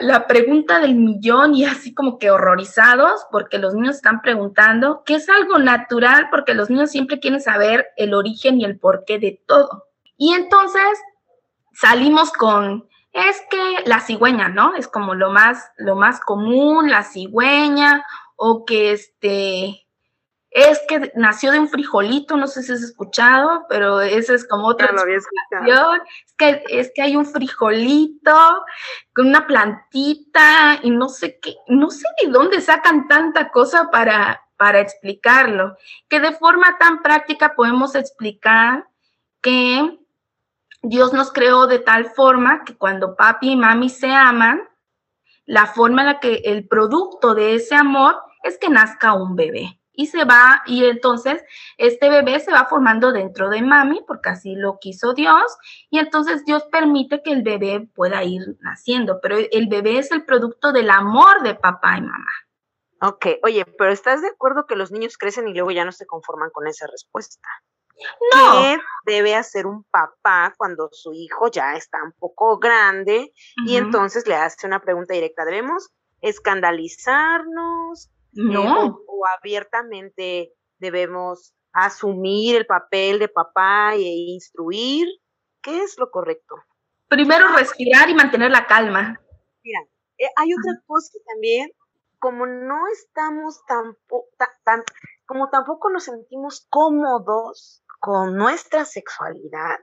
la, 0.00 0.26
pregunta 0.26 0.80
del 0.80 0.96
millón 0.96 1.54
y 1.54 1.64
así 1.64 1.94
como 1.94 2.18
que 2.18 2.32
horrorizados 2.32 3.24
porque 3.30 3.58
los 3.58 3.74
niños 3.74 3.96
están 3.96 4.20
preguntando, 4.20 5.04
que 5.04 5.14
es 5.14 5.28
algo 5.28 5.58
natural 5.58 6.28
porque 6.28 6.54
los 6.54 6.70
niños 6.70 6.90
siempre 6.90 7.20
quieren 7.20 7.40
saber 7.40 7.86
el 7.96 8.14
origen 8.14 8.60
y 8.60 8.64
el 8.64 8.78
porqué 8.78 9.20
de 9.20 9.40
todo. 9.46 9.86
Y 10.16 10.34
entonces 10.34 10.82
salimos 11.72 12.32
con, 12.32 12.88
es 13.12 13.40
que 13.48 13.88
la 13.88 14.00
cigüeña, 14.00 14.48
¿no? 14.48 14.74
Es 14.74 14.88
como 14.88 15.14
lo 15.14 15.30
más, 15.30 15.70
lo 15.76 15.94
más 15.94 16.18
común, 16.18 16.90
la 16.90 17.04
cigüeña, 17.04 18.04
o 18.34 18.64
que 18.64 18.90
este, 18.90 19.83
es 20.54 20.80
que 20.86 21.10
nació 21.16 21.50
de 21.50 21.58
un 21.58 21.68
frijolito, 21.68 22.36
no 22.36 22.46
sé 22.46 22.62
si 22.62 22.72
has 22.72 22.80
escuchado, 22.80 23.66
pero 23.68 24.00
esa 24.00 24.34
es 24.34 24.46
como 24.46 24.68
otra 24.68 24.86
explicación. 24.86 26.00
Es 26.24 26.32
que, 26.38 26.62
es 26.68 26.92
que 26.94 27.02
hay 27.02 27.16
un 27.16 27.26
frijolito 27.26 28.32
con 29.12 29.26
una 29.26 29.48
plantita 29.48 30.78
y 30.80 30.90
no 30.90 31.08
sé 31.08 31.40
qué, 31.40 31.56
no 31.66 31.90
sé 31.90 32.06
de 32.22 32.30
dónde 32.30 32.60
sacan 32.60 33.08
tanta 33.08 33.50
cosa 33.50 33.90
para, 33.90 34.44
para 34.56 34.78
explicarlo, 34.78 35.76
que 36.08 36.20
de 36.20 36.30
forma 36.30 36.78
tan 36.78 37.02
práctica 37.02 37.56
podemos 37.56 37.96
explicar 37.96 38.86
que 39.42 39.98
Dios 40.82 41.12
nos 41.12 41.32
creó 41.32 41.66
de 41.66 41.80
tal 41.80 42.10
forma 42.10 42.62
que 42.64 42.76
cuando 42.76 43.16
papi 43.16 43.50
y 43.50 43.56
mami 43.56 43.90
se 43.90 44.12
aman, 44.12 44.62
la 45.46 45.66
forma 45.66 46.02
en 46.02 46.06
la 46.06 46.20
que 46.20 46.42
el 46.44 46.68
producto 46.68 47.34
de 47.34 47.56
ese 47.56 47.74
amor 47.74 48.22
es 48.44 48.56
que 48.56 48.68
nazca 48.68 49.14
un 49.14 49.34
bebé 49.34 49.80
y 49.94 50.06
se 50.06 50.24
va, 50.24 50.62
y 50.66 50.84
entonces 50.84 51.42
este 51.78 52.08
bebé 52.08 52.40
se 52.40 52.52
va 52.52 52.66
formando 52.66 53.12
dentro 53.12 53.48
de 53.48 53.62
mami, 53.62 54.02
porque 54.06 54.30
así 54.30 54.54
lo 54.54 54.78
quiso 54.78 55.14
Dios, 55.14 55.56
y 55.90 55.98
entonces 55.98 56.44
Dios 56.44 56.64
permite 56.64 57.22
que 57.22 57.32
el 57.32 57.42
bebé 57.42 57.88
pueda 57.94 58.24
ir 58.24 58.56
naciendo, 58.60 59.20
pero 59.20 59.36
el 59.38 59.68
bebé 59.68 59.98
es 59.98 60.10
el 60.10 60.24
producto 60.24 60.72
del 60.72 60.90
amor 60.90 61.42
de 61.42 61.54
papá 61.54 61.96
y 61.98 62.02
mamá. 62.02 62.32
Ok, 63.00 63.26
oye, 63.42 63.64
pero 63.78 63.92
¿estás 63.92 64.22
de 64.22 64.28
acuerdo 64.28 64.66
que 64.66 64.76
los 64.76 64.90
niños 64.90 65.18
crecen 65.18 65.46
y 65.48 65.52
luego 65.52 65.70
ya 65.70 65.84
no 65.84 65.92
se 65.92 66.06
conforman 66.06 66.50
con 66.50 66.66
esa 66.66 66.86
respuesta? 66.86 67.48
No. 68.34 68.60
¿Qué 68.60 68.78
debe 69.04 69.34
hacer 69.34 69.66
un 69.66 69.84
papá 69.84 70.54
cuando 70.56 70.88
su 70.90 71.12
hijo 71.12 71.50
ya 71.50 71.74
está 71.74 72.02
un 72.02 72.12
poco 72.12 72.58
grande 72.58 73.32
y 73.66 73.76
entonces 73.76 74.26
le 74.26 74.34
hace 74.34 74.66
una 74.66 74.80
pregunta 74.80 75.14
directa? 75.14 75.44
¿Debemos 75.44 75.90
escandalizarnos? 76.20 78.10
Eh, 78.36 78.42
no. 78.42 79.00
o, 79.06 79.26
abiertamente 79.38 80.52
debemos 80.78 81.54
asumir 81.72 82.56
el 82.56 82.66
papel 82.66 83.18
de 83.18 83.28
papá 83.28 83.94
e 83.94 84.00
instruir. 84.00 85.08
¿Qué 85.62 85.82
es 85.82 85.98
lo 85.98 86.10
correcto? 86.10 86.56
Primero 87.08 87.48
respirar 87.56 88.08
y 88.08 88.14
mantener 88.14 88.50
la 88.50 88.66
calma. 88.66 89.20
Mira, 89.62 89.80
eh, 90.18 90.28
hay 90.36 90.48
otra 90.52 90.82
cosa 90.86 91.18
también, 91.26 91.70
como 92.18 92.46
no 92.46 92.86
estamos 92.92 93.60
tan, 93.66 93.96
como 95.26 95.48
tampoco 95.50 95.90
nos 95.90 96.04
sentimos 96.04 96.66
cómodos 96.70 97.82
con 98.00 98.36
nuestra 98.36 98.84
sexualidad, 98.84 99.78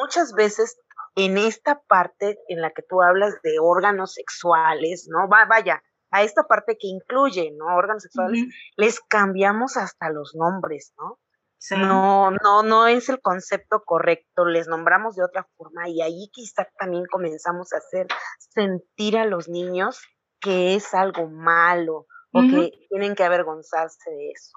muchas 0.00 0.34
veces 0.34 0.78
en 1.16 1.38
esta 1.38 1.80
parte 1.82 2.38
en 2.48 2.60
la 2.60 2.70
que 2.70 2.82
tú 2.82 3.02
hablas 3.02 3.40
de 3.42 3.58
órganos 3.60 4.14
sexuales, 4.14 5.08
¿no? 5.08 5.28
Va, 5.28 5.44
vaya, 5.44 5.82
a 6.12 6.22
esta 6.22 6.44
parte 6.44 6.76
que 6.78 6.86
incluye, 6.86 7.50
¿no? 7.52 7.74
Órganos 7.74 8.04
sexuales, 8.04 8.44
les 8.76 9.00
cambiamos 9.00 9.76
hasta 9.76 10.10
los 10.10 10.34
nombres, 10.34 10.92
¿no? 10.96 11.18
No, 11.70 12.32
no, 12.32 12.62
no 12.64 12.88
es 12.88 13.08
el 13.08 13.20
concepto 13.20 13.84
correcto, 13.84 14.44
les 14.44 14.66
nombramos 14.66 15.14
de 15.14 15.22
otra 15.22 15.46
forma 15.56 15.88
y 15.88 16.02
ahí 16.02 16.28
quizá 16.32 16.68
también 16.76 17.04
comenzamos 17.06 17.72
a 17.72 17.76
hacer 17.76 18.08
sentir 18.38 19.16
a 19.16 19.26
los 19.26 19.48
niños 19.48 20.00
que 20.40 20.74
es 20.74 20.92
algo 20.92 21.28
malo 21.28 22.06
o 22.32 22.40
que 22.40 22.72
tienen 22.88 23.14
que 23.14 23.22
avergonzarse 23.22 24.10
de 24.10 24.30
eso. 24.32 24.56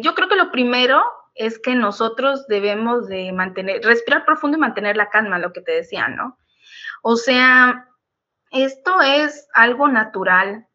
yo 0.00 0.14
creo 0.14 0.28
que 0.28 0.36
lo 0.36 0.52
primero 0.52 1.02
es 1.34 1.58
que 1.58 1.74
nosotros 1.74 2.46
debemos 2.46 3.08
de 3.08 3.32
mantener, 3.32 3.82
respirar 3.82 4.24
profundo 4.24 4.56
y 4.56 4.60
mantener 4.60 4.96
la 4.96 5.08
calma, 5.08 5.38
lo 5.38 5.52
que 5.52 5.60
te 5.60 5.72
decía, 5.72 6.08
¿no? 6.08 6.38
O 7.02 7.16
sea, 7.16 7.88
esto 8.50 9.00
es 9.00 9.48
algo 9.54 9.88
natural, 9.88 10.67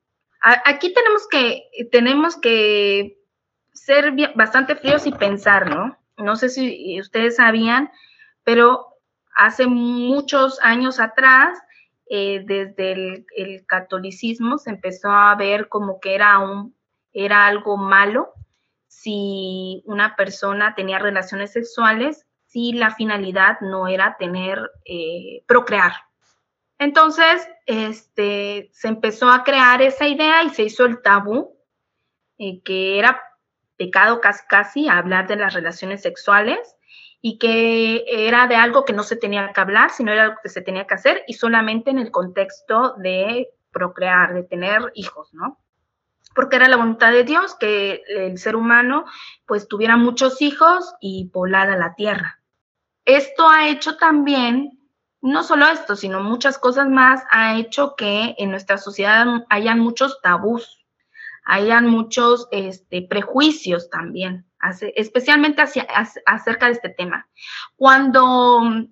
Aquí 0.44 0.94
tenemos 0.94 1.28
que, 1.30 1.64
tenemos 1.92 2.36
que 2.36 3.18
ser 3.72 4.14
bastante 4.36 4.76
fríos 4.76 5.08
y 5.08 5.12
pensar, 5.12 5.70
¿no? 5.70 5.98
no 6.18 6.36
sé 6.36 6.50
si 6.50 7.00
ustedes 7.00 7.38
sabían, 7.38 7.92
pero 8.44 8.88
hace 9.36 9.68
muchos 9.68 10.60
años 10.62 11.00
atrás, 11.00 11.60
eh, 12.10 12.44
desde 12.46 13.26
el, 13.36 13.66
catolicismo, 13.66 14.58
se 14.58 14.70
empezó 14.72 15.10
a 15.10 15.36
ver 15.36 15.70
como 15.70 16.00
que 16.00 16.16
era, 16.16 16.40
un, 16.40 16.76
era 17.14 17.48
algo 17.48 17.78
malo 17.78 18.34
si 18.88 19.82
una 19.86 20.16
persona 20.16 20.76
tenía 20.76 21.00
relaciones 21.00 21.52
sexuales, 21.52 22.26
si 22.46 22.74
la 22.74 22.92
finalidad 22.92 23.60
no 23.62 23.88
era 23.88 24.18
tener, 24.18 24.60
eh, 24.86 25.44
procrear. 25.48 25.94
Entonces, 26.84 27.48
este, 27.66 28.70
se 28.74 28.90
empezó 28.90 29.30
a 29.30 29.44
crear 29.44 29.82
esa 29.82 30.06
idea 30.06 30.44
y 30.44 30.50
se 30.50 30.64
hizo 30.64 30.86
el 30.86 31.02
tabú, 31.02 31.58
eh, 32.38 32.62
que 32.62 33.00
era 33.00 33.22
pecado 33.78 34.20
casi, 34.20 34.44
casi 34.50 34.90
hablar 34.90 35.28
de 35.28 35.38
las 35.38 35.54
relaciones 35.54 36.02
sexuales 36.02 36.76
y 37.22 37.38
que 37.38 38.04
era 38.06 38.48
de 38.48 38.58
algo 38.58 38.84
que 38.84 38.92
no 38.92 39.04
se 39.04 39.16
tenía 39.16 39.54
que 39.54 39.62
hablar, 39.62 39.92
sino 39.92 40.12
era 40.12 40.24
algo 40.24 40.36
que 40.44 40.50
se 40.50 40.62
tenía 40.62 40.86
que 40.86 40.96
hacer 40.96 41.24
y 41.26 41.36
solamente 41.36 41.90
en 41.90 42.00
el 42.00 42.12
contexto 42.12 42.96
de 42.98 43.48
procrear, 43.72 44.34
de 44.34 44.44
tener 44.44 44.92
hijos, 44.94 45.34
¿no? 45.34 45.60
Porque 46.36 46.58
era 46.58 46.68
la 46.68 46.76
voluntad 46.76 47.14
de 47.14 47.24
Dios 47.24 47.56
que 47.56 48.04
el 48.10 48.38
ser 48.38 48.58
humano 48.58 49.06
pues 49.48 49.70
tuviera 49.70 49.96
muchos 49.96 50.42
hijos 50.42 50.96
y 51.00 51.30
poblara 51.30 51.78
la 51.78 51.96
tierra. 51.96 52.42
Esto 53.06 53.48
ha 53.48 53.70
hecho 53.70 53.96
también, 53.96 54.83
no 55.24 55.44
solo 55.44 55.66
esto, 55.66 55.96
sino 55.96 56.22
muchas 56.22 56.60
cosas 56.60 56.88
más, 56.88 57.24
ha 57.32 57.58
hecho 57.58 57.96
que 57.96 58.36
en 58.38 58.52
nuestra 58.52 58.78
sociedad 58.78 59.26
hayan 59.50 59.80
muchos 59.80 60.22
tabús 60.22 60.84
hayan 61.46 61.88
muchos 61.88 62.48
este, 62.52 63.02
prejuicios 63.02 63.90
también, 63.90 64.46
especialmente 64.96 65.62
hacia, 65.62 65.84
acerca 66.26 66.68
de 66.68 66.74
este 66.74 66.90
tema. 66.90 67.28
Cuando 67.76 68.62
mm, 68.62 68.88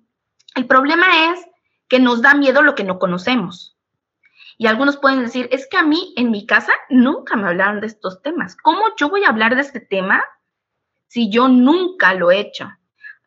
el 0.56 0.66
problema 0.66 1.32
es 1.32 1.40
que 1.88 1.98
nos 1.98 2.22
da 2.22 2.34
miedo 2.34 2.62
lo 2.62 2.74
que 2.74 2.84
no 2.84 2.98
conocemos. 2.98 3.76
Y 4.58 4.66
algunos 4.66 4.98
pueden 4.98 5.20
decir, 5.20 5.48
es 5.50 5.66
que 5.66 5.78
a 5.78 5.82
mí 5.82 6.12
en 6.16 6.30
mi 6.30 6.46
casa 6.46 6.72
nunca 6.88 7.36
me 7.36 7.48
hablaron 7.48 7.80
de 7.80 7.86
estos 7.86 8.22
temas. 8.22 8.56
¿Cómo 8.56 8.82
yo 8.96 9.08
voy 9.08 9.24
a 9.24 9.30
hablar 9.30 9.54
de 9.54 9.62
este 9.62 9.80
tema 9.80 10.22
si 11.08 11.30
yo 11.30 11.48
nunca 11.48 12.14
lo 12.14 12.30
he 12.30 12.38
hecho? 12.38 12.70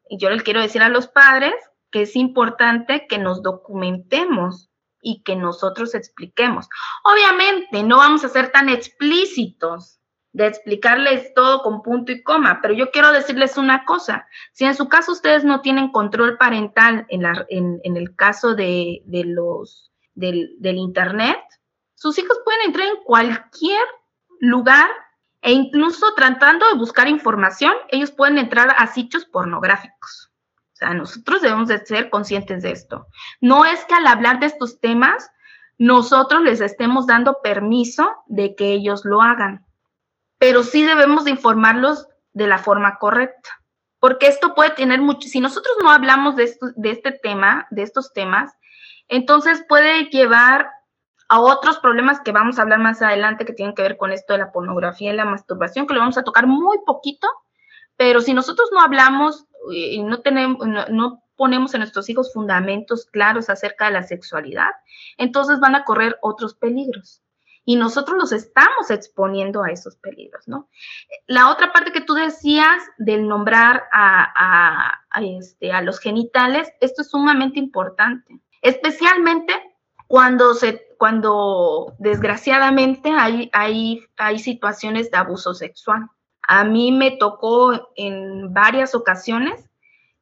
Y 0.07 0.19
yo 0.19 0.29
les 0.29 0.43
quiero 0.43 0.61
decir 0.61 0.83
a 0.83 0.89
los 0.89 1.07
padres 1.07 1.55
que 1.95 2.01
es 2.01 2.17
importante 2.17 3.07
que 3.07 3.17
nos 3.17 3.41
documentemos 3.41 4.69
y 5.01 5.23
que 5.23 5.37
nosotros 5.37 5.95
expliquemos. 5.95 6.67
Obviamente, 7.05 7.83
no 7.83 7.99
vamos 7.99 8.25
a 8.25 8.27
ser 8.27 8.51
tan 8.51 8.67
explícitos 8.67 10.01
de 10.33 10.45
explicarles 10.45 11.33
todo 11.33 11.61
con 11.61 11.81
punto 11.81 12.11
y 12.11 12.21
coma, 12.21 12.59
pero 12.61 12.73
yo 12.73 12.91
quiero 12.91 13.13
decirles 13.13 13.55
una 13.55 13.85
cosa, 13.85 14.27
si 14.51 14.65
en 14.65 14.75
su 14.75 14.89
caso 14.89 15.13
ustedes 15.13 15.45
no 15.45 15.61
tienen 15.61 15.93
control 15.93 16.37
parental 16.37 17.05
en, 17.07 17.21
la, 17.21 17.45
en, 17.47 17.79
el 17.81 18.13
caso 18.13 18.55
de, 18.55 19.01
los, 19.07 19.93
del, 20.15 20.53
del 20.59 20.75
Internet, 20.75 21.39
sus 21.93 22.19
hijos 22.19 22.41
pueden 22.43 22.59
entrar 22.65 22.89
en 22.89 23.03
cualquier 23.05 23.87
lugar 24.41 24.89
e 25.41 25.53
incluso 25.53 26.13
tratando 26.13 26.67
de 26.67 26.77
buscar 26.77 27.07
información, 27.07 27.71
ellos 27.87 28.11
pueden 28.11 28.37
entrar 28.37 28.75
a 28.77 28.87
sitios 28.87 29.23
pornográficos. 29.23 30.24
O 30.75 30.77
sea, 30.77 30.93
nosotros 30.93 31.41
debemos 31.41 31.69
de 31.69 31.85
ser 31.85 32.09
conscientes 32.09 32.61
de 32.61 32.71
esto. 32.71 33.07
No 33.39 33.63
es 33.63 33.85
que 33.85 33.95
al 33.95 34.05
hablar 34.07 34.41
de 34.41 34.47
estos 34.47 34.81
temas, 34.81 35.31
nosotros 35.77 36.41
les 36.41 36.59
estemos 36.59 37.07
dando 37.07 37.37
permiso 37.41 38.09
de 38.25 38.55
que 38.55 38.73
ellos 38.73 39.05
lo 39.05 39.21
hagan, 39.21 39.65
pero 40.37 40.63
sí 40.63 40.83
debemos 40.83 41.23
de 41.23 41.31
informarlos 41.31 42.07
de 42.33 42.47
la 42.47 42.57
forma 42.57 42.97
correcta, 42.97 43.49
porque 43.99 44.27
esto 44.27 44.53
puede 44.53 44.71
tener 44.71 44.99
mucho, 45.01 45.29
si 45.29 45.39
nosotros 45.39 45.77
no 45.81 45.89
hablamos 45.89 46.35
de, 46.35 46.43
esto, 46.43 46.67
de 46.75 46.91
este 46.91 47.13
tema, 47.13 47.67
de 47.71 47.83
estos 47.83 48.11
temas, 48.11 48.53
entonces 49.07 49.63
puede 49.69 50.09
llevar 50.09 50.69
a 51.29 51.39
otros 51.39 51.79
problemas 51.79 52.19
que 52.19 52.33
vamos 52.33 52.59
a 52.59 52.63
hablar 52.63 52.79
más 52.79 53.01
adelante 53.01 53.45
que 53.45 53.53
tienen 53.53 53.75
que 53.75 53.81
ver 53.81 53.97
con 53.97 54.11
esto 54.11 54.33
de 54.33 54.39
la 54.39 54.51
pornografía 54.51 55.13
y 55.13 55.15
la 55.15 55.25
masturbación, 55.25 55.87
que 55.87 55.93
lo 55.93 56.01
vamos 56.01 56.17
a 56.17 56.23
tocar 56.23 56.47
muy 56.47 56.79
poquito, 56.85 57.27
pero 57.95 58.19
si 58.19 58.33
nosotros 58.33 58.69
no 58.73 58.81
hablamos 58.81 59.45
y 59.71 60.01
no, 60.03 61.23
ponemos 61.35 61.73
en 61.73 61.79
nuestros 61.79 62.09
hijos 62.09 62.33
fundamentos 62.33 63.05
claros 63.05 63.49
acerca 63.49 63.85
de 63.85 63.91
la 63.91 64.03
sexualidad, 64.03 64.71
entonces 65.17 65.59
van 65.59 65.75
a 65.75 65.83
correr 65.83 66.17
otros 66.21 66.53
peligros. 66.55 67.21
Y 67.67 67.77
nosotros 67.77 68.15
los 68.17 68.31
estamos 68.31 68.91
exponiendo 68.91 69.63
a 69.63 69.71
esos 69.71 69.95
peligros. 69.95 70.45
La 71.25 71.49
otra 71.49 71.73
parte 71.73 71.91
que 71.91 72.01
tú 72.01 72.13
decías 72.13 72.77
del 72.99 73.27
nombrar 73.27 73.85
a, 73.91 75.01
este, 75.19 75.71
a 75.71 75.81
los 75.81 75.99
genitales, 75.99 76.71
esto 76.79 77.01
es 77.01 77.09
sumamente 77.09 77.57
importante, 77.57 78.39
especialmente 78.61 79.53
cuando 80.07 81.95
desgraciadamente 81.97 83.11
hay 83.11 84.39
situaciones 84.39 85.09
de 85.09 85.17
abuso 85.17 85.55
sexual. 85.55 86.07
A 86.47 86.63
mí 86.63 86.91
me 86.91 87.11
tocó 87.11 87.91
en 87.95 88.53
varias 88.53 88.95
ocasiones 88.95 89.69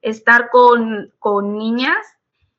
estar 0.01 0.49
con, 0.49 1.11
niñas 1.57 1.97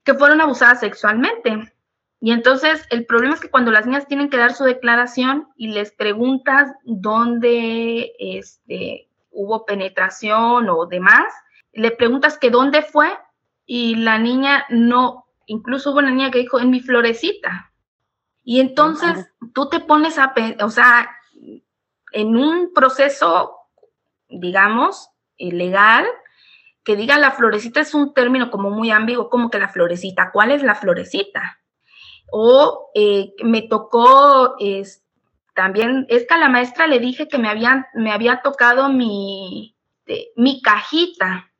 que 0.02 0.14
fueron 0.14 0.40
abusadas 0.40 0.80
sexualmente. 0.80 1.72
Y 2.20 2.32
entonces 2.32 2.86
el 2.90 3.04
problema 3.06 3.34
es 3.34 3.40
que 3.40 3.50
cuando 3.50 3.70
las 3.70 3.86
niñas 3.86 4.06
tienen 4.06 4.30
que 4.30 4.38
dar 4.38 4.54
su 4.54 4.64
declaración 4.64 5.48
y 5.56 5.68
les 5.68 5.92
preguntas 5.92 6.72
dónde 6.84 8.12
este, 8.18 9.08
hubo 9.30 9.66
penetración 9.66 10.68
o 10.70 10.86
demás, 10.86 11.32
le 11.72 11.90
preguntas 11.90 12.38
que 12.38 12.50
dónde 12.50 12.82
fue 12.82 13.08
y 13.66 13.96
la 13.96 14.18
niña 14.18 14.64
no, 14.70 15.26
incluso 15.46 15.90
hubo 15.90 15.98
una 15.98 16.10
niña 16.10 16.30
que 16.30 16.38
dijo 16.38 16.60
en 16.60 16.70
mi 16.70 16.80
florecita. 16.80 17.72
Y 18.42 18.60
entonces 18.60 19.26
tú 19.54 19.68
te 19.68 19.80
pones 19.80 20.18
a, 20.18 20.34
o 20.60 20.68
sea, 20.68 21.10
en 22.14 22.36
un 22.36 22.72
proceso, 22.72 23.56
digamos, 24.28 25.10
legal, 25.38 26.06
que 26.84 26.96
diga 26.96 27.18
la 27.18 27.32
florecita 27.32 27.80
es 27.80 27.94
un 27.94 28.14
término 28.14 28.50
como 28.50 28.70
muy 28.70 28.90
ambiguo, 28.90 29.30
como 29.30 29.50
que 29.50 29.58
la 29.58 29.68
florecita, 29.68 30.30
¿cuál 30.32 30.50
es 30.50 30.62
la 30.62 30.74
florecita? 30.74 31.60
O 32.30 32.90
eh, 32.94 33.32
me 33.42 33.62
tocó, 33.62 34.54
es, 34.58 35.02
también, 35.54 36.06
es 36.08 36.26
que 36.26 36.34
a 36.34 36.38
la 36.38 36.48
maestra 36.48 36.86
le 36.86 37.00
dije 37.00 37.26
que 37.26 37.38
me, 37.38 37.48
habían, 37.48 37.86
me 37.94 38.12
había 38.12 38.42
tocado 38.42 38.90
mi, 38.90 39.76
mi 40.36 40.60
cajita, 40.60 41.50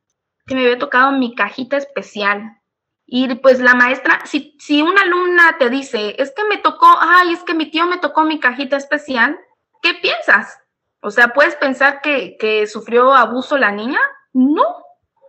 que 0.46 0.54
me 0.54 0.62
había 0.62 0.78
tocado 0.78 1.12
mi 1.12 1.34
cajita 1.34 1.78
especial. 1.78 2.58
Y 3.06 3.34
pues 3.36 3.60
la 3.60 3.74
maestra, 3.74 4.20
si, 4.24 4.56
si 4.58 4.82
una 4.82 5.02
alumna 5.02 5.56
te 5.58 5.70
dice, 5.70 6.16
es 6.18 6.32
que 6.32 6.44
me 6.44 6.58
tocó, 6.58 6.86
ay, 7.00 7.32
es 7.32 7.42
que 7.44 7.54
mi 7.54 7.70
tío 7.70 7.86
me 7.86 7.98
tocó 7.98 8.24
mi 8.24 8.40
cajita 8.40 8.76
especial, 8.76 9.38
¿qué 9.84 9.94
piensas? 9.94 10.58
O 11.00 11.10
sea, 11.10 11.28
¿puedes 11.28 11.54
pensar 11.56 12.00
que, 12.00 12.66
sufrió 12.66 13.12
abuso 13.12 13.58
la 13.58 13.70
niña? 13.70 14.00
No. 14.32 14.64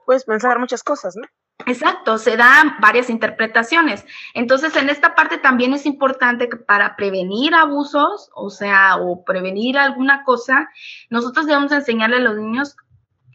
Puedes 0.05 0.23
pensar 0.23 0.57
muchas 0.57 0.81
cosas, 0.81 1.15
¿no? 1.17 1.27
Exacto, 1.67 2.17
se 2.17 2.37
dan 2.37 2.75
varias 2.79 3.09
interpretaciones. 3.09 4.05
Entonces, 4.33 4.75
en 4.77 4.89
esta 4.89 5.13
parte 5.13 5.37
también 5.37 5.73
es 5.73 5.85
importante 5.85 6.47
que 6.47 6.57
para 6.57 6.95
prevenir 6.95 7.53
abusos, 7.53 8.29
o 8.33 8.49
sea, 8.49 8.97
o 8.97 9.25
prevenir 9.25 9.77
alguna 9.77 10.23
cosa, 10.23 10.69
nosotros 11.09 11.47
debemos 11.47 11.71
enseñarle 11.71 12.17
a 12.17 12.21
los 12.21 12.37
niños, 12.37 12.77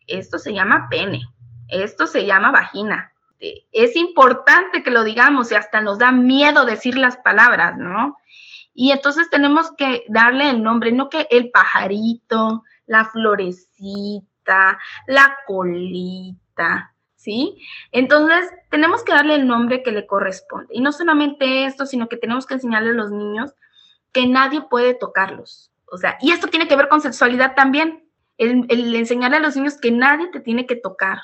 esto 0.07 0.39
se 0.39 0.55
llama 0.55 0.89
pene, 0.91 1.23
esto 1.69 2.07
se 2.07 2.25
llama 2.25 2.51
vagina. 2.51 3.13
Es 3.39 3.97
importante 3.97 4.83
que 4.83 4.91
lo 4.91 5.05
digamos 5.05 5.51
y 5.53 5.55
hasta 5.55 5.81
nos 5.81 5.99
da 5.99 6.13
miedo 6.13 6.65
decir 6.65 6.97
las 6.97 7.17
palabras, 7.19 7.77
¿no? 7.77 8.17
Y 8.81 8.93
entonces 8.93 9.29
tenemos 9.29 9.73
que 9.77 10.05
darle 10.09 10.49
el 10.49 10.63
nombre, 10.63 10.91
no 10.91 11.11
que 11.11 11.27
el 11.31 11.51
pajarito, 11.51 12.65
la 12.87 13.05
florecita, 13.05 14.79
la 15.07 15.37
colita, 15.47 16.95
¿sí? 17.15 17.59
Entonces 17.93 18.51
tenemos 18.71 19.05
que 19.05 19.13
darle 19.13 19.35
el 19.35 19.47
nombre 19.47 19.83
que 19.83 19.93
le 19.93 20.07
corresponde. 20.07 20.73
Y 20.73 20.81
no 20.81 20.93
solamente 20.93 21.67
esto, 21.67 21.85
sino 21.85 22.09
que 22.09 22.17
tenemos 22.17 22.47
que 22.47 22.55
enseñarle 22.55 22.93
a 22.93 22.95
los 22.95 23.11
niños 23.11 23.53
que 24.13 24.27
nadie 24.27 24.63
puede 24.63 24.95
tocarlos. 24.95 25.71
O 25.85 25.99
sea, 25.99 26.17
y 26.23 26.33
esto 26.33 26.47
tiene 26.47 26.67
que 26.67 26.77
ver 26.77 26.89
con 26.89 27.03
sexualidad 27.03 27.55
también. 27.55 28.09
El, 28.39 28.95
enseñarle 28.95 29.37
a 29.37 29.41
los 29.41 29.57
niños 29.57 29.77
que 29.77 29.91
nadie 29.91 30.29
te 30.29 30.41
tiene 30.41 30.65
que 30.65 30.77
tocar. 30.77 31.19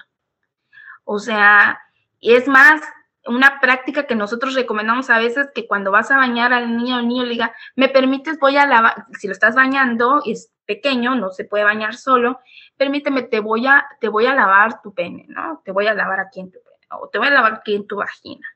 O 1.05 1.19
sea, 1.19 1.81
es 2.21 2.49
más, 2.49 2.83
una 3.27 3.61
práctica 3.61 4.07
que 4.07 4.14
nosotros 4.14 4.55
recomendamos 4.55 5.11
a 5.11 5.18
veces 5.18 5.49
que 5.55 5.66
cuando 5.66 5.91
vas 5.91 6.11
a 6.11 6.16
bañar 6.16 6.53
al 6.53 6.77
niño 6.77 6.97
o 6.97 6.99
el 7.01 7.09
niño 7.09 7.24
le 7.24 7.31
diga, 7.31 7.55
me 7.74 7.89
permites, 7.89 8.39
voy 8.39 8.57
a 8.57 8.66
lavar, 8.66 9.07
si 9.18 9.27
lo 9.27 9.33
estás 9.33 9.55
bañando, 9.55 10.22
es 10.24 10.53
pequeño, 10.64 11.14
no 11.14 11.31
se 11.31 11.45
puede 11.45 11.64
bañar 11.64 11.95
solo, 11.97 12.41
permíteme, 12.77 13.22
te 13.22 13.41
voy 13.41 13.66
a, 13.66 13.87
te 14.01 14.09
voy 14.09 14.27
a 14.27 14.35
lavar 14.35 14.83
tu 14.83 14.95
pene, 14.95 15.27
¿no? 15.29 15.62
Te 15.64 15.72
voy 15.72 15.87
a 15.87 15.95
lavar 15.95 16.20
aquí 16.20 16.41
en 16.41 16.51
tu 16.51 16.59
pene, 16.62 16.87
o 16.91 17.09
te 17.09 17.18
voy 17.18 17.29
a 17.29 17.33
lavar 17.33 17.55
aquí 17.55 17.74
en 17.74 17.87
tu 17.87 17.97
vagina. 17.97 18.47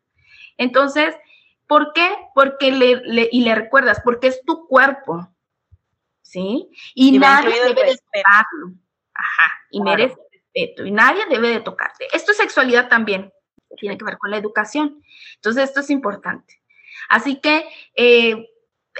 Entonces, 0.56 1.16
¿por 1.66 1.92
qué? 1.92 2.08
Porque 2.34 2.72
le, 2.72 3.28
y 3.30 3.44
le 3.44 3.54
recuerdas, 3.54 4.00
porque 4.04 4.28
es 4.28 4.44
tu 4.44 4.66
cuerpo, 4.66 5.28
¿sí? 6.22 6.70
Y, 6.94 7.18
nadie 7.18 7.62
debe 7.62 7.82
respetarlo. 7.82 8.74
Ajá, 9.14 9.52
y 9.70 9.82
merece 9.82 10.16
respeto 10.32 10.84
y 10.84 10.90
nadie 10.90 11.26
debe 11.28 11.48
de 11.48 11.60
tocarte. 11.60 12.08
Esto 12.12 12.32
es 12.32 12.38
sexualidad 12.38 12.88
también, 12.88 13.32
tiene 13.76 13.98
que 13.98 14.04
ver 14.04 14.18
con 14.18 14.30
la 14.30 14.38
educación. 14.38 15.02
Entonces, 15.36 15.64
esto 15.64 15.80
es 15.80 15.90
importante. 15.90 16.60
Así 17.08 17.40
que 17.40 17.64
eh, 17.96 18.48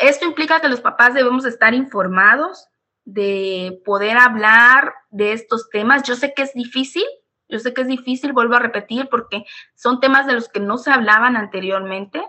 esto 0.00 0.24
implica 0.24 0.60
que 0.60 0.68
los 0.68 0.80
papás 0.80 1.14
debemos 1.14 1.44
estar 1.44 1.74
informados 1.74 2.68
de 3.04 3.80
poder 3.84 4.16
hablar 4.16 4.94
de 5.10 5.32
estos 5.32 5.68
temas. 5.70 6.02
Yo 6.02 6.14
sé 6.14 6.32
que 6.34 6.42
es 6.42 6.54
difícil, 6.54 7.04
yo 7.48 7.58
sé 7.58 7.74
que 7.74 7.82
es 7.82 7.88
difícil, 7.88 8.32
vuelvo 8.32 8.54
a 8.54 8.60
repetir, 8.60 9.08
porque 9.08 9.44
son 9.74 10.00
temas 10.00 10.26
de 10.26 10.34
los 10.34 10.48
que 10.48 10.60
no 10.60 10.78
se 10.78 10.90
hablaban 10.90 11.36
anteriormente, 11.36 12.22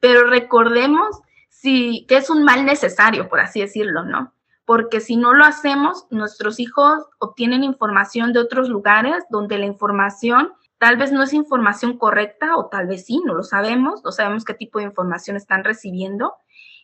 pero 0.00 0.24
recordemos 0.24 1.20
si, 1.48 2.06
que 2.08 2.16
es 2.16 2.30
un 2.30 2.44
mal 2.44 2.64
necesario, 2.64 3.28
por 3.28 3.40
así 3.40 3.60
decirlo, 3.60 4.04
¿no? 4.04 4.34
Porque 4.64 5.00
si 5.00 5.16
no 5.16 5.34
lo 5.34 5.44
hacemos, 5.44 6.06
nuestros 6.10 6.60
hijos 6.60 7.04
obtienen 7.18 7.64
información 7.64 8.32
de 8.32 8.40
otros 8.40 8.68
lugares 8.68 9.24
donde 9.28 9.58
la 9.58 9.66
información 9.66 10.52
tal 10.82 10.96
vez 10.96 11.12
no 11.12 11.22
es 11.22 11.32
información 11.32 11.96
correcta 11.96 12.56
o 12.56 12.66
tal 12.66 12.88
vez 12.88 13.06
sí, 13.06 13.22
no 13.24 13.34
lo 13.34 13.44
sabemos, 13.44 14.02
no 14.02 14.10
sabemos 14.10 14.44
qué 14.44 14.52
tipo 14.52 14.80
de 14.80 14.86
información 14.86 15.36
están 15.36 15.62
recibiendo 15.62 16.34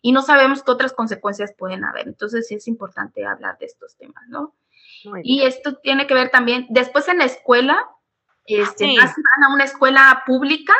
y 0.01 0.13
no 0.13 0.23
sabemos 0.23 0.63
qué 0.63 0.71
otras 0.71 0.93
consecuencias 0.93 1.53
pueden 1.59 1.85
haber. 1.85 2.07
Entonces 2.07 2.47
sí 2.47 2.55
es 2.55 2.69
importante 2.69 3.27
hablar 3.27 3.59
de 3.59 3.67
estos 3.67 3.97
temas, 3.97 4.23
¿no? 4.29 4.55
Y 5.25 5.43
esto 5.43 5.79
tiene 5.79 6.07
que 6.07 6.15
ver 6.15 6.31
también, 6.31 6.69
después 6.71 7.09
en 7.09 7.19
la 7.19 7.25
escuela, 7.25 7.89
este, 8.47 8.87
van 8.87 9.51
a 9.51 9.53
una 9.53 9.65
escuela 9.65 10.23
pública, 10.25 10.75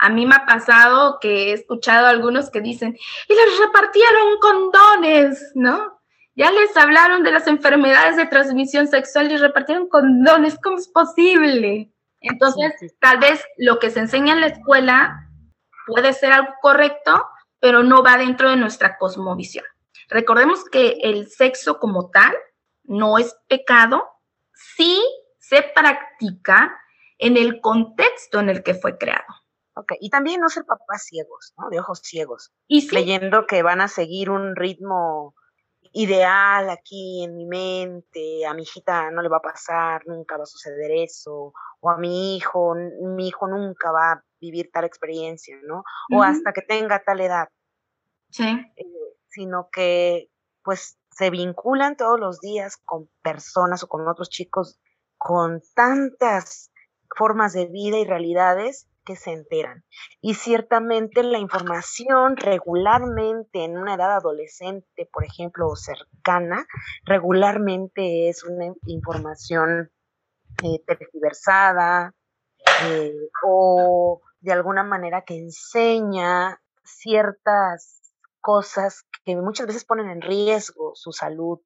a 0.00 0.10
mí 0.10 0.26
me 0.26 0.34
ha 0.34 0.44
pasado 0.44 1.18
que 1.20 1.50
he 1.50 1.52
escuchado 1.52 2.08
a 2.08 2.10
algunos 2.10 2.50
que 2.50 2.60
dicen, 2.60 2.98
y 3.28 3.32
les 3.32 3.60
repartieron 3.60 4.38
condones, 4.40 5.52
¿no? 5.54 6.00
Ya 6.34 6.50
les 6.50 6.76
hablaron 6.76 7.22
de 7.22 7.30
las 7.30 7.46
enfermedades 7.46 8.16
de 8.16 8.26
transmisión 8.26 8.88
sexual 8.88 9.30
y 9.30 9.36
repartieron 9.36 9.88
condones, 9.88 10.58
¿cómo 10.60 10.78
es 10.78 10.88
posible? 10.88 11.92
Entonces, 12.20 12.72
tal 13.00 13.18
vez 13.18 13.44
lo 13.56 13.78
que 13.78 13.90
se 13.90 14.00
enseña 14.00 14.34
en 14.34 14.40
la 14.40 14.48
escuela 14.48 15.28
puede 15.86 16.12
ser 16.12 16.32
algo 16.32 16.52
correcto, 16.60 17.24
pero 17.58 17.82
no 17.82 18.02
va 18.02 18.16
dentro 18.16 18.50
de 18.50 18.56
nuestra 18.56 18.98
cosmovisión. 18.98 19.64
Recordemos 20.08 20.64
que 20.64 20.98
el 21.02 21.28
sexo 21.30 21.78
como 21.78 22.10
tal 22.10 22.34
no 22.84 23.18
es 23.18 23.36
pecado 23.48 24.04
si 24.52 25.00
se 25.38 25.62
practica 25.74 26.76
en 27.18 27.36
el 27.36 27.60
contexto 27.60 28.40
en 28.40 28.48
el 28.48 28.62
que 28.62 28.74
fue 28.74 28.98
creado. 28.98 29.26
Ok, 29.74 29.92
y 30.00 30.10
también 30.10 30.40
no 30.40 30.48
ser 30.48 30.64
papás 30.64 31.04
ciegos, 31.04 31.54
¿no? 31.56 31.70
De 31.70 31.78
ojos 31.78 32.00
ciegos. 32.02 32.50
Y 32.66 32.86
creyendo 32.88 33.46
que 33.46 33.62
van 33.62 33.80
a 33.80 33.88
seguir 33.88 34.30
un 34.30 34.56
ritmo 34.56 35.34
ideal 35.92 36.70
aquí 36.70 37.24
en 37.24 37.36
mi 37.36 37.46
mente, 37.46 38.46
a 38.46 38.54
mi 38.54 38.62
hijita 38.62 39.10
no 39.10 39.22
le 39.22 39.28
va 39.28 39.38
a 39.38 39.42
pasar, 39.42 40.06
nunca 40.06 40.36
va 40.36 40.44
a 40.44 40.46
suceder 40.46 40.90
eso, 40.92 41.52
o 41.80 41.90
a 41.90 41.98
mi 41.98 42.36
hijo, 42.36 42.74
mi 42.74 43.28
hijo 43.28 43.48
nunca 43.48 43.90
va 43.90 44.12
a 44.12 44.24
vivir 44.40 44.70
tal 44.72 44.84
experiencia, 44.84 45.56
¿no? 45.64 45.84
O 46.14 46.22
hasta 46.22 46.52
que 46.52 46.62
tenga 46.62 47.02
tal 47.02 47.20
edad. 47.20 47.48
Sí. 48.30 48.48
Eh, 48.76 48.84
sino 49.28 49.68
que 49.70 50.30
pues 50.62 50.98
se 51.10 51.30
vinculan 51.30 51.96
todos 51.96 52.18
los 52.18 52.40
días 52.40 52.76
con 52.84 53.08
personas 53.22 53.82
o 53.82 53.88
con 53.88 54.06
otros 54.08 54.28
chicos 54.28 54.80
con 55.16 55.60
tantas 55.74 56.72
formas 57.16 57.52
de 57.52 57.66
vida 57.66 57.98
y 57.98 58.04
realidades 58.04 58.89
que 59.04 59.16
se 59.16 59.32
enteran. 59.32 59.84
Y 60.20 60.34
ciertamente 60.34 61.22
la 61.22 61.38
información 61.38 62.36
regularmente 62.36 63.64
en 63.64 63.78
una 63.78 63.94
edad 63.94 64.16
adolescente, 64.16 65.08
por 65.12 65.24
ejemplo, 65.24 65.68
o 65.68 65.76
cercana, 65.76 66.66
regularmente 67.04 68.28
es 68.28 68.44
una 68.44 68.66
información 68.86 69.90
eh, 70.62 70.82
eh, 72.84 73.14
o 73.44 74.20
de 74.40 74.52
alguna 74.52 74.82
manera 74.82 75.22
que 75.22 75.38
enseña 75.38 76.60
ciertas 76.84 78.00
cosas 78.40 79.04
que 79.24 79.36
muchas 79.36 79.66
veces 79.66 79.84
ponen 79.84 80.08
en 80.08 80.22
riesgo 80.22 80.92
su 80.94 81.12
salud, 81.12 81.60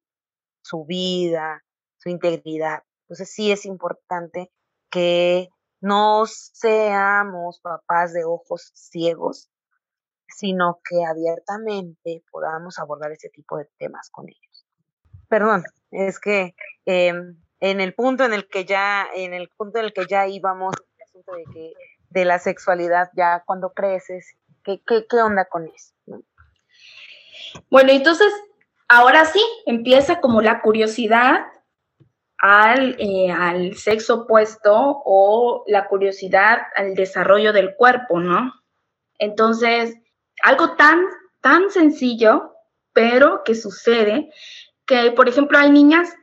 su 0.61 0.85
vida, 0.85 1.63
su 1.97 2.09
integridad. 2.09 2.83
Entonces 3.03 3.31
sí 3.31 3.51
es 3.51 3.65
importante 3.65 4.51
que 4.89 5.49
no 5.85 6.25
seamos 6.25 7.59
papás 7.59 8.11
de 8.11 8.23
ojos 8.25 8.71
ciegos, 8.73 9.51
sino 10.27 10.79
que 10.89 11.05
abiertamente 11.05 12.23
podamos 12.31 12.79
abordar 12.79 13.11
ese 13.11 13.29
tipo 13.29 13.59
de 13.59 13.69
temas 13.77 14.09
con 14.09 14.27
ellos. 14.27 14.65
Perdón, 15.29 15.63
es 15.91 16.19
que 16.19 16.55
em, 16.85 17.39
en 17.59 17.81
el 17.81 17.93
punto 17.93 18.25
en 18.25 18.33
el 18.33 18.47
que 18.47 18.65
ya, 18.65 19.05
en 19.13 19.35
el 19.35 19.47
punto 19.49 19.77
en 19.77 19.85
el 19.85 19.93
que 19.93 20.07
ya 20.07 20.25
íbamos, 20.25 20.73
de 22.09 22.25
la 22.25 22.39
sexualidad, 22.39 23.11
ya 23.15 23.43
cuando 23.45 23.71
creces, 23.71 24.35
¿qué, 24.63 24.81
qué, 24.87 25.05
qué 25.07 25.21
onda 25.21 25.45
con 25.45 25.67
eso? 25.67 25.93
Bueno, 27.69 27.91
entonces, 27.91 28.33
ahora 28.87 29.25
sí, 29.25 29.41
empieza 29.67 30.19
como 30.19 30.41
la 30.41 30.61
curiosidad 30.63 31.45
al, 32.47 32.95
eh, 32.99 33.31
al 33.31 33.75
sexo 33.75 34.21
opuesto 34.21 34.71
o 35.03 35.63
la 35.65 35.87
curiosidad 35.87 36.59
al 36.75 36.93
desarrollo 36.93 37.53
del 37.53 37.75
cuerpo, 37.75 38.19
¿no? 38.19 38.53
Entonces, 39.17 39.95
algo 40.43 40.75
tan, 40.75 41.05
tan 41.41 41.71
sencillo, 41.71 42.53
pero 42.93 43.41
que 43.43 43.55
sucede, 43.55 44.31
que 44.85 45.09
por 45.11 45.27
ejemplo 45.27 45.57
hay 45.57 45.71
niñas 45.71 46.13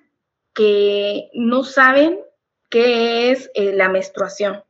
que 0.55 1.29
no 1.35 1.65
saben 1.65 2.21
qué 2.71 3.33
es 3.33 3.51
eh, 3.55 3.73
la 3.75 3.89
menstruación. 3.89 4.63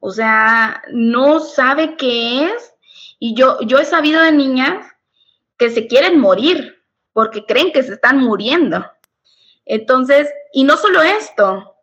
O 0.00 0.10
sea, 0.10 0.82
no 0.90 1.40
sabe 1.40 1.96
qué 1.96 2.46
es. 2.46 2.74
Y 3.18 3.34
yo, 3.34 3.60
yo 3.60 3.78
he 3.78 3.84
sabido 3.84 4.22
de 4.22 4.32
niñas 4.32 4.86
que 5.58 5.68
se 5.68 5.86
quieren 5.86 6.18
morir 6.18 6.82
porque 7.12 7.44
creen 7.44 7.72
que 7.72 7.82
se 7.82 7.92
están 7.92 8.20
muriendo. 8.20 8.86
Entonces, 9.68 10.28
y 10.52 10.64
no 10.64 10.76
solo 10.76 11.02
esto, 11.02 11.76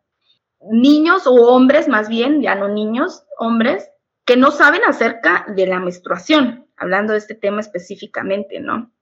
niños 0.70 1.26
o 1.26 1.32
hombres, 1.32 1.88
más 1.88 2.08
bien, 2.08 2.42
ya 2.42 2.56
no 2.56 2.68
niños, 2.68 3.24
hombres, 3.38 3.88
que 4.24 4.36
no 4.36 4.50
saben 4.50 4.82
acerca 4.84 5.46
de 5.48 5.66
la 5.68 5.78
menstruación, 5.78 6.68
hablando 6.76 7.12
de 7.12 7.20
este 7.20 7.34
tema 7.34 7.60
específicamente, 7.60 8.60
¿no? 8.60 8.92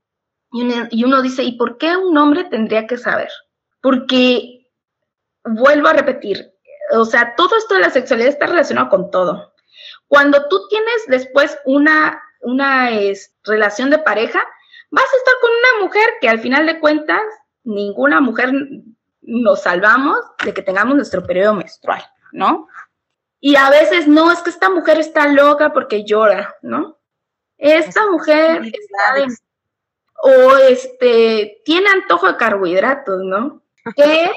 Y 0.91 1.03
uno, 1.03 1.23
dice, 1.23 1.43
¿y 1.43 1.57
por 1.57 1.79
qué 1.79 1.97
un 1.97 2.17
hombre 2.17 2.45
tendría 2.45 2.87
que 2.87 2.97
saber? 2.97 3.31
Porque, 3.81 4.71
vuelvo 5.45 5.89
a 5.89 5.95
repetir, 5.95 6.53
o 6.93 7.05
sea, 7.05 7.35
todo 7.37 7.57
esto 7.57 7.75
de 7.75 7.81
la 7.81 7.91
sexualidad 7.91 8.29
está 8.29 8.47
relacionado 8.47 8.89
con 8.91 9.11
todo. 9.11 9.55
Cuando 10.07 10.47
tú 10.49 10.69
tienes 10.69 11.07
después 11.09 11.59
una, 11.65 12.23
una 12.43 12.91
relación 13.45 13.91
de 13.91 13.99
pareja, 13.99 14.47
vas 14.91 15.05
a 15.05 15.17
estar 15.17 15.35
con 15.41 15.51
una 15.51 15.87
mujer 15.87 16.09
que 16.21 16.29
al 16.29 16.39
final 16.39 16.67
de 16.67 16.79
cuentas, 16.79 17.23
ninguna 17.65 18.21
mujer 18.21 18.53
nos 19.23 19.63
salvamos 19.63 20.19
de 20.45 20.55
que 20.55 20.63
tengamos 20.63 20.97
nuestro 20.97 21.23
periodo 21.23 21.55
menstrual, 21.55 22.03
¿no? 22.33 22.69
Y 23.41 23.57
a 23.57 23.69
veces 23.71 24.07
no, 24.07 24.31
es 24.33 24.41
que 24.41 24.51
esta 24.51 24.71
mujer 24.71 24.99
está 24.99 25.29
loca 25.29 25.73
porque 25.73 26.05
llora, 26.05 26.55
¿no? 26.63 26.99
Esta 27.59 28.11
mujer 28.11 28.63
está 28.65 29.27
o 30.23 30.57
este 30.57 31.61
tiene 31.65 31.89
antojo 31.91 32.27
de 32.27 32.37
carbohidratos, 32.37 33.21
¿no? 33.23 33.63
Que 33.97 34.31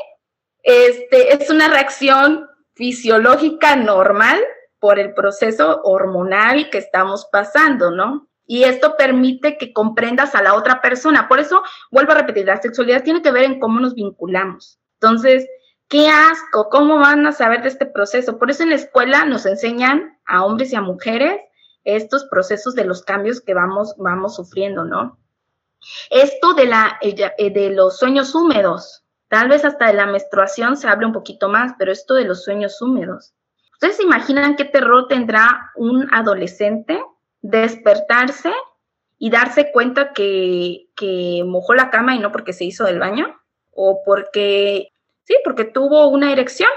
este 0.64 1.34
es 1.34 1.50
una 1.50 1.70
reacción 1.70 2.50
fisiológica 2.74 3.76
normal 3.78 4.44
por 4.80 5.00
el 5.00 5.14
proceso 5.14 5.82
hormonal 5.84 6.70
que 6.70 6.78
estamos 6.78 7.28
pasando, 7.32 7.92
¿no? 7.92 8.27
Y 8.48 8.64
esto 8.64 8.96
permite 8.98 9.58
que 9.58 9.74
comprendas 9.74 10.34
a 10.34 10.42
la 10.42 10.56
otra 10.56 10.82
persona. 10.82 11.28
Por 11.28 11.40
eso, 11.40 11.62
vuelvo 11.92 12.14
a 12.14 12.16
repetir, 12.16 12.46
la 12.46 12.62
sexualidad 12.62 13.04
tiene 13.04 13.22
que 13.22 13.32
ver 13.32 13.44
en 13.44 13.60
cómo 13.60 13.82
nos 13.82 13.94
vinculamos. 13.94 14.80
Entonces, 14.94 15.46
qué 15.90 16.10
asco, 16.10 16.70
¿cómo 16.70 16.98
van 16.98 17.28
a 17.28 17.34
saber 17.34 17.62
de 17.62 17.68
este 17.68 17.86
proceso? 17.86 18.40
Por 18.40 18.50
eso 18.50 18.64
en 18.64 18.70
la 18.70 18.76
escuela 18.76 19.26
nos 19.26 19.46
enseñan 19.46 20.18
a 20.26 20.46
hombres 20.46 20.72
y 20.72 20.78
a 20.78 20.82
mujeres 20.82 21.42
estos 21.84 22.26
procesos 22.26 22.74
de 22.74 22.86
los 22.86 23.04
cambios 23.04 23.42
que 23.42 23.54
vamos, 23.54 23.96
vamos 23.98 24.36
sufriendo, 24.36 24.86
¿no? 24.86 25.20
Esto 26.10 26.54
de, 26.54 26.66
la, 26.66 26.98
eh, 27.02 27.52
de 27.52 27.70
los 27.70 28.00
sueños 28.00 28.34
húmedos, 28.34 29.04
tal 29.28 29.50
vez 29.50 29.64
hasta 29.64 29.88
de 29.88 29.94
la 29.94 30.06
menstruación 30.06 30.78
se 30.78 30.88
hable 30.88 31.06
un 31.06 31.14
poquito 31.14 31.50
más, 31.50 31.74
pero 31.78 31.92
esto 31.92 32.14
de 32.14 32.26
los 32.26 32.44
sueños 32.44 32.82
húmedos. 32.82 33.34
¿Ustedes 33.74 33.98
se 33.98 34.04
imaginan 34.04 34.56
qué 34.56 34.66
terror 34.66 35.08
tendrá 35.08 35.72
un 35.76 36.08
adolescente 36.14 37.02
despertarse 37.48 38.52
y 39.18 39.30
darse 39.30 39.72
cuenta 39.72 40.12
que, 40.14 40.84
mojó 41.46 41.74
la 41.74 41.90
cama 41.90 42.16
y 42.16 42.20
no 42.20 42.32
porque 42.32 42.54
se 42.54 42.66
hizo 42.66 42.84
del 42.84 43.00
baño 43.00 43.40
o 43.72 44.02
porque, 44.06 44.90
sí, 45.24 45.36
porque 45.44 45.64
tuvo 45.64 46.08
una 46.08 46.32
erección 46.32 46.70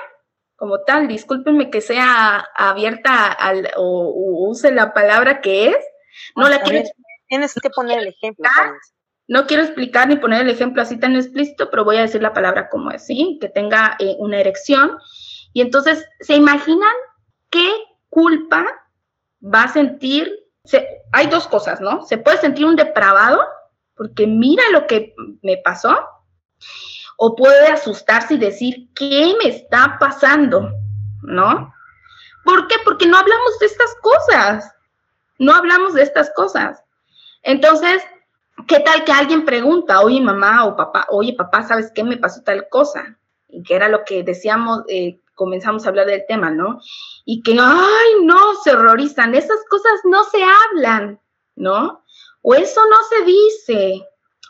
como 0.57 0.81
tal. 0.83 1.09
Discúlpenme 1.09 1.71
que 1.71 1.81
sea 1.81 2.49
abierta 2.55 3.33
al, 3.33 3.71
o, 3.77 4.13
use 4.49 4.71
la 4.71 4.95
palabra 4.95 5.41
que 5.41 5.71
es. 5.71 5.85
No 6.37 6.49
la 6.49 6.63
Tienes 6.63 7.55
que 7.55 7.71
poner 7.71 8.01
el 8.01 8.09
ejemplo. 8.09 8.49
No 9.29 9.47
quiero 9.47 9.63
explicar 9.63 10.09
ni 10.09 10.17
poner 10.17 10.43
el 10.43 10.51
ejemplo 10.51 10.83
así 10.83 10.99
tan 10.99 11.15
explícito, 11.15 11.71
pero 11.71 11.85
voy 11.85 11.99
a 11.99 12.03
decir 12.03 12.21
la 12.21 12.33
palabra 12.33 12.69
como 12.69 12.91
es, 12.91 13.07
¿sí? 13.07 13.39
Que 13.41 13.49
tenga 13.49 13.97
eh, 14.01 14.17
una 14.19 14.41
erección. 14.41 14.99
Y 15.53 15.61
entonces, 15.61 16.05
¿se 16.21 16.35
imaginan 16.35 16.91
qué 17.49 17.69
culpa 18.09 18.67
va 19.43 19.65
a 19.65 19.73
sentir? 19.73 20.40
Hay 21.13 21.27
dos 21.27 21.49
cosas, 21.49 21.81
¿no? 21.81 22.05
Se 22.05 22.19
puede 22.19 22.39
sentir 22.39 22.65
un 22.67 22.77
depravado, 22.77 23.41
porque 23.95 24.27
mira 24.27 24.63
lo 24.73 24.87
que 24.87 25.15
me 25.43 25.57
pasó, 25.59 25.99
o 27.17 27.37
puede 27.37 27.69
asustarse 27.69 28.35
y 28.35 28.39
decir, 28.39 28.89
¿qué 28.95 29.35
me 29.43 29.51
está 29.51 29.97
pasando? 29.99 30.71
¿No? 31.23 31.73
¿Por 32.45 32.67
qué? 32.67 32.77
Porque 32.85 33.07
no 33.07 33.17
hablamos 33.19 33.59
de 33.59 33.67
estas 33.67 33.95
cosas. 34.01 34.75
No 35.39 35.55
hablamos 35.55 35.95
de 35.95 36.03
estas 36.03 36.31
cosas. 36.35 36.83
Entonces, 37.43 38.03
¿qué 38.67 38.81
tal 38.81 39.05
que 39.05 39.13
alguien 39.13 39.45
pregunta, 39.45 40.01
oye 40.01 40.21
mamá 40.21 40.65
o 40.65 40.77
papá, 40.77 41.07
oye 41.11 41.35
papá, 41.35 41.63
¿sabes 41.63 41.93
qué 41.95 42.05
me 42.05 42.17
pasó 42.17 42.43
tal 42.43 42.69
cosa? 42.69 43.19
Y 43.49 43.63
que 43.63 43.75
era 43.75 43.89
lo 43.89 44.05
que 44.05 44.23
decíamos, 44.23 44.83
eh, 44.89 45.20
comenzamos 45.41 45.87
a 45.87 45.89
hablar 45.89 46.07
del 46.07 46.27
tema, 46.29 46.51
¿no? 46.51 46.81
Y 47.25 47.43
que, 47.43 47.53
ay, 47.59 48.25
no, 48.25 48.55
se 48.63 48.73
horrorizan, 48.73 49.35
esas 49.35 49.65
cosas 49.71 50.01
no 50.05 50.23
se 50.25 50.39
hablan, 50.43 51.19
¿no? 51.57 52.05
O 52.43 52.55
eso 52.55 52.83
no 52.91 52.97
se 53.09 53.25
dice, 53.25 54.07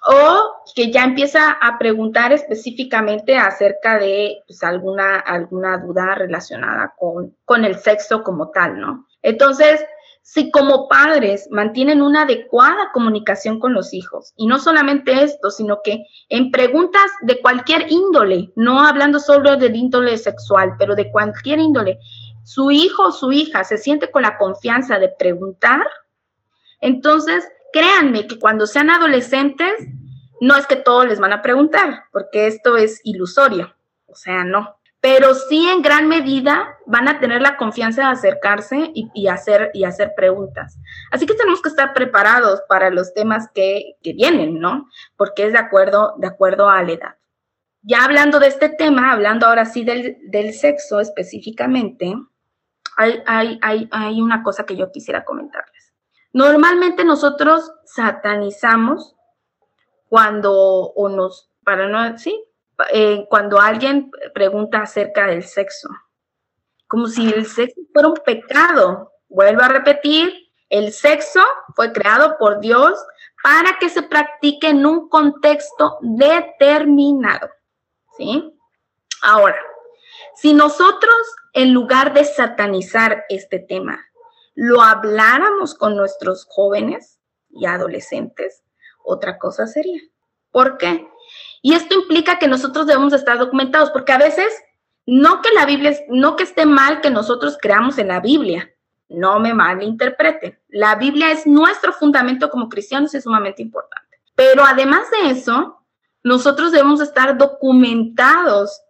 o 0.09 0.51
que 0.75 0.91
ya 0.91 1.05
empieza 1.05 1.53
a 1.53 1.79
preguntar 1.79 2.33
específicamente 2.33 3.37
acerca 3.37 3.99
de 3.99 4.43
pues, 4.49 4.65
alguna, 4.65 5.21
alguna 5.21 5.79
duda 5.79 6.17
relacionada 6.17 6.93
con, 6.99 7.37
con 7.45 7.65
el 7.65 7.79
sexo 7.79 8.25
como 8.25 8.51
tal, 8.51 8.81
¿no? 8.81 9.07
Entonces, 9.23 9.81
si 10.23 10.51
como 10.51 10.89
padres 10.89 11.49
mantienen 11.51 12.03
una 12.03 12.23
adecuada 12.23 12.91
comunicación 12.93 13.59
con 13.59 13.75
los 13.75 13.93
hijos, 13.93 14.33
y 14.37 14.47
no 14.47 14.59
solamente 14.59 15.23
esto, 15.23 15.51
sino 15.51 15.81
que 15.83 16.05
en 16.29 16.51
preguntas 16.51 17.11
de 17.23 17.41
cualquier 17.41 17.91
índole, 17.91 18.53
no 18.55 18.81
hablando 18.81 19.19
solo 19.19 19.57
del 19.57 19.75
índole 19.75 20.19
sexual, 20.19 20.75
pero 20.79 20.95
de 20.95 21.11
cualquier 21.11 21.59
índole, 21.59 21.99
su 22.45 22.71
hijo 22.71 23.09
o 23.09 23.13
su 23.13 23.33
hija 23.33 23.65
se 23.65 23.79
siente 23.79 24.11
con 24.11 24.23
la 24.23 24.39
confianza 24.39 24.99
de 24.99 25.09
preguntar, 25.09 25.87
entonces 26.81 27.47
créanme 27.73 28.27
que 28.27 28.39
cuando 28.39 28.67
sean 28.67 28.91
adolescentes, 28.91 29.73
no 30.41 30.57
es 30.57 30.67
que 30.67 30.77
todos 30.77 31.07
les 31.07 31.21
van 31.21 31.33
a 31.33 31.43
preguntar, 31.43 32.05
porque 32.13 32.47
esto 32.47 32.77
es 32.77 33.01
ilusorio, 33.05 33.75
o 34.07 34.15
sea, 34.15 34.45
no. 34.45 34.80
Pero 35.01 35.35
sí 35.35 35.67
en 35.69 35.81
gran 35.81 36.09
medida 36.09 36.77
van 36.87 37.09
a 37.09 37.21
tener 37.21 37.41
la 37.41 37.57
confianza 37.57 38.03
de 38.03 38.09
acercarse 38.09 38.93
y, 38.95 39.29
hacer, 39.29 39.71
y 39.73 39.85
hacer 39.85 40.13
preguntas. 40.15 40.79
Así 41.11 41.27
que 41.27 41.35
tenemos 41.35 41.63
que 41.63 41.71
estar 41.71 41.95
preparados 41.95 42.61
para 42.69 42.91
los 42.91 43.15
temas 43.15 43.49
que, 43.55 43.97
vienen, 44.03 44.59
¿no? 44.59 44.89
Porque 45.17 45.47
es 45.47 45.53
de 45.53 45.59
acuerdo, 45.59 46.15
de 46.19 46.27
acuerdo 46.27 46.69
a 46.69 46.83
la 46.83 46.93
edad. 46.93 47.17
Ya 47.83 48.05
hablando 48.05 48.41
de 48.41 48.49
este 48.49 48.69
tema, 48.69 49.13
hablando 49.13 49.47
ahora 49.47 49.65
sí 49.65 49.85
del, 49.85 50.19
del 50.29 50.53
sexo 50.53 51.01
específicamente, 51.01 52.15
hay, 52.97 53.23
hay, 53.27 53.59
hay, 53.63 53.89
hay 53.91 54.21
una 54.21 54.43
cosa 54.43 54.67
que 54.67 54.77
yo 54.77 54.93
quisiera 54.93 55.25
comentarles. 55.25 55.95
Normalmente 56.33 57.05
nosotros 57.05 57.73
satanizamos 57.87 59.17
cuando 60.09 60.53
o 60.53 61.09
nos, 61.09 61.51
para 61.65 61.89
no, 61.89 62.19
sí, 62.19 62.45
eh, 62.93 63.27
cuando 63.29 63.61
alguien 63.61 64.11
pregunta 64.35 64.83
acerca 64.83 65.27
del 65.27 65.43
sexo, 65.43 65.89
como 66.89 67.07
si 67.07 67.33
el 67.33 67.47
sexo 67.47 67.81
fuera 67.93 68.09
un 68.09 68.15
pecado. 68.25 69.13
Vuelvo 69.29 69.63
a 69.63 69.69
repetir, 69.69 70.33
el 70.69 70.93
sexo 70.93 71.41
fue 71.77 71.93
creado 71.93 72.37
por 72.39 72.61
Dios 72.61 72.99
para 73.43 73.79
que 73.79 73.89
se 73.89 74.03
practique 74.03 74.69
en 74.69 74.85
un 74.85 75.09
contexto 75.09 75.99
determinado. 76.01 77.49
¿Sí? 78.17 78.53
Ahora, 79.23 79.61
si 80.35 80.53
nosotros, 80.53 81.15
en 81.53 81.73
lugar 81.73 82.13
de 82.13 82.25
satanizar 82.25 83.25
este 83.29 83.59
tema, 83.59 84.05
lo 84.55 84.83
habláramos 84.83 85.75
con 85.75 85.97
nuestros 85.97 86.47
jóvenes 86.49 87.21
y 87.51 87.67
adolescentes, 87.67 88.63
otra 89.05 89.39
cosa 89.39 89.67
sería. 89.67 90.01
¿Por 90.51 90.77
qué? 90.77 91.09
Y 91.63 91.75
esto 91.75 91.95
implica 91.95 92.39
que 92.39 92.49
nosotros 92.49 92.87
debemos 92.87 93.13
estar 93.13 93.39
documentados, 93.39 93.91
porque 93.91 94.13
a 94.13 94.19
veces 94.19 94.53
no 95.07 95.43
que 95.43 95.51
la 95.55 95.67
Biblia, 95.67 95.97
no 96.09 96.37
que 96.37 96.45
esté 96.45 96.67
mal 96.67 97.01
que 97.01 97.11
nosotros 97.11 97.59
creamos 97.61 97.99
en 97.99 98.09
la 98.09 98.21
Biblia, 98.21 98.71
no 99.09 99.41
me 99.41 99.53
malinterpreten. 99.53 100.59
La 100.69 100.95
Biblia 100.95 101.33
es 101.33 101.47
nuestro 101.47 101.93
fundamento 101.93 102.49
como 102.49 102.69
cristianos, 102.69 103.15
es 103.15 103.25
sumamente 103.25 103.63
importante. 103.63 104.21
Pero 104.35 104.65
además 104.65 105.11
de 105.11 105.31
eso, 105.31 105.85
nosotros 106.23 106.73
debemos 106.73 107.01
estar 107.01 107.37
documentados 107.37 108.81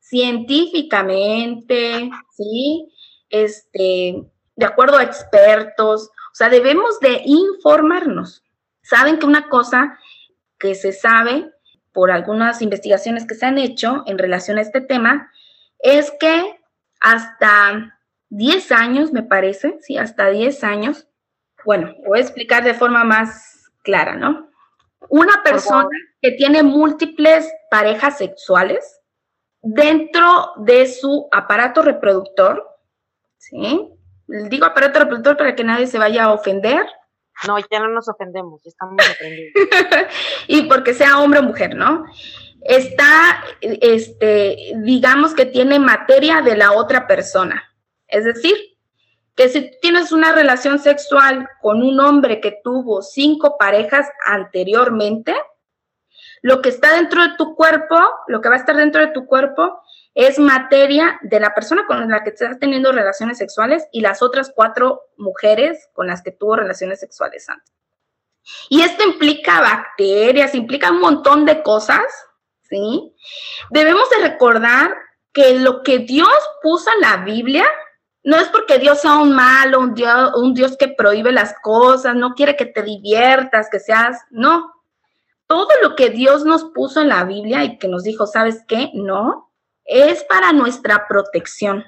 científicamente, 0.00 2.10
¿sí? 2.30 2.88
Este, 3.28 4.24
de 4.56 4.66
acuerdo 4.66 4.96
a 4.96 5.02
expertos, 5.02 6.08
o 6.08 6.34
sea, 6.34 6.48
debemos 6.48 6.98
de 7.00 7.22
informarnos. 7.24 8.42
Saben 8.82 9.18
que 9.18 9.26
una 9.26 9.48
cosa 9.48 9.98
que 10.58 10.74
se 10.74 10.92
sabe 10.92 11.52
por 11.92 12.10
algunas 12.10 12.62
investigaciones 12.62 13.26
que 13.26 13.34
se 13.34 13.46
han 13.46 13.58
hecho 13.58 14.02
en 14.06 14.18
relación 14.18 14.58
a 14.58 14.62
este 14.62 14.80
tema 14.80 15.30
es 15.78 16.12
que 16.20 16.60
hasta 17.00 17.98
10 18.28 18.72
años, 18.72 19.12
me 19.12 19.22
parece, 19.22 19.78
sí, 19.80 19.98
hasta 19.98 20.28
10 20.28 20.62
años, 20.64 21.08
bueno, 21.64 21.94
voy 22.06 22.18
a 22.18 22.22
explicar 22.22 22.64
de 22.64 22.74
forma 22.74 23.04
más 23.04 23.70
clara, 23.82 24.16
¿no? 24.16 24.50
Una 25.08 25.42
persona 25.42 25.88
que 26.20 26.32
tiene 26.32 26.62
múltiples 26.62 27.50
parejas 27.70 28.18
sexuales 28.18 29.00
dentro 29.62 30.52
de 30.58 30.86
su 30.86 31.28
aparato 31.32 31.82
reproductor, 31.82 32.66
¿sí? 33.38 33.96
digo 34.48 34.64
aparato 34.64 35.00
reproductor 35.00 35.36
para 35.36 35.54
que 35.54 35.64
nadie 35.64 35.86
se 35.86 35.98
vaya 35.98 36.24
a 36.24 36.32
ofender. 36.32 36.86
No, 37.46 37.58
ya 37.58 37.80
no 37.80 37.88
nos 37.88 38.08
ofendemos, 38.08 38.64
estamos 38.66 38.96
ofendidos. 39.10 39.52
y 40.46 40.62
porque 40.62 40.94
sea 40.94 41.20
hombre 41.20 41.40
o 41.40 41.42
mujer, 41.42 41.74
¿no? 41.74 42.04
Está, 42.62 43.42
este, 43.60 44.72
digamos 44.76 45.34
que 45.34 45.46
tiene 45.46 45.78
materia 45.78 46.42
de 46.42 46.56
la 46.56 46.72
otra 46.72 47.06
persona. 47.06 47.62
Es 48.06 48.24
decir, 48.24 48.54
que 49.34 49.48
si 49.48 49.70
tienes 49.80 50.12
una 50.12 50.32
relación 50.32 50.78
sexual 50.78 51.48
con 51.62 51.82
un 51.82 51.98
hombre 52.00 52.40
que 52.40 52.58
tuvo 52.62 53.00
cinco 53.00 53.56
parejas 53.58 54.06
anteriormente, 54.26 55.34
lo 56.42 56.60
que 56.60 56.68
está 56.68 56.94
dentro 56.94 57.22
de 57.22 57.36
tu 57.36 57.54
cuerpo, 57.54 57.96
lo 58.26 58.40
que 58.40 58.48
va 58.48 58.56
a 58.56 58.58
estar 58.58 58.76
dentro 58.76 59.00
de 59.00 59.12
tu 59.12 59.26
cuerpo, 59.26 59.80
es 60.14 60.38
materia 60.38 61.18
de 61.22 61.40
la 61.40 61.54
persona 61.54 61.86
con 61.86 62.08
la 62.08 62.24
que 62.24 62.30
estás 62.30 62.58
teniendo 62.58 62.92
relaciones 62.92 63.38
sexuales 63.38 63.86
y 63.92 64.00
las 64.00 64.22
otras 64.22 64.52
cuatro 64.54 65.02
mujeres 65.16 65.88
con 65.92 66.06
las 66.06 66.22
que 66.22 66.32
tuvo 66.32 66.56
relaciones 66.56 67.00
sexuales 67.00 67.48
antes. 67.48 67.72
Y 68.68 68.82
esto 68.82 69.04
implica 69.04 69.60
bacterias, 69.60 70.54
implica 70.54 70.90
un 70.90 71.00
montón 71.00 71.44
de 71.44 71.62
cosas, 71.62 72.02
¿sí? 72.62 73.14
Debemos 73.70 74.08
de 74.10 74.28
recordar 74.28 74.94
que 75.32 75.58
lo 75.58 75.82
que 75.82 75.98
Dios 75.98 76.28
puso 76.62 76.90
en 76.94 77.02
la 77.02 77.18
Biblia 77.18 77.64
no 78.22 78.36
es 78.36 78.48
porque 78.48 78.78
Dios 78.78 79.00
sea 79.00 79.16
un 79.16 79.32
malo, 79.32 79.80
un 79.80 79.94
Dios, 79.94 80.32
un 80.36 80.54
Dios 80.54 80.76
que 80.76 80.88
prohíbe 80.88 81.32
las 81.32 81.54
cosas, 81.62 82.16
no 82.16 82.34
quiere 82.34 82.56
que 82.56 82.66
te 82.66 82.82
diviertas, 82.82 83.68
que 83.70 83.78
seas, 83.78 84.18
no. 84.30 84.72
Todo 85.46 85.68
lo 85.82 85.96
que 85.96 86.10
Dios 86.10 86.44
nos 86.44 86.64
puso 86.64 87.00
en 87.00 87.08
la 87.08 87.24
Biblia 87.24 87.64
y 87.64 87.78
que 87.78 87.88
nos 87.88 88.02
dijo, 88.04 88.26
¿sabes 88.26 88.64
qué? 88.68 88.90
No, 88.94 89.49
es 89.90 90.22
para 90.24 90.52
nuestra 90.52 91.06
protección. 91.08 91.84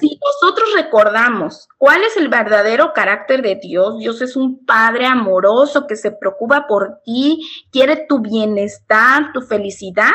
Si 0.00 0.18
nosotros 0.24 0.72
recordamos 0.74 1.68
cuál 1.78 2.02
es 2.04 2.16
el 2.16 2.28
verdadero 2.28 2.92
carácter 2.92 3.42
de 3.42 3.56
Dios, 3.56 3.98
Dios 3.98 4.22
es 4.22 4.36
un 4.36 4.64
Padre 4.64 5.06
amoroso 5.06 5.86
que 5.86 5.96
se 5.96 6.12
preocupa 6.12 6.66
por 6.66 7.00
ti, 7.04 7.48
quiere 7.72 8.06
tu 8.08 8.20
bienestar, 8.20 9.32
tu 9.32 9.40
felicidad. 9.42 10.12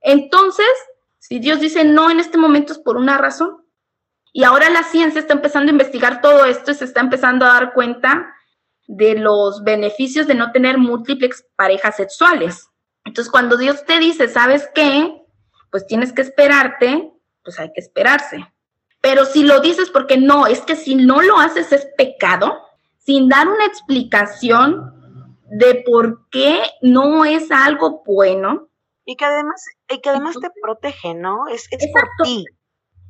Entonces, 0.00 0.66
si 1.18 1.38
Dios 1.38 1.60
dice 1.60 1.84
no 1.84 2.10
en 2.10 2.20
este 2.20 2.38
momento 2.38 2.72
es 2.72 2.78
por 2.78 2.96
una 2.96 3.18
razón. 3.18 3.64
Y 4.32 4.44
ahora 4.44 4.70
la 4.70 4.82
ciencia 4.82 5.20
está 5.20 5.34
empezando 5.34 5.70
a 5.70 5.72
investigar 5.72 6.20
todo 6.20 6.44
esto 6.44 6.70
y 6.70 6.74
se 6.74 6.84
está 6.84 7.00
empezando 7.00 7.46
a 7.46 7.54
dar 7.54 7.72
cuenta 7.74 8.32
de 8.86 9.16
los 9.16 9.64
beneficios 9.64 10.26
de 10.26 10.34
no 10.34 10.52
tener 10.52 10.78
múltiples 10.78 11.46
parejas 11.56 11.96
sexuales. 11.96 12.68
Entonces, 13.04 13.30
cuando 13.30 13.56
Dios 13.56 13.84
te 13.84 13.98
dice, 13.98 14.28
¿sabes 14.28 14.68
qué? 14.74 15.25
Pues 15.70 15.86
tienes 15.86 16.12
que 16.12 16.22
esperarte, 16.22 17.12
pues 17.42 17.58
hay 17.58 17.72
que 17.72 17.80
esperarse. 17.80 18.46
Pero 19.00 19.24
si 19.24 19.42
lo 19.42 19.60
dices 19.60 19.90
porque 19.90 20.16
no, 20.16 20.46
es 20.46 20.60
que 20.62 20.76
si 20.76 20.94
no 20.94 21.22
lo 21.22 21.38
haces 21.38 21.72
es 21.72 21.86
pecado, 21.96 22.60
sin 22.98 23.28
dar 23.28 23.48
una 23.48 23.66
explicación 23.66 25.40
de 25.50 25.82
por 25.86 26.28
qué 26.30 26.60
no 26.82 27.24
es 27.24 27.50
algo 27.50 28.02
bueno. 28.04 28.68
Y 29.04 29.16
que 29.16 29.24
además, 29.24 29.64
y 29.88 30.00
que 30.00 30.10
además 30.10 30.36
te 30.40 30.50
protege, 30.60 31.14
¿no? 31.14 31.46
Es, 31.48 31.68
es 31.70 31.86
por 31.92 32.08
ti. 32.24 32.44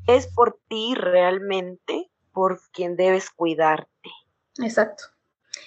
Es 0.07 0.29
por 0.35 0.59
ti 0.69 0.95
realmente 0.95 2.11
por 2.33 2.61
quien 2.73 2.97
debes 2.97 3.31
cuidarte. 3.31 4.11
Exacto. 4.63 5.05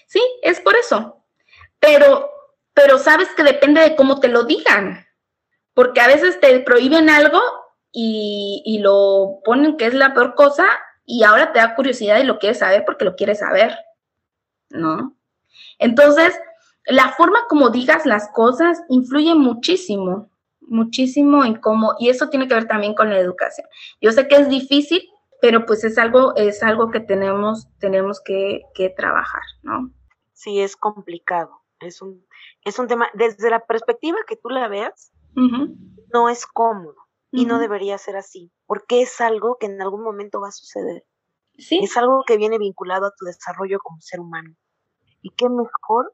Sí, 0.06 0.22
es 0.44 0.60
por 0.60 0.76
eso. 0.76 1.24
Pero 1.80 2.30
pero 2.82 2.98
sabes 2.98 3.28
que 3.36 3.44
depende 3.44 3.82
de 3.82 3.96
cómo 3.98 4.22
te 4.22 4.30
lo 4.30 4.44
digan, 4.44 5.06
porque 5.74 6.02
a 6.02 6.08
veces 6.08 6.40
te 6.40 6.60
prohíben 6.62 7.10
algo 7.10 7.40
y, 7.92 8.62
y 8.66 8.80
lo 8.80 9.40
ponen 9.44 9.78
que 9.78 9.86
es 9.86 9.94
la 9.94 10.14
peor 10.14 10.36
cosa 10.36 10.66
y 11.06 11.24
ahora 11.24 11.52
te 11.52 11.60
da 11.60 11.76
curiosidad 11.76 12.20
y 12.20 12.24
lo 12.24 12.40
quieres 12.40 12.60
saber 12.60 12.86
porque 12.86 13.06
lo 13.06 13.16
quieres 13.16 13.40
saber, 13.40 13.76
¿no? 14.70 15.16
Entonces, 15.80 16.40
la 16.86 17.10
forma 17.10 17.40
como 17.48 17.70
digas 17.70 18.06
las 18.06 18.30
cosas 18.30 18.82
influye 18.90 19.34
muchísimo, 19.36 20.30
muchísimo 20.62 21.44
en 21.46 21.56
cómo, 21.56 21.96
y 22.00 22.10
eso 22.10 22.30
tiene 22.30 22.48
que 22.48 22.56
ver 22.56 22.68
también 22.68 22.94
con 22.94 23.10
la 23.10 23.20
educación. 23.20 23.68
Yo 24.02 24.12
sé 24.12 24.28
que 24.28 24.36
es 24.36 24.50
difícil, 24.50 25.02
pero 25.42 25.66
pues 25.66 25.84
es 25.84 25.98
algo, 25.98 26.36
es 26.36 26.62
algo 26.64 26.92
que 26.92 27.00
tenemos, 27.00 27.68
tenemos 27.80 28.22
que, 28.22 28.64
que 28.74 28.90
trabajar, 28.90 29.42
¿no? 29.64 29.92
Sí, 30.34 30.62
es 30.62 30.76
complicado. 30.76 31.62
Es 31.80 32.02
un, 32.02 32.26
es 32.66 32.78
un 32.78 32.88
tema, 32.88 33.10
desde 33.14 33.50
la 33.50 33.66
perspectiva 33.66 34.18
que 34.28 34.36
tú 34.36 34.50
la 34.50 34.68
veas, 34.68 35.12
no 35.36 36.30
es 36.30 36.46
cómodo 36.46 36.96
y 37.32 37.46
no 37.46 37.60
debería 37.60 37.98
ser 37.98 38.18
así, 38.18 38.52
porque 38.66 39.02
es 39.02 39.22
algo 39.22 39.58
que 39.60 39.68
en 39.68 39.82
algún 39.82 40.04
momento 40.04 40.42
va 40.42 40.50
a 40.50 40.52
suceder. 40.52 41.06
¿Sí? 41.58 41.80
Es 41.84 41.98
algo 41.98 42.24
que 42.26 42.38
viene 42.38 42.58
vinculado 42.58 43.06
a 43.06 43.14
tu 43.18 43.26
desarrollo 43.26 43.80
como 43.80 44.00
ser 44.00 44.20
humano. 44.20 44.56
Y 45.22 45.32
qué 45.32 45.50
mejor 45.50 46.14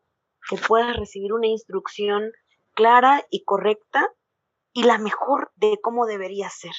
que 0.49 0.57
puedas 0.57 0.95
recibir 0.97 1.33
una 1.33 1.47
instrucción 1.47 2.31
clara 2.73 3.23
y 3.29 3.43
correcta 3.43 4.09
y 4.73 4.83
la 4.83 4.97
mejor 4.97 5.51
de 5.55 5.77
cómo 5.81 6.05
debería 6.05 6.49
ser 6.49 6.73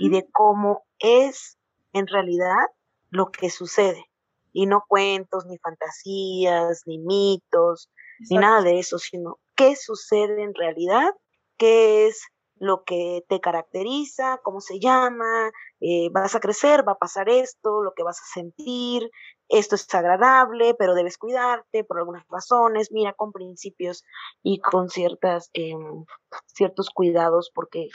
y 0.00 0.10
de 0.10 0.28
cómo 0.32 0.82
es 0.98 1.56
en 1.92 2.06
realidad 2.06 2.66
lo 3.10 3.30
que 3.30 3.48
sucede. 3.48 4.04
Y 4.52 4.66
no 4.66 4.84
cuentos, 4.86 5.46
ni 5.46 5.56
fantasías, 5.58 6.82
ni 6.86 6.98
mitos, 6.98 7.90
ni 8.28 8.36
nada 8.36 8.62
de 8.62 8.78
eso, 8.78 8.98
sino 8.98 9.38
qué 9.56 9.76
sucede 9.76 10.42
en 10.42 10.54
realidad, 10.54 11.14
qué 11.58 12.06
es 12.06 12.22
lo 12.60 12.84
que 12.84 13.24
te 13.28 13.40
caracteriza, 13.40 14.40
cómo 14.42 14.60
se 14.60 14.80
llama, 14.80 15.50
eh, 15.80 16.08
vas 16.12 16.34
a 16.34 16.40
crecer, 16.40 16.86
va 16.86 16.92
a 16.92 16.98
pasar 16.98 17.28
esto, 17.28 17.82
lo 17.82 17.92
que 17.94 18.02
vas 18.02 18.20
a 18.20 18.32
sentir, 18.34 19.10
esto 19.48 19.76
es 19.76 19.92
agradable, 19.94 20.74
pero 20.74 20.94
debes 20.94 21.18
cuidarte 21.18 21.84
por 21.84 21.98
algunas 21.98 22.26
razones, 22.28 22.90
mira, 22.92 23.12
con 23.12 23.32
principios 23.32 24.04
y 24.42 24.60
con 24.60 24.88
ciertas, 24.88 25.50
em, 25.52 26.04
ciertos 26.46 26.90
cuidados, 26.90 27.50
porque, 27.54 27.88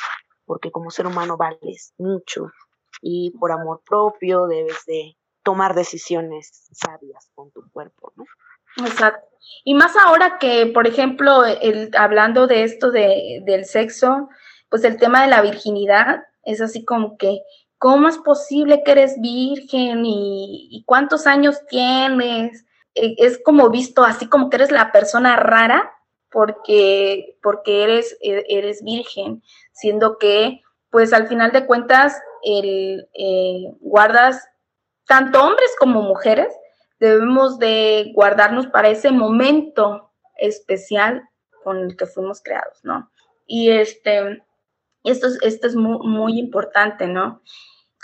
porque 0.45 0.71
como 0.71 0.91
ser 0.91 1.07
humano 1.07 1.37
vales 1.37 1.93
mucho 1.97 2.51
y 3.01 3.31
por 3.39 3.51
amor 3.51 3.81
propio 3.85 4.47
debes 4.47 4.85
de 4.85 5.17
tomar 5.43 5.75
decisiones 5.75 6.69
sabias 6.71 7.29
con 7.35 7.51
tu 7.51 7.69
cuerpo, 7.71 8.13
¿no? 8.15 8.23
Exacto. 8.77 9.27
Y 9.63 9.75
más 9.75 9.95
ahora 9.95 10.37
que, 10.39 10.67
por 10.67 10.87
ejemplo, 10.87 11.45
el, 11.45 11.91
hablando 11.97 12.47
de 12.47 12.63
esto 12.63 12.91
de, 12.91 13.41
del 13.45 13.65
sexo, 13.65 14.29
pues 14.69 14.83
el 14.83 14.97
tema 14.97 15.21
de 15.21 15.29
la 15.29 15.41
virginidad 15.41 16.23
es 16.43 16.61
así 16.61 16.83
como 16.83 17.17
que, 17.17 17.39
¿cómo 17.77 18.07
es 18.07 18.17
posible 18.17 18.83
que 18.83 18.91
eres 18.91 19.19
virgen 19.21 20.03
y, 20.05 20.83
cuántos 20.85 21.27
años 21.27 21.65
tienes? 21.67 22.65
E, 22.95 23.15
es 23.17 23.41
como 23.43 23.69
visto 23.69 24.03
así 24.03 24.27
como 24.27 24.49
que 24.49 24.57
eres 24.57 24.71
la 24.71 24.91
persona 24.91 25.35
rara 25.37 25.91
porque, 26.29 27.37
porque 27.41 27.83
eres, 27.83 28.17
e, 28.21 28.43
eres 28.49 28.83
virgen, 28.83 29.43
siendo 29.71 30.17
que, 30.17 30.61
pues 30.89 31.13
al 31.13 31.27
final 31.27 31.51
de 31.51 31.65
cuentas, 31.65 32.21
eh, 32.45 32.97
guardas 33.79 34.45
tanto 35.07 35.41
hombres 35.41 35.71
como 35.79 36.01
mujeres, 36.01 36.53
debemos 37.03 37.59
de 37.59 38.13
guardarnos 38.13 38.67
para 38.67 38.87
ese 38.87 39.11
momento 39.11 40.13
especial 40.37 41.27
con 41.61 41.79
el 41.79 41.97
que 41.97 42.05
fuimos 42.05 42.41
creados, 42.41 42.79
¿no? 42.83 43.11
Y 43.45 43.71
este, 43.71 44.41
esto 45.03 45.27
es, 45.27 45.37
esto 45.41 45.67
es 45.67 45.75
muy, 45.75 46.07
muy 46.07 46.39
importante, 46.39 47.07
¿no? 47.07 47.41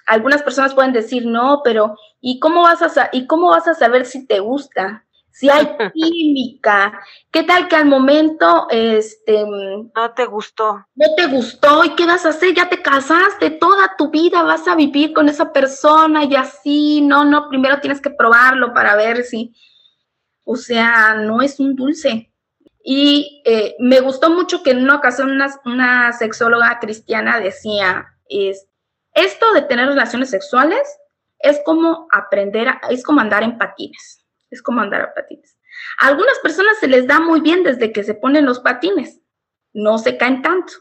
Algunas 0.05 0.43
personas 0.43 0.73
pueden 0.73 0.91
decir, 0.91 1.25
no, 1.25 1.61
pero 1.63 1.95
¿y 2.19 2.39
cómo, 2.39 2.63
vas 2.63 2.81
a, 2.97 3.09
¿y 3.13 3.25
cómo 3.25 3.49
vas 3.49 3.69
a 3.69 3.73
saber 3.73 4.05
si 4.05 4.27
te 4.27 4.39
gusta? 4.39 5.05
Si 5.39 5.49
hay 5.49 5.69
química, 5.93 6.99
¿qué 7.31 7.43
tal 7.43 7.67
que 7.67 7.75
al 7.77 7.85
momento 7.85 8.67
este 8.69 9.45
no 9.45 10.11
te 10.13 10.25
gustó? 10.25 10.85
No 10.95 11.07
te 11.15 11.27
gustó 11.27 11.85
y 11.85 11.95
qué 11.95 12.05
vas 12.05 12.25
a 12.25 12.29
hacer? 12.29 12.53
Ya 12.53 12.67
te 12.67 12.81
casaste, 12.81 13.51
toda 13.51 13.95
tu 13.97 14.09
vida 14.09 14.43
vas 14.43 14.67
a 14.67 14.75
vivir 14.75 15.13
con 15.13 15.29
esa 15.29 15.53
persona 15.53 16.25
y 16.25 16.35
así, 16.35 17.01
no, 17.01 17.23
no, 17.23 17.47
primero 17.47 17.79
tienes 17.79 18.01
que 18.01 18.09
probarlo 18.09 18.73
para 18.73 18.95
ver 18.95 19.23
si 19.23 19.53
o 20.51 20.55
sea, 20.55 21.13
no 21.13 21.43
es 21.43 21.59
un 21.59 21.75
dulce, 21.75 22.29
y 22.83 23.43
eh, 23.45 23.75
me 23.77 23.99
gustó 23.99 24.31
mucho 24.31 24.63
que 24.63 24.71
en 24.71 24.81
una 24.81 24.95
ocasión 24.95 25.39
una, 25.65 26.11
sexóloga 26.13 26.79
cristiana 26.79 27.39
decía, 27.39 28.07
es, 28.27 28.67
esto 29.13 29.53
de 29.53 29.61
tener 29.61 29.87
relaciones 29.87 30.31
sexuales 30.31 30.81
es 31.37 31.61
como 31.63 32.07
aprender, 32.11 32.67
es 32.89 33.03
como 33.03 33.21
andar 33.21 33.43
en 33.43 33.59
patines, 33.59 34.18
es 34.51 34.61
como 34.61 34.81
andar 34.81 35.01
en 35.01 35.13
patines. 35.15 35.57
A 35.99 36.07
algunas 36.07 36.39
personas 36.39 36.77
se 36.79 36.87
les 36.87 37.07
da 37.07 37.19
muy 37.19 37.41
bien 37.41 37.63
desde 37.63 37.91
que 37.91 38.03
se 38.03 38.13
ponen 38.13 38.45
los 38.45 38.59
patines, 38.59 39.21
no 39.73 39.97
se 39.97 40.17
caen 40.17 40.41
tanto. 40.41 40.73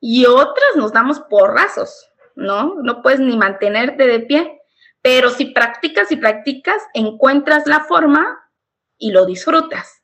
Y 0.00 0.26
otras 0.26 0.76
nos 0.76 0.92
damos 0.92 1.20
porrazos, 1.20 2.08
¿no? 2.34 2.74
No 2.82 3.02
puedes 3.02 3.20
ni 3.20 3.36
mantenerte 3.36 4.06
de 4.06 4.20
pie. 4.20 4.60
Pero 5.02 5.30
si 5.30 5.46
practicas 5.46 6.10
y 6.12 6.16
practicas, 6.16 6.82
encuentras 6.92 7.66
la 7.66 7.80
forma 7.84 8.38
y 8.98 9.10
lo 9.10 9.24
disfrutas. 9.24 10.02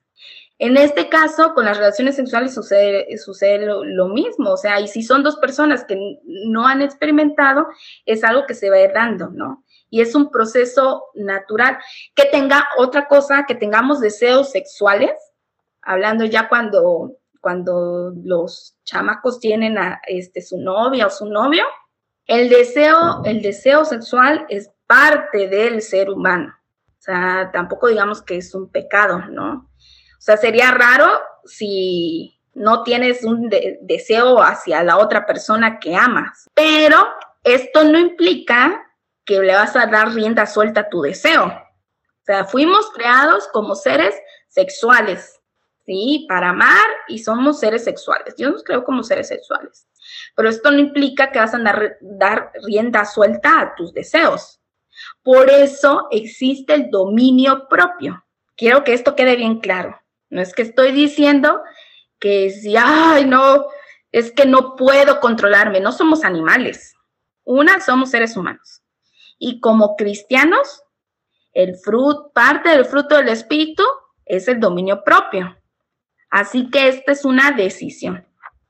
En 0.59 0.77
este 0.77 1.09
caso, 1.09 1.55
con 1.55 1.65
las 1.65 1.77
relaciones 1.77 2.15
sexuales 2.15 2.55
sucede, 2.55 3.19
sucede 3.19 3.67
lo, 3.67 4.07
mismo, 4.07 4.53
o 4.53 4.57
sea, 4.57 4.81
y 4.81 4.87
si 4.87 5.03
son 5.03 5.25
dos 5.25 5.37
personas 5.39 5.85
que 5.85 5.99
no 6.25 6.69
han 6.69 6.83
experimentado, 6.83 7.67
es 8.07 8.23
algo 8.23 8.47
que 8.47 8.55
se 8.55 8.71
va 8.71 8.77
a 8.77 8.85
ir 8.85 8.93
dando, 8.93 9.31
¿no? 9.31 9.65
Y 9.93 10.01
es 10.01 10.15
un 10.15 10.31
proceso 10.31 11.05
natural. 11.13 11.77
Que 12.15 12.25
tenga 12.25 12.67
otra 12.79 13.07
cosa, 13.09 13.45
que 13.47 13.55
tengamos 13.55 14.01
deseos 14.01 14.51
sexuales, 14.51 15.13
hablando 15.83 16.25
ya 16.25 16.49
cuando, 16.49 17.19
cuando 17.43 18.11
los 18.25 18.75
chamacos 18.85 19.39
tienen 19.39 19.77
a 19.77 20.01
este, 20.07 20.41
su 20.41 20.57
novia 20.57 21.09
o 21.09 21.11
su 21.11 21.27
novio, 21.27 21.65
el 22.25 22.49
deseo, 22.49 23.23
el 23.27 23.43
deseo 23.43 23.85
sexual 23.85 24.47
es 24.49 24.71
parte 24.87 25.47
del 25.49 25.83
ser 25.83 26.09
humano. 26.09 26.55
O 26.99 27.03
sea, 27.03 27.51
tampoco 27.53 27.89
digamos 27.89 28.23
que 28.23 28.39
es 28.39 28.55
un 28.55 28.71
pecado, 28.71 29.19
¿no? 29.29 29.69
O 29.77 30.21
sea, 30.21 30.39
sería 30.39 30.71
raro 30.71 31.07
si 31.45 32.41
no 32.55 32.83
tienes 32.83 33.25
un 33.25 33.51
deseo 33.83 34.43
hacia 34.43 34.83
la 34.85 34.97
otra 34.97 35.27
persona 35.27 35.79
que 35.79 35.95
amas. 35.95 36.49
Pero 36.55 36.97
esto 37.45 37.85
no 37.85 37.99
implica 37.99 38.89
que 39.25 39.41
le 39.41 39.55
vas 39.55 39.77
a 39.77 39.87
dar 39.87 40.13
rienda 40.13 40.47
suelta 40.47 40.81
a 40.81 40.89
tu 40.89 41.03
deseo. 41.03 41.47
O 41.47 42.25
sea, 42.25 42.45
fuimos 42.45 42.91
creados 42.91 43.49
como 43.53 43.75
seres 43.75 44.15
sexuales, 44.49 45.41
¿sí? 45.85 46.27
Para 46.29 46.51
amar 46.51 46.87
y 47.09 47.19
somos 47.19 47.61
seres 47.61 47.85
sexuales. 47.85 48.37
Dios 48.37 48.53
nos 48.53 48.65
creó 48.65 48.85
como 48.85 49.03
seres 49.03 49.29
sexuales. 49.29 49.89
Pero 50.37 50.49
esto 50.49 50.71
no 50.71 50.79
implica 50.79 51.31
que 51.31 51.39
vas 51.39 51.55
a 51.55 51.61
dar 52.01 52.53
rienda 52.65 53.05
suelta 53.05 53.61
a 53.61 53.75
tus 53.75 53.93
deseos. 53.93 54.61
Por 55.23 55.51
eso 55.51 56.09
existe 56.11 56.75
el 56.75 56.91
dominio 56.91 57.67
propio. 57.69 58.25
Quiero 58.57 58.85
que 58.85 58.93
esto 58.93 59.17
quede 59.17 59.37
bien 59.37 59.61
claro. 59.61 60.01
No 60.31 60.41
es 60.41 60.55
que 60.55 60.63
estoy 60.63 60.93
diciendo 60.93 61.63
que 62.19 62.51
si, 62.51 62.77
ay, 62.77 63.25
no, 63.25 63.67
es 64.13 64.33
que 64.33 64.47
no 64.47 64.77
puedo 64.77 65.21
controlarme. 65.21 65.81
No 65.81 65.93
somos 65.93 66.25
animales. 66.25 66.95
Una, 67.45 67.81
somos 67.81 68.11
seres 68.11 68.37
humanos. 68.37 68.82
Y 69.45 69.59
como 69.59 69.97
cristianos, 69.97 70.85
el 71.53 71.75
fruto, 71.75 72.31
parte 72.33 72.69
del 72.69 72.85
fruto 72.85 73.17
del 73.17 73.27
espíritu 73.27 73.83
es 74.25 74.47
el 74.47 74.61
dominio 74.61 75.03
propio. 75.03 75.57
Así 76.31 76.71
que 76.71 76.87
esta 76.87 77.11
es 77.11 77.25
una 77.25 77.51
decisión, 77.51 78.25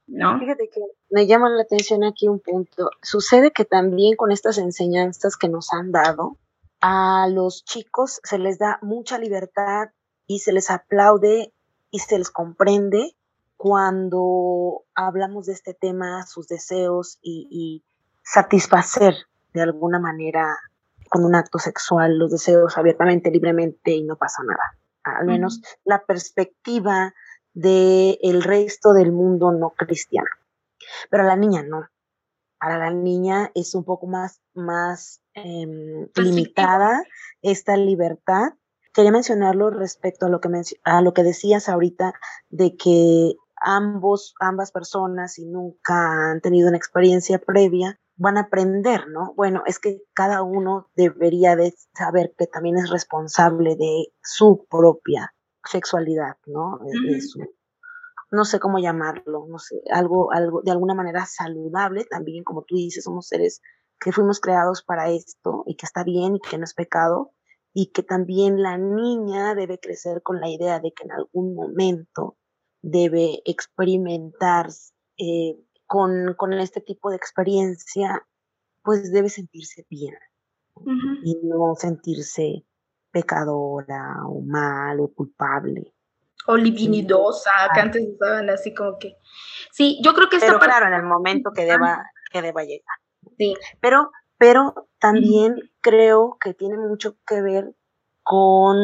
¿no? 0.07 0.39
Fíjate 0.39 0.70
que 0.73 0.81
me 1.11 1.27
llama 1.27 1.51
la 1.51 1.64
atención 1.64 2.05
aquí 2.05 2.27
un 2.27 2.41
punto. 2.41 2.89
Sucede 3.03 3.51
que 3.51 3.66
también 3.66 4.16
con 4.16 4.33
estas 4.33 4.57
enseñanzas 4.57 5.37
que 5.37 5.51
nos 5.51 5.75
han 5.75 5.93
dado, 5.93 6.39
a 6.81 7.29
los 7.29 7.66
chicos 7.66 8.23
se 8.25 8.39
les 8.39 8.59
da 8.59 8.79
mucha 8.81 9.18
libertad 9.18 9.91
y 10.27 10.39
se 10.39 10.55
les 10.55 10.70
aplaude 10.70 11.53
y 11.91 11.99
se 11.99 12.16
les 12.16 12.31
comprende 12.31 13.14
cuando 13.59 14.85
hablamos 14.95 15.45
de 15.45 15.53
este 15.53 15.75
tema, 15.75 16.25
sus 16.27 16.49
deseos 16.49 17.18
y, 17.20 17.85
satisfacer 18.25 19.27
de 19.53 19.63
alguna 19.63 19.99
manera 19.99 20.57
con 21.09 21.25
un 21.25 21.35
acto 21.35 21.59
sexual 21.59 22.19
los 22.19 22.31
deseos 22.31 22.79
abiertamente, 22.79 23.31
libremente 23.31 23.93
y 23.93 24.03
no 24.03 24.17
pasa 24.17 24.43
nada. 24.45 24.79
Al 25.05 25.27
menos 25.27 25.61
la 25.85 26.05
perspectiva 26.05 27.13
del 27.53 28.19
el 28.23 28.43
resto 28.43 28.93
del 28.93 29.13
mundo 29.13 29.53
no 29.53 29.71
cristiano. 29.71 30.29
Pero 31.11 31.25
a 31.25 31.27
la 31.27 31.37
niña 31.37 31.63
no. 31.63 31.89
Para 32.59 32.79
la 32.79 32.91
niña 32.91 33.51
es 33.55 33.75
un 33.75 33.85
poco 33.85 34.07
más, 34.07 34.41
más 34.55 35.21
em, 35.35 36.09
limitada 36.15 37.05
esta 37.43 37.77
libertad 37.77 38.53
quería 38.93 39.11
mencionarlo 39.11 39.71
respecto 39.71 40.27
a 40.27 40.29
lo 40.29 40.41
que, 40.41 40.49
a 40.85 41.01
lo 41.01 41.15
que 41.15 41.23
decías 41.23 41.69
ahorita 41.69 42.15
de 42.51 42.77
que 42.77 43.35
ambos, 43.57 44.35
ambas 44.41 44.71
personas, 44.71 45.35
si 45.35 45.47
nunca 45.47 46.31
han 46.31 46.41
tenido 46.41 46.69
una 46.69 46.77
experiencia 46.77 47.39
previa, 47.39 47.99
van 48.17 48.37
a 48.37 48.43
aprender, 48.43 49.09
¿no? 49.09 49.35
Bueno, 49.35 49.63
es 49.67 49.79
que 49.79 50.03
cada 50.15 50.43
uno 50.43 50.91
debería 50.95 51.57
de 51.57 51.75
saber 51.95 52.35
que 52.37 52.47
también 52.47 52.77
es 52.79 52.91
responsable 52.91 53.77
de 53.77 54.13
su 54.23 54.67
propia 54.69 55.35
sexualidad, 55.65 56.37
¿no? 56.47 56.81
no 58.33 58.47
sé 58.47 58.59
cómo 58.59 58.79
llamarlo, 58.79 59.47
no 59.47 59.59
sé, 59.59 59.83
algo, 59.93 60.33
algo 60.33 60.63
de 60.63 60.71
alguna 60.71 60.95
manera 60.95 61.27
saludable 61.27 62.07
también, 62.07 62.45
como 62.45 62.63
tú 62.63 62.77
dices, 62.77 63.05
somos 63.05 63.29
seres 63.29 63.61
que 64.01 64.11
fuimos 64.11 64.41
creados 64.41 64.83
para 64.83 65.11
esto 65.11 65.65
y 65.67 65.77
que 65.77 65.87
está 65.87 66.03
bien 66.03 66.37
y 66.37 66.41
que 66.41 66.57
no 66.57 66.65
es 66.65 66.75
pecado 66.75 67.33
y 67.75 67.93
que 67.93 68.03
también 68.03 68.63
la 68.63 68.79
niña 68.79 69.55
debe 69.55 69.79
crecer 69.79 70.23
con 70.23 70.41
la 70.41 70.49
idea 70.49 70.81
de 70.81 70.93
que 70.93 71.05
en 71.05 71.13
algún 71.13 71.55
momento 71.55 72.37
debe 72.81 73.43
experimentar 73.45 74.69
eh, 75.19 75.57
con, 75.93 76.32
con, 76.38 76.55
este 76.55 76.80
tipo 76.80 77.11
de 77.11 77.16
experiencia, 77.16 78.26
pues 78.82 79.12
debe 79.12 79.28
sentirse 79.28 79.84
bien 79.90 80.14
y 81.22 81.36
no 81.43 81.74
sentirse 81.74 82.64
pecadora 83.11 84.24
o 84.26 84.40
mal 84.40 85.01
o 85.01 85.12
culpable. 85.12 85.95
O 86.47 86.57
libinidosa, 86.57 87.51
que 87.74 87.80
antes 87.80 88.09
usaban 88.09 88.49
así 88.49 88.72
como 88.72 88.99
que... 88.99 89.18
Sí, 89.70 90.01
yo 90.03 90.14
creo 90.14 90.30
que 90.30 90.38
Pero 90.38 90.59
claro, 90.59 90.86
en 90.86 90.95
el 90.95 91.03
momento 91.03 91.51
que 91.55 91.66
deba, 91.66 92.03
que 92.30 92.40
deba 92.40 92.62
llegar. 92.64 92.97
Sí. 93.36 93.55
Pero, 93.82 94.11
pero 94.38 94.88
también 94.99 95.57
creo 95.82 96.38
que 96.43 96.55
tiene 96.55 96.78
mucho 96.78 97.18
que 97.26 97.43
ver 97.43 97.74
con, 98.22 98.78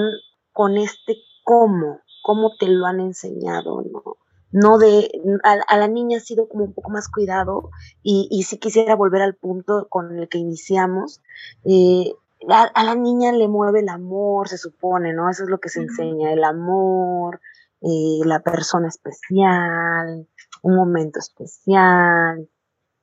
con 0.53 0.77
este 0.77 1.17
cómo, 1.43 2.03
cómo 2.23 2.51
te 2.61 2.69
lo 2.69 2.85
han 2.85 3.01
enseñado, 3.01 3.83
¿no? 3.91 4.08
No 4.51 4.79
de, 4.79 5.11
a, 5.45 5.77
la 5.77 5.89
niña 5.89 6.19
ha 6.19 6.21
sido 6.21 6.49
como 6.49 6.65
un 6.65 6.73
poco 6.73 6.91
más 6.91 7.09
cuidado 7.09 7.71
y, 8.03 8.29
y 8.31 8.45
si 8.45 8.59
quisiera 8.59 8.97
volver 8.97 9.23
al 9.23 9.35
punto 9.35 9.89
con 9.91 10.19
el 10.19 10.29
que 10.29 10.39
iniciamos, 10.39 11.21
eh, 11.65 12.15
a, 12.49 12.85
la 12.85 12.95
niña 12.95 13.33
le 13.33 13.49
mueve 13.49 13.81
el 13.81 13.89
amor, 13.89 14.49
se 14.49 14.59
supone, 14.59 15.13
¿no? 15.13 15.29
Eso 15.29 15.45
es 15.45 15.51
lo 15.51 15.59
que 15.59 15.69
se 15.69 15.81
enseña, 15.81 16.33
el 16.33 16.45
amor, 16.45 17.41
eh, 17.81 18.21
la 18.25 18.41
persona 18.41 18.89
especial, 18.89 20.27
un 20.63 20.77
momento 20.77 21.19
especial, 21.19 22.49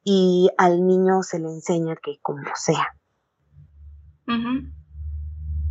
y 0.03 0.49
al 0.57 0.85
niño 0.85 1.23
se 1.23 1.39
le 1.39 1.49
enseña 1.49 1.95
que 1.95 2.19
como 2.21 2.43
sea. 2.55 2.95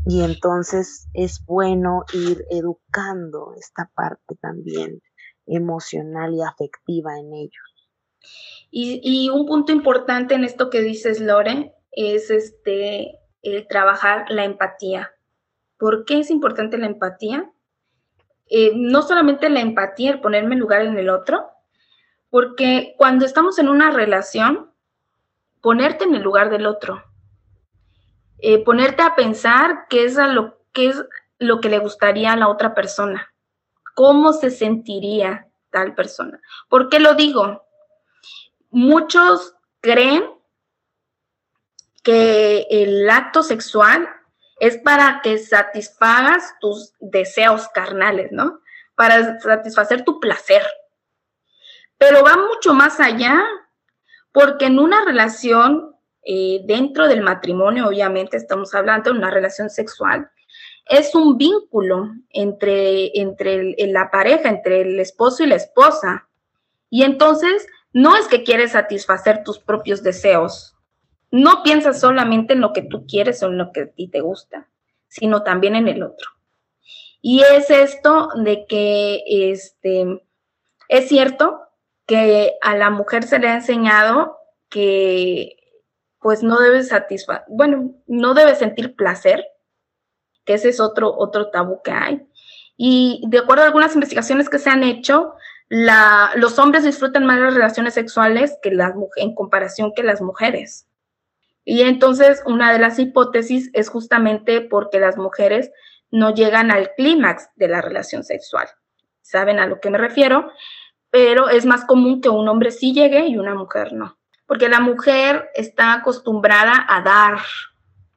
Y 0.06 0.22
entonces 0.22 1.08
es 1.14 1.44
bueno 1.44 2.04
ir 2.12 2.44
educando 2.50 3.54
esta 3.58 3.90
parte 3.94 4.36
también 4.36 5.00
emocional 5.46 6.34
y 6.34 6.42
afectiva 6.42 7.18
en 7.18 7.34
ellos. 7.34 7.90
Y, 8.70 9.28
un 9.28 9.46
punto 9.46 9.70
importante 9.70 10.34
en 10.34 10.42
esto 10.42 10.68
que 10.68 10.80
dices, 10.80 11.20
Lore, 11.20 11.74
es 11.92 12.30
este 12.30 13.20
el 13.42 13.68
trabajar 13.68 14.24
la 14.30 14.44
empatía. 14.44 15.12
¿Por 15.78 16.04
qué 16.04 16.18
es 16.18 16.30
importante 16.30 16.76
la 16.78 16.86
empatía? 16.86 17.52
Eh, 18.46 18.72
no 18.74 19.02
solamente 19.02 19.48
la 19.48 19.60
empatía, 19.60 20.12
el 20.12 20.20
ponerme 20.20 20.56
lugar 20.56 20.82
en 20.82 20.98
el 20.98 21.08
otro, 21.08 21.50
porque 22.30 22.94
cuando 22.98 23.26
estamos 23.26 23.58
en 23.58 23.68
una 23.68 23.90
relación, 23.90 24.72
ponerte 25.60 26.04
en 26.04 26.14
el 26.14 26.22
lugar 26.22 26.50
del 26.50 26.66
otro, 26.66 27.04
eh, 28.38 28.64
ponerte 28.64 29.02
a 29.02 29.14
pensar 29.14 29.86
qué 29.88 30.04
es, 30.04 30.16
lo, 30.16 30.58
qué 30.72 30.88
es 30.88 31.04
lo 31.38 31.60
que 31.60 31.68
le 31.68 31.78
gustaría 31.78 32.32
a 32.32 32.36
la 32.36 32.48
otra 32.48 32.74
persona, 32.74 33.32
cómo 33.94 34.32
se 34.32 34.50
sentiría 34.50 35.48
tal 35.70 35.94
persona. 35.94 36.40
¿Por 36.68 36.88
qué 36.88 37.00
lo 37.00 37.14
digo? 37.14 37.64
Muchos 38.70 39.54
creen 39.80 40.24
que 42.02 42.66
el 42.70 43.08
acto 43.08 43.42
sexual 43.42 44.08
es 44.60 44.78
para 44.78 45.20
que 45.22 45.38
satisfagas 45.38 46.54
tus 46.60 46.92
deseos 47.00 47.68
carnales, 47.68 48.30
¿no? 48.30 48.60
Para 48.94 49.40
satisfacer 49.40 50.04
tu 50.04 50.20
placer. 50.20 50.62
Pero 51.98 52.22
va 52.22 52.36
mucho 52.36 52.74
más 52.74 53.00
allá, 53.00 53.42
porque 54.32 54.66
en 54.66 54.78
una 54.78 55.04
relación, 55.04 55.96
eh, 56.22 56.60
dentro 56.64 57.08
del 57.08 57.22
matrimonio, 57.22 57.88
obviamente 57.88 58.36
estamos 58.36 58.74
hablando 58.74 59.10
de 59.10 59.18
una 59.18 59.30
relación 59.30 59.70
sexual, 59.70 60.30
es 60.86 61.14
un 61.14 61.38
vínculo 61.38 62.10
entre, 62.30 63.18
entre 63.18 63.74
la 63.88 64.10
pareja, 64.10 64.48
entre 64.48 64.82
el 64.82 65.00
esposo 65.00 65.42
y 65.42 65.46
la 65.46 65.56
esposa. 65.56 66.28
Y 66.90 67.02
entonces, 67.02 67.66
no 67.92 68.16
es 68.16 68.28
que 68.28 68.42
quieres 68.42 68.72
satisfacer 68.72 69.44
tus 69.44 69.58
propios 69.58 70.02
deseos, 70.02 70.74
no 71.30 71.62
piensas 71.62 72.00
solamente 72.00 72.52
en 72.52 72.60
lo 72.60 72.72
que 72.72 72.82
tú 72.82 73.06
quieres 73.06 73.42
o 73.42 73.46
en 73.46 73.58
lo 73.58 73.72
que 73.72 73.80
a 73.80 73.86
ti 73.86 74.08
te 74.08 74.20
gusta, 74.20 74.68
sino 75.08 75.42
también 75.42 75.74
en 75.74 75.88
el 75.88 76.02
otro. 76.02 76.28
Y 77.20 77.40
es 77.42 77.70
esto 77.70 78.28
de 78.36 78.66
que 78.66 79.22
este, 79.26 80.22
es 80.88 81.08
cierto 81.08 81.60
que 82.06 82.52
a 82.62 82.76
la 82.76 82.90
mujer 82.90 83.24
se 83.24 83.38
le 83.38 83.48
ha 83.48 83.54
enseñado 83.54 84.36
que 84.68 85.56
pues 86.20 86.42
no 86.42 86.60
debe 86.60 86.82
satisfacer, 86.82 87.44
bueno, 87.48 87.94
no 88.06 88.34
debe 88.34 88.54
sentir 88.54 88.94
placer, 88.94 89.44
que 90.44 90.54
ese 90.54 90.68
es 90.68 90.80
otro, 90.80 91.14
otro 91.16 91.50
tabú 91.50 91.80
que 91.82 91.92
hay. 91.92 92.26
Y 92.76 93.22
de 93.28 93.38
acuerdo 93.38 93.62
a 93.62 93.66
algunas 93.66 93.94
investigaciones 93.94 94.48
que 94.48 94.58
se 94.58 94.70
han 94.70 94.82
hecho, 94.82 95.34
los 95.68 96.58
hombres 96.58 96.84
disfrutan 96.84 97.24
más 97.24 97.40
las 97.40 97.54
relaciones 97.54 97.94
sexuales 97.94 98.56
que 98.62 98.70
las, 98.70 98.92
en 99.16 99.34
comparación 99.34 99.92
que 99.94 100.02
las 100.02 100.20
mujeres. 100.20 100.86
Y 101.64 101.82
entonces 101.82 102.42
una 102.46 102.72
de 102.72 102.78
las 102.78 102.98
hipótesis 102.98 103.70
es 103.72 103.88
justamente 103.88 104.60
porque 104.60 105.00
las 105.00 105.16
mujeres 105.16 105.70
no 106.10 106.34
llegan 106.34 106.70
al 106.70 106.94
clímax 106.94 107.48
de 107.56 107.68
la 107.68 107.80
relación 107.80 108.22
sexual. 108.22 108.68
¿Saben 109.22 109.58
a 109.58 109.66
lo 109.66 109.80
que 109.80 109.90
me 109.90 109.98
refiero? 109.98 110.50
Pero 111.10 111.48
es 111.48 111.64
más 111.64 111.84
común 111.86 112.20
que 112.20 112.28
un 112.28 112.48
hombre 112.48 112.70
sí 112.70 112.92
llegue 112.92 113.26
y 113.26 113.38
una 113.38 113.54
mujer 113.54 113.92
no. 113.92 114.18
Porque 114.46 114.68
la 114.68 114.80
mujer 114.80 115.48
está 115.54 115.94
acostumbrada 115.94 116.84
a 116.88 117.00
dar, 117.00 117.38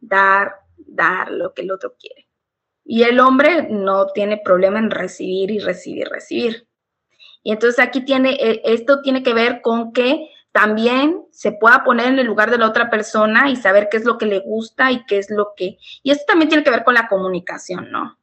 dar, 0.02 0.56
dar 0.88 1.32
lo 1.32 1.54
que 1.54 1.62
el 1.62 1.72
otro 1.72 1.96
quiere. 2.00 2.28
Y 2.84 3.04
el 3.04 3.20
hombre 3.20 3.68
no 3.70 4.08
tiene 4.08 4.38
problema 4.38 4.80
en 4.80 4.92
recibir 4.92 5.52
y 5.52 5.60
recibir, 5.60 6.08
recibir. 6.08 6.68
Y 7.44 7.52
entonces 7.52 7.80
aquí 7.80 8.02
tiene, 8.04 8.32
eh, 8.34 8.62
esto 8.66 9.02
tiene 9.02 9.24
que 9.24 9.34
ver 9.34 9.62
con 9.62 9.92
que 9.94 10.30
también 10.52 11.26
se 11.32 11.52
pueda 11.52 11.84
poner 11.84 12.08
en 12.08 12.20
el 12.20 12.26
lugar 12.26 12.50
de 12.50 12.58
la 12.58 12.68
otra 12.68 12.90
persona 12.90 13.50
y 13.50 13.56
saber 13.56 13.90
qué 13.90 13.98
es 13.98 14.06
lo 14.06 14.18
que 14.18 14.26
le 14.26 14.40
gusta 14.40 14.92
y 14.92 15.06
qué 15.06 15.18
es 15.18 15.30
lo 15.30 15.54
que... 15.56 15.78
Y 16.02 16.12
esto 16.12 16.26
también 16.28 16.50
tiene 16.50 16.64
que 16.64 16.72
ver 16.72 16.84
con 16.84 16.94
la 16.94 17.08
comunicación, 17.08 17.92
¿no? 17.92 18.18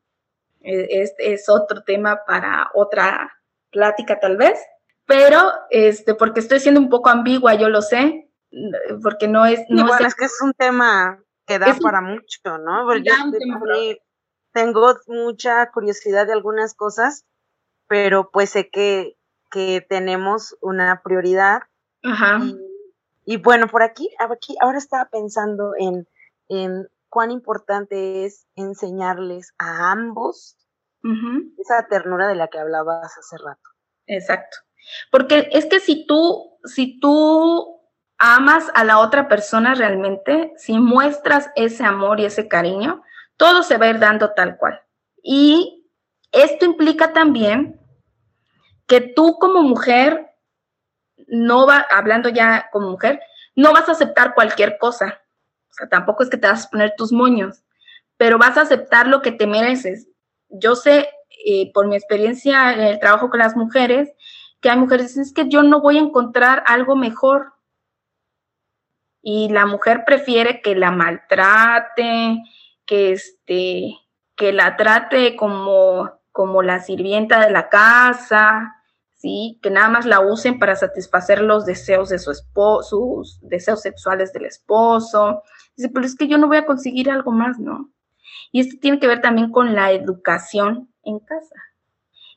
Es, 0.60 1.14
es 1.18 1.48
otro 1.48 1.82
tema 1.84 2.20
para 2.26 2.70
otra 2.74 3.30
plática 3.70 4.18
tal 4.18 4.36
vez, 4.36 4.58
pero 5.06 5.52
este, 5.70 6.14
porque 6.14 6.40
estoy 6.40 6.60
siendo 6.60 6.80
un 6.80 6.88
poco 6.88 7.10
ambigua, 7.10 7.54
yo 7.54 7.68
lo 7.68 7.82
sé, 7.82 8.28
porque 9.02 9.28
no 9.28 9.46
es... 9.46 9.60
No 9.68 9.86
es, 9.96 10.14
que 10.14 10.24
es 10.24 10.40
un 10.42 10.54
tema 10.54 11.23
que 11.46 11.58
da 11.58 11.76
para 11.80 12.00
mucho, 12.00 12.58
¿no? 12.58 12.86
Porque 12.86 13.04
yo 13.04 13.96
tengo 14.52 14.94
mucha 15.06 15.70
curiosidad 15.72 16.26
de 16.26 16.32
algunas 16.32 16.74
cosas, 16.74 17.26
pero 17.88 18.30
pues 18.30 18.50
sé 18.50 18.70
que, 18.70 19.16
que 19.50 19.84
tenemos 19.88 20.56
una 20.60 21.02
prioridad 21.02 21.62
Ajá. 22.04 22.40
Y, 23.24 23.38
bueno, 23.38 23.66
por 23.68 23.82
aquí, 23.82 24.10
aquí, 24.18 24.54
ahora 24.60 24.78
estaba 24.78 25.06
pensando 25.06 25.72
en, 25.78 26.06
en 26.48 26.86
cuán 27.08 27.30
importante 27.30 28.26
es 28.26 28.46
enseñarles 28.54 29.54
a 29.58 29.92
ambos 29.92 30.58
esa 31.58 31.86
ternura 31.86 32.28
de 32.28 32.34
la 32.34 32.48
que 32.48 32.58
hablabas 32.58 33.12
hace 33.18 33.36
rato. 33.36 33.70
Exacto. 34.06 34.56
Porque 35.10 35.48
es 35.52 35.66
que 35.66 35.80
si 35.80 36.06
tú, 36.06 36.58
si 36.64 36.98
tú 36.98 37.82
amas 38.24 38.70
a 38.74 38.84
la 38.84 38.98
otra 38.98 39.28
persona 39.28 39.74
realmente, 39.74 40.54
si 40.56 40.78
muestras 40.78 41.50
ese 41.56 41.84
amor 41.84 42.20
y 42.20 42.24
ese 42.24 42.48
cariño, 42.48 43.02
todo 43.36 43.62
se 43.62 43.76
va 43.76 43.86
a 43.86 43.90
ir 43.90 43.98
dando 43.98 44.32
tal 44.32 44.56
cual. 44.56 44.80
Y 45.22 45.86
esto 46.32 46.64
implica 46.64 47.12
también 47.12 47.80
que 48.86 49.00
tú 49.00 49.38
como 49.38 49.62
mujer 49.62 50.30
no 51.26 51.66
va, 51.66 51.86
hablando 51.90 52.28
ya 52.28 52.68
como 52.72 52.90
mujer, 52.90 53.20
no 53.56 53.72
vas 53.72 53.88
a 53.88 53.92
aceptar 53.92 54.34
cualquier 54.34 54.78
cosa. 54.78 55.20
O 55.70 55.74
sea, 55.74 55.88
tampoco 55.88 56.22
es 56.22 56.30
que 56.30 56.36
te 56.36 56.46
vas 56.46 56.66
a 56.66 56.70
poner 56.70 56.94
tus 56.96 57.12
moños, 57.12 57.62
pero 58.16 58.38
vas 58.38 58.56
a 58.56 58.62
aceptar 58.62 59.06
lo 59.06 59.22
que 59.22 59.32
te 59.32 59.46
mereces. 59.46 60.08
Yo 60.48 60.76
sé, 60.76 61.08
eh, 61.44 61.72
por 61.72 61.88
mi 61.88 61.96
experiencia 61.96 62.72
en 62.72 62.80
el 62.80 63.00
trabajo 63.00 63.28
con 63.28 63.40
las 63.40 63.56
mujeres, 63.56 64.12
que 64.60 64.70
hay 64.70 64.78
mujeres, 64.78 65.16
es 65.16 65.32
que 65.32 65.48
yo 65.48 65.62
no 65.62 65.80
voy 65.80 65.98
a 65.98 66.02
encontrar 66.02 66.62
algo 66.66 66.96
mejor. 66.96 67.53
Y 69.26 69.48
la 69.48 69.64
mujer 69.64 70.04
prefiere 70.04 70.60
que 70.60 70.76
la 70.76 70.90
maltrate, 70.90 72.42
que 72.84 73.12
este, 73.12 73.96
que 74.36 74.52
la 74.52 74.76
trate 74.76 75.34
como, 75.34 76.10
como 76.30 76.62
la 76.62 76.80
sirvienta 76.80 77.40
de 77.40 77.50
la 77.50 77.70
casa, 77.70 78.76
¿sí? 79.16 79.58
Que 79.62 79.70
nada 79.70 79.88
más 79.88 80.04
la 80.04 80.20
usen 80.20 80.58
para 80.58 80.76
satisfacer 80.76 81.40
los 81.40 81.64
deseos 81.64 82.10
de 82.10 82.18
su 82.18 82.30
esposo, 82.30 82.90
sus 82.90 83.40
deseos 83.40 83.80
sexuales 83.80 84.34
del 84.34 84.44
esposo. 84.44 85.42
Dice, 85.74 85.88
pero 85.88 86.04
es 86.04 86.16
que 86.16 86.28
yo 86.28 86.36
no 86.36 86.46
voy 86.46 86.58
a 86.58 86.66
conseguir 86.66 87.10
algo 87.10 87.32
más, 87.32 87.58
¿no? 87.58 87.90
Y 88.52 88.60
esto 88.60 88.76
tiene 88.78 88.98
que 88.98 89.06
ver 89.06 89.22
también 89.22 89.50
con 89.50 89.74
la 89.74 89.90
educación 89.92 90.92
en 91.02 91.18
casa. 91.18 91.56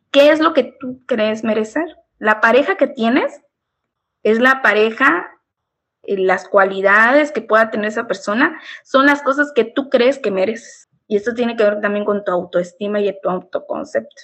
¿Qué 0.10 0.32
es 0.32 0.40
lo 0.40 0.54
que 0.54 0.64
tú 0.64 1.04
crees 1.06 1.44
merecer? 1.44 1.98
La 2.18 2.40
pareja 2.40 2.78
que 2.78 2.88
tienes 2.88 3.42
es 4.24 4.40
la 4.40 4.62
pareja, 4.62 5.30
las 6.08 6.48
cualidades 6.48 7.32
que 7.32 7.42
pueda 7.42 7.70
tener 7.70 7.88
esa 7.88 8.08
persona, 8.08 8.62
son 8.84 9.06
las 9.06 9.22
cosas 9.22 9.52
que 9.54 9.66
tú 9.66 9.90
crees 9.90 10.20
que 10.20 10.32
mereces. 10.32 10.88
Y 11.08 11.18
esto 11.18 11.34
tiene 11.34 11.56
que 11.56 11.64
ver 11.64 11.82
también 11.82 12.06
con 12.06 12.24
tu 12.24 12.32
autoestima 12.32 13.00
y 13.00 13.14
tu 13.22 13.30
autoconcepto. 13.30 14.24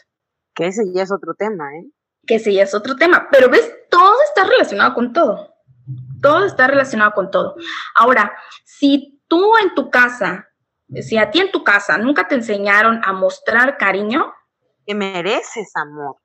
Que 0.53 0.67
ese 0.67 0.84
ya 0.93 1.03
es 1.03 1.11
otro 1.11 1.34
tema, 1.34 1.65
¿eh? 1.77 1.89
Que 2.25 2.36
ese 2.36 2.53
ya 2.53 2.63
es 2.63 2.73
otro 2.73 2.95
tema. 2.95 3.27
Pero 3.31 3.49
ves, 3.49 3.73
todo 3.89 4.15
está 4.25 4.45
relacionado 4.45 4.93
con 4.93 5.13
todo. 5.13 5.55
Todo 6.21 6.45
está 6.45 6.67
relacionado 6.67 7.11
con 7.13 7.31
todo. 7.31 7.55
Ahora, 7.95 8.34
si 8.65 9.21
tú 9.27 9.57
en 9.61 9.73
tu 9.75 9.89
casa, 9.89 10.47
si 11.01 11.17
a 11.17 11.31
ti 11.31 11.39
en 11.39 11.51
tu 11.51 11.63
casa 11.63 11.97
nunca 11.97 12.27
te 12.27 12.36
enseñaron 12.36 13.01
a 13.03 13.13
mostrar 13.13 13.77
cariño, 13.77 14.34
que 14.86 14.95
mereces 14.95 15.71
amor. 15.75 16.17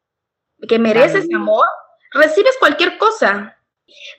Que 0.69 0.79
mereces 0.79 1.29
amor, 1.35 1.67
recibes 2.13 2.57
cualquier 2.59 2.99
cosa. 2.99 3.57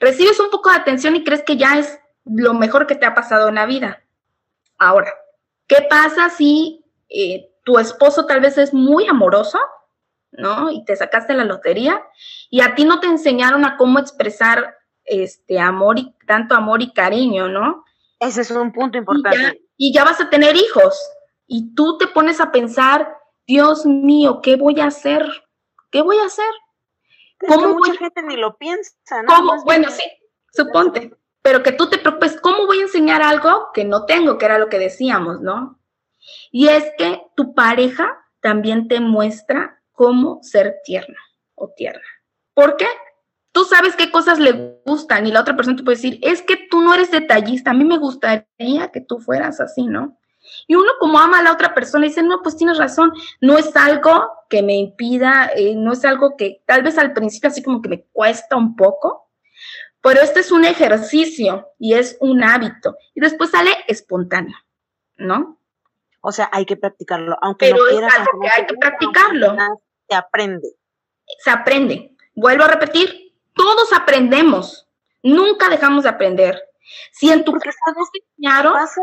Recibes 0.00 0.40
un 0.40 0.50
poco 0.50 0.70
de 0.70 0.76
atención 0.76 1.16
y 1.16 1.24
crees 1.24 1.42
que 1.42 1.56
ya 1.56 1.78
es 1.78 1.98
lo 2.24 2.54
mejor 2.54 2.86
que 2.86 2.94
te 2.94 3.06
ha 3.06 3.14
pasado 3.14 3.48
en 3.48 3.56
la 3.56 3.66
vida. 3.66 4.02
Ahora, 4.78 5.12
¿qué 5.66 5.86
pasa 5.88 6.30
si 6.30 6.84
eh, 7.08 7.50
tu 7.64 7.78
esposo 7.78 8.26
tal 8.26 8.40
vez 8.40 8.58
es 8.58 8.72
muy 8.72 9.06
amoroso, 9.06 9.58
¿no? 10.32 10.70
Y 10.70 10.84
te 10.84 10.96
sacaste 10.96 11.34
la 11.34 11.44
lotería 11.44 12.02
y 12.50 12.60
a 12.60 12.74
ti 12.74 12.84
no 12.84 13.00
te 13.00 13.06
enseñaron 13.06 13.64
a 13.64 13.76
cómo 13.76 13.98
expresar 13.98 14.76
este 15.04 15.58
amor 15.58 15.98
y 15.98 16.14
tanto 16.26 16.54
amor 16.54 16.82
y 16.82 16.92
cariño, 16.92 17.48
¿no? 17.48 17.84
Ese 18.18 18.42
es 18.42 18.50
un 18.50 18.72
punto 18.72 18.98
importante. 18.98 19.62
y 19.76 19.92
ya 19.92 20.04
vas 20.04 20.20
a 20.20 20.30
tener 20.30 20.56
hijos 20.56 20.98
y 21.46 21.74
tú 21.74 21.98
te 21.98 22.06
pones 22.06 22.40
a 22.40 22.52
pensar, 22.52 23.12
Dios 23.46 23.84
mío, 23.84 24.40
¿qué 24.42 24.56
voy 24.56 24.80
a 24.80 24.86
hacer? 24.86 25.26
¿Qué 25.90 26.02
voy 26.02 26.18
a 26.18 26.26
hacer? 26.26 26.44
¿Cómo 27.48 27.74
mucha 27.74 27.94
gente 27.94 28.22
ni 28.22 28.36
lo 28.36 28.56
piensa, 28.56 29.22
¿no? 29.22 29.34
¿Cómo? 29.34 29.64
Bueno, 29.64 29.90
sí, 29.90 30.02
suponte. 30.52 31.16
Pero 31.42 31.62
que 31.62 31.72
tú 31.72 31.88
te 31.88 31.98
preocupes, 31.98 32.38
¿cómo 32.40 32.66
voy 32.66 32.80
a 32.80 32.82
enseñar 32.82 33.22
algo 33.22 33.68
que 33.72 33.84
no 33.84 34.04
tengo? 34.04 34.36
Que 34.36 34.44
era 34.44 34.58
lo 34.58 34.68
que 34.68 34.78
decíamos, 34.78 35.40
¿no? 35.40 35.80
Y 36.50 36.68
es 36.68 36.84
que 36.98 37.22
tu 37.34 37.54
pareja 37.54 38.18
también 38.40 38.88
te 38.88 39.00
muestra 39.00 39.82
cómo 39.92 40.40
ser 40.42 40.76
tierno 40.84 41.18
o 41.54 41.70
tierna. 41.70 42.06
¿Por 42.54 42.76
qué? 42.76 42.86
Tú 43.52 43.64
sabes 43.64 43.96
qué 43.96 44.10
cosas 44.10 44.38
le 44.38 44.80
gustan 44.84 45.26
y 45.26 45.32
la 45.32 45.40
otra 45.40 45.56
persona 45.56 45.76
te 45.76 45.82
puede 45.82 45.96
decir, 45.96 46.18
es 46.22 46.42
que 46.42 46.56
tú 46.70 46.82
no 46.82 46.94
eres 46.94 47.10
detallista, 47.10 47.70
a 47.70 47.74
mí 47.74 47.84
me 47.84 47.98
gustaría 47.98 48.90
que 48.92 49.00
tú 49.00 49.18
fueras 49.18 49.60
así, 49.60 49.86
¿no? 49.86 50.19
Y 50.66 50.74
uno 50.74 50.90
como 50.98 51.18
ama 51.18 51.38
a 51.38 51.42
la 51.42 51.52
otra 51.52 51.74
persona 51.74 52.06
dice, 52.06 52.22
no, 52.22 52.42
pues 52.42 52.56
tienes 52.56 52.78
razón, 52.78 53.12
no 53.40 53.58
es 53.58 53.74
algo 53.76 54.30
que 54.48 54.62
me 54.62 54.76
impida, 54.76 55.50
eh, 55.54 55.74
no 55.74 55.92
es 55.92 56.04
algo 56.04 56.36
que 56.36 56.62
tal 56.66 56.82
vez 56.82 56.98
al 56.98 57.12
principio 57.12 57.48
así 57.50 57.62
como 57.62 57.82
que 57.82 57.88
me 57.88 58.02
cuesta 58.12 58.56
un 58.56 58.76
poco, 58.76 59.30
pero 60.00 60.20
este 60.20 60.40
es 60.40 60.50
un 60.50 60.64
ejercicio 60.64 61.68
y 61.78 61.94
es 61.94 62.16
un 62.20 62.42
hábito 62.42 62.96
y 63.14 63.20
después 63.20 63.50
sale 63.50 63.70
espontáneo, 63.86 64.56
¿no? 65.16 65.58
O 66.22 66.32
sea, 66.32 66.50
hay 66.52 66.66
que 66.66 66.76
practicarlo, 66.76 67.36
aunque 67.40 67.70
no 67.70 67.78
quieras. 67.90 68.12
Es 68.12 68.20
algo 68.20 68.40
que 68.40 68.48
hay 68.48 68.66
que 68.66 68.74
practicarlo. 68.74 69.56
Se 70.08 70.14
aprende. 70.14 70.68
Se 71.38 71.50
aprende. 71.50 72.16
Vuelvo 72.34 72.64
a 72.64 72.68
repetir, 72.68 73.34
todos 73.54 73.92
aprendemos, 73.92 74.88
nunca 75.22 75.68
dejamos 75.68 76.04
de 76.04 76.10
aprender. 76.10 76.62
Si 77.12 77.30
en 77.30 77.44
tu 77.44 77.52
casa 77.52 77.78
no 77.94 78.02
enseñaron, 78.02 78.72
pasa 78.72 79.02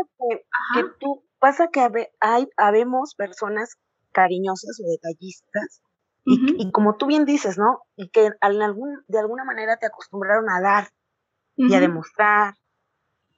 que, 0.74 0.84
tú 1.00 1.24
pasa 1.38 1.68
que 1.68 2.10
hay, 2.20 2.48
habemos 2.56 3.14
personas 3.14 3.76
cariñosas 4.12 4.80
o 4.80 4.88
detallistas 4.88 5.82
y, 6.30 6.70
como 6.72 6.96
tú 6.96 7.06
bien 7.06 7.24
dices, 7.24 7.56
¿no? 7.56 7.80
Y 7.96 8.10
que 8.10 8.30
algún, 8.40 9.02
de 9.08 9.18
alguna 9.18 9.44
manera 9.44 9.78
te 9.78 9.86
acostumbraron 9.86 10.50
a 10.50 10.60
dar 10.60 10.88
y 11.56 11.72
a 11.74 11.80
demostrar 11.80 12.54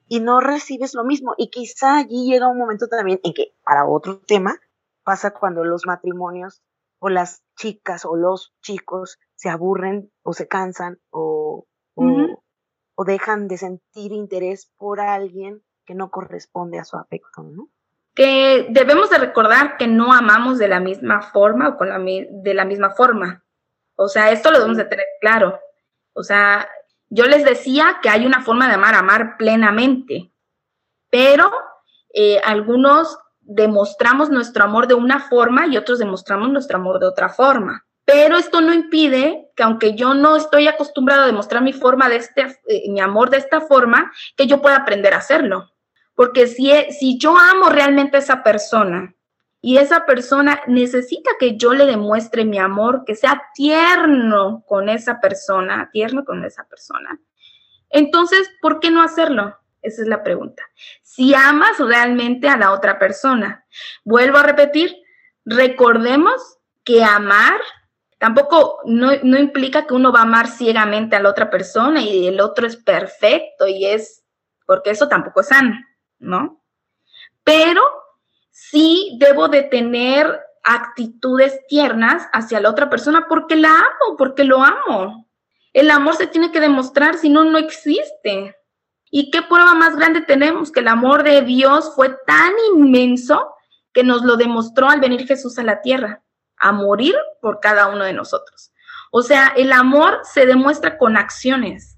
y 0.09 0.19
no 0.19 0.41
recibes 0.41 0.95
lo 0.95 1.05
mismo. 1.05 1.35
Y 1.39 1.51
quizá 1.51 1.99
allí 1.99 2.29
llega 2.29 2.49
un 2.49 2.59
momento 2.59 2.89
también 2.89 3.21
en 3.23 3.33
que, 3.33 3.55
para 3.63 3.87
otro 3.87 4.19
tema, 4.19 4.59
pasa 5.05 5.33
cuando 5.33 5.65
los 5.65 5.87
matrimonios 5.87 6.63
o 6.99 7.11
las 7.11 7.45
chicas 7.57 8.05
o 8.05 8.17
los 8.17 8.53
chicos 8.61 9.19
se 9.37 9.49
aburren 9.49 10.11
o 10.23 10.33
se 10.33 10.49
cansan 10.49 10.99
o, 11.11 11.67
o 11.95 13.05
dejan 13.05 13.47
de 13.47 13.57
sentir 13.57 14.11
interés 14.11 14.73
por 14.77 15.01
alguien 15.01 15.63
que 15.87 15.95
no 15.95 16.11
corresponde 16.11 16.81
a 16.81 16.85
su 16.85 16.97
afecto, 16.97 17.45
¿no? 17.45 17.69
Que 18.15 18.67
debemos 18.71 19.11
de 19.11 19.19
recordar 19.19 19.77
que 19.77 19.87
no 19.87 20.13
amamos 20.13 20.59
de 20.59 20.69
la 20.69 20.81
misma 20.81 21.23
forma 21.23 21.69
o 21.69 21.77
con 21.77 21.89
la, 21.89 21.99
de 21.99 22.55
la 22.55 22.65
misma 22.65 22.91
forma. 22.91 23.43
O 23.97 24.09
sea, 24.09 24.31
esto 24.31 24.51
lo 24.51 24.59
debemos 24.59 24.79
de 24.79 24.85
tener 24.85 25.07
claro. 25.21 25.61
O 26.13 26.23
sea, 26.23 26.69
yo 27.09 27.27
les 27.27 27.45
decía 27.45 27.99
que 28.03 28.09
hay 28.09 28.27
una 28.27 28.43
forma 28.43 28.69
de 28.69 28.75
amar, 28.75 28.95
amar 28.95 29.37
plenamente, 29.37 30.33
pero 31.11 31.51
eh, 32.15 32.41
algunos 32.45 33.19
demostramos 33.41 34.31
nuestro 34.31 34.65
amor 34.65 34.87
de 34.87 34.95
una 34.95 35.21
forma 35.21 35.67
y 35.67 35.77
otros 35.77 35.99
demostramos 35.99 36.51
nuestro 36.51 36.77
amor 36.77 37.01
de 37.01 37.07
otra 37.07 37.29
forma. 37.29 37.85
Pero 38.05 38.37
esto 38.37 38.61
no 38.61 38.73
impide 38.73 39.51
que 39.55 39.63
aunque 39.63 39.95
yo 39.95 40.15
no 40.15 40.37
estoy 40.37 40.67
acostumbrado 40.67 41.23
a 41.23 41.27
demostrar 41.27 41.63
mi 41.63 41.73
forma 41.73 42.09
de 42.09 42.17
este, 42.17 42.43
eh, 42.67 42.91
mi 42.91 43.01
amor 43.01 43.31
de 43.31 43.39
esta 43.39 43.61
forma, 43.61 44.11
que 44.37 44.47
yo 44.47 44.61
pueda 44.61 44.77
aprender 44.77 45.15
a 45.15 45.19
hacerlo. 45.19 45.71
Porque 46.15 46.47
si, 46.47 46.71
e, 46.71 46.93
si 46.93 47.19
yo 47.19 47.37
amo 47.37 47.71
realmente 47.71 48.17
a 48.17 48.21
esa 48.21 48.43
persona 48.43 49.15
y 49.61 49.79
esa 49.79 50.07
persona 50.07 50.61
necesita 50.67 51.31
que 51.39 51.57
yo 51.57 51.73
le 51.73 51.87
demuestre 51.87 52.45
mi 52.45 52.59
amor, 52.59 53.05
que 53.07 53.15
sea 53.15 53.43
tierno 53.55 54.65
con 54.67 54.89
esa 54.89 55.21
persona, 55.21 55.91
tierno 55.93 56.25
con 56.25 56.45
esa 56.45 56.65
persona, 56.65 57.21
entonces, 57.91 58.51
¿por 58.63 58.81
qué 58.81 58.91
no 58.91 59.03
hacerlo? 59.03 59.57
Esa 59.83 60.03
es 60.03 60.09
la 60.09 60.23
pregunta. 60.23 60.63
Si 61.03 61.35
amas 61.35 61.79
realmente 61.79 62.49
a 62.49 62.57
la 62.57 62.73
otra 62.73 62.99
persona, 62.99 63.65
vuelvo 64.05 64.39
a 64.39 64.43
repetir, 64.43 64.95
recordemos 65.45 66.59
que 66.85 67.03
amar 67.03 67.61
tampoco 68.21 68.81
no, 68.85 69.13
no, 69.23 69.39
implica 69.39 69.87
que 69.87 69.95
uno 69.95 70.13
va 70.13 70.21
a 70.21 70.25
amar 70.25 70.47
ciegamente 70.47 71.17
a 71.17 71.21
la 71.21 71.31
otra 71.31 71.49
persona 71.49 72.03
y 72.03 72.27
el 72.27 72.39
otro 72.41 72.67
es 72.67 72.77
perfecto 72.77 73.67
y 73.67 73.87
es, 73.87 74.23
porque 74.67 74.91
eso 74.91 75.09
tampoco 75.09 75.41
es 75.41 75.49
sano. 75.49 75.75
¿No? 76.21 76.63
Pero 77.43 77.83
sí 78.51 79.17
debo 79.19 79.49
de 79.49 79.63
tener 79.63 80.41
actitudes 80.63 81.67
tiernas 81.67 82.29
hacia 82.33 82.61
la 82.61 82.71
otra 82.71 82.89
persona 82.89 83.27
porque 83.29 83.57
la 83.57 83.71
amo, 83.71 84.17
porque 84.17 84.45
lo 84.45 84.63
amo. 84.63 85.29
El 85.73 85.91
amor 85.91 86.17
se 86.17 86.27
tiene 86.27 86.53
que 86.53 86.61
demostrar, 86.61 87.17
si 87.17 87.29
no, 87.29 87.45
no 87.45 87.59
existe. 87.59 88.57
¿Y 89.11 89.31
qué 89.31 89.43
prueba 89.43 89.75
más 89.75 89.97
grande 89.97 90.21
tenemos? 90.21 90.71
Que 90.71 90.81
el 90.81 90.89
amor 90.89 91.23
de 91.23 91.43
Dios 91.43 91.93
fue 91.95 92.17
tan 92.27 92.53
inmenso 92.75 93.53
que 93.93 94.05
nos 94.05 94.23
lo 94.23 94.37
demostró 94.37 94.89
al 94.89 95.01
venir 95.01 95.27
Jesús 95.27 95.59
a 95.59 95.65
la 95.65 95.81
tierra, 95.81 96.23
a 96.57 96.73
morir 96.73 97.17
por 97.41 97.61
cada 97.61 97.89
uno 97.89 98.05
de 98.05 98.13
nosotros. 98.13 98.73
O 99.11 99.23
sea, 99.23 99.49
el 99.57 99.73
amor 99.73 100.21
se 100.23 100.47
demuestra 100.47 100.97
con 100.97 101.17
acciones 101.17 101.97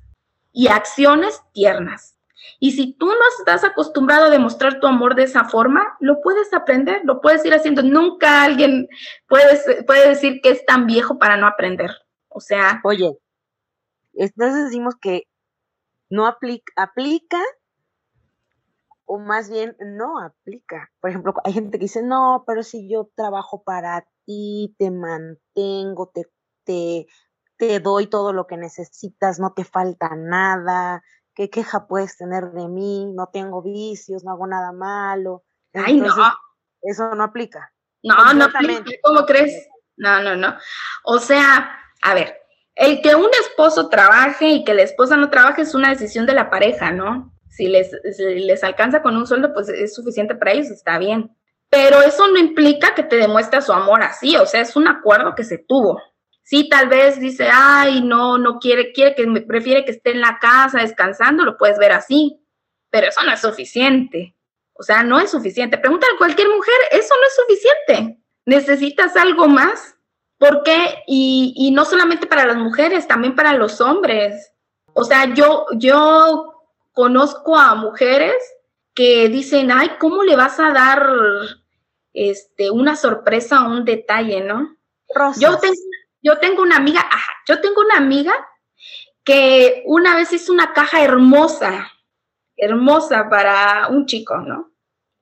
y 0.53 0.69
acciones 0.69 1.43
tiernas. 1.53 2.17
Y 2.59 2.73
si 2.73 2.95
tú 2.95 3.07
no 3.07 3.21
estás 3.39 3.65
acostumbrado 3.65 4.27
a 4.27 4.31
demostrar 4.31 4.81
tu 4.81 4.87
amor 4.87 5.15
de 5.15 5.25
esa 5.25 5.45
forma, 5.45 5.97
lo 6.01 6.21
puedes 6.21 6.53
aprender, 6.53 7.03
lo 7.05 7.21
puedes 7.21 7.45
ir 7.45 7.55
haciendo. 7.55 7.83
Nunca 7.83 8.43
alguien 8.43 8.89
puede, 9.29 9.85
puede 9.85 10.09
decir 10.09 10.41
que 10.43 10.51
es 10.51 10.65
tan 10.65 10.87
viejo 10.87 11.19
para 11.19 11.37
no 11.37 11.47
aprender. 11.47 11.91
O 12.29 12.41
sea. 12.41 12.81
Oye, 12.85 13.19
entonces 14.15 14.67
decimos 14.67 14.95
que 15.01 15.25
no 16.11 16.27
aplica, 16.27 16.73
aplica 16.77 17.39
o 19.07 19.19
más 19.19 19.51
bien 19.51 19.77
no 19.81 20.21
aplica. 20.21 20.91
Por 21.01 21.11
ejemplo, 21.11 21.35
hay 21.45 21.53
gente 21.53 21.79
que 21.79 21.85
dice, 21.85 22.03
no, 22.03 22.45
pero 22.47 22.63
si 22.63 22.89
yo 22.89 23.11
trabajo 23.15 23.63
para 23.63 24.07
ti, 24.25 24.75
te 24.79 24.91
mantengo, 24.91 26.11
te, 26.15 26.31
te, 26.65 27.07
te 27.57 27.81
doy 27.81 28.07
todo 28.07 28.33
lo 28.33 28.47
que 28.47 28.57
necesitas, 28.57 29.39
no 29.39 29.53
te 29.53 29.65
falta 29.65 30.15
nada, 30.17 31.03
¿qué 31.35 31.51
queja 31.51 31.87
puedes 31.87 32.17
tener 32.17 32.53
de 32.53 32.69
mí? 32.69 33.07
No 33.15 33.29
tengo 33.33 33.63
vicios, 33.63 34.25
no 34.25 34.33
hago 34.33 34.47
nada 34.47 34.73
malo. 34.73 35.45
Ay, 35.75 36.01
no. 36.01 36.15
Eso 36.83 37.15
no 37.15 37.25
aplica. 37.25 37.73
No, 38.03 38.35
no 38.35 38.45
aplica. 38.45 38.85
¿Cómo 39.03 39.25
crees? 39.25 39.69
No, 39.97 40.23
no, 40.23 40.37
no. 40.37 40.57
O 41.05 41.19
sea, 41.19 41.79
a 42.03 42.15
ver, 42.15 42.37
el 42.75 43.01
que 43.03 43.15
un 43.15 43.31
esposo 43.41 43.89
trabaje 43.89 44.49
y 44.49 44.65
que 44.65 44.75
la 44.75 44.83
esposa 44.83 45.17
no 45.17 45.31
trabaje 45.31 45.63
es 45.63 45.75
una 45.75 45.91
decisión 45.91 46.27
de 46.27 46.35
la 46.35 46.51
pareja, 46.51 46.91
¿no? 46.91 47.33
Si 47.49 47.69
les, 47.69 47.91
les 48.19 48.65
alcanza 48.65 49.03
con 49.03 49.17
un 49.17 49.27
sueldo, 49.27 49.53
pues 49.53 49.69
es 49.69 49.95
suficiente 49.95 50.35
para 50.35 50.53
ellos, 50.53 50.71
está 50.71 50.99
bien. 50.99 51.37
pero 51.73 52.03
eso 52.03 52.29
no 52.29 52.39
implica 52.39 52.95
que 52.95 53.03
te 53.03 53.17
demuestre 53.17 53.63
su 53.63 53.73
amor 53.73 54.03
así, 54.03 54.37
o 54.37 54.45
sea, 54.45 54.61
es 54.61 54.77
un 54.77 54.89
acuerdo 54.89 55.35
que 55.35 55.43
se 55.43 55.57
tuvo. 55.57 55.99
Sí, 56.43 56.69
tal 56.69 56.89
vez 56.89 57.21
dice, 57.21 57.49
ay, 57.53 58.03
no, 58.03 58.37
no 58.39 58.59
quiere, 58.59 58.93
quiere 58.93 59.15
que 59.15 59.27
me 59.27 59.41
prefiere 59.41 59.85
que 59.85 59.93
esté 59.93 60.11
en 60.11 60.21
la 60.21 60.39
casa 60.41 60.81
descansando, 60.81 61.45
lo 61.45 61.57
puedes 61.57 61.79
ver 61.79 61.93
así, 61.93 62.41
pero 62.91 63.09
eso 63.09 63.23
no 63.25 63.33
es 63.33 63.41
suficiente. 63.41 64.37
O 64.75 64.83
sea, 64.83 65.03
no 65.03 65.21
es 65.21 65.31
suficiente. 65.31 65.79
Pregúntale 65.79 66.15
a 66.15 66.19
cualquier 66.19 66.49
mujer, 66.49 66.75
eso 66.91 67.15
no 67.21 67.27
es 67.27 67.35
suficiente. 67.37 68.19
Necesitas 68.45 69.17
algo 69.17 69.47
más. 69.47 69.97
¿Por 70.39 70.63
qué? 70.65 71.05
Y, 71.07 71.55
y 71.57 71.71
no 71.71 71.85
solamente 71.85 72.27
para 72.27 72.47
las 72.47 72.57
mujeres, 72.57 73.07
también 73.07 73.37
para 73.37 73.53
los 73.53 73.81
hombres. 73.81 74.53
O 74.95 75.05
sea, 75.05 75.33
yo, 75.33 75.67
yo 75.77 76.53
conozco 76.93 77.57
a 77.57 77.75
mujeres 77.75 78.35
que 78.95 79.29
dicen, 79.29 79.71
ay, 79.71 79.93
¿cómo 79.99 80.23
le 80.23 80.37
vas 80.37 80.59
a 80.61 80.73
dar 80.73 81.09
este, 82.13 82.71
una 82.71 82.97
sorpresa 82.97 83.67
o 83.67 83.71
un 83.71 83.85
detalle, 83.85 84.43
¿no? 84.43 84.77
Yo 85.39 85.59
tengo, 85.59 85.75
yo 86.23 86.39
tengo 86.39 86.63
una 86.63 86.77
amiga, 86.77 87.01
ajá, 87.01 87.33
yo 87.47 87.61
tengo 87.61 87.81
una 87.81 87.97
amiga 87.97 88.33
que 89.25 89.83
una 89.87 90.17
vez 90.17 90.33
hizo 90.33 90.53
una 90.53 90.73
caja 90.73 91.03
hermosa, 91.03 91.91
hermosa 92.57 93.29
para 93.29 93.89
un 93.89 94.07
chico, 94.07 94.39
¿no? 94.39 94.73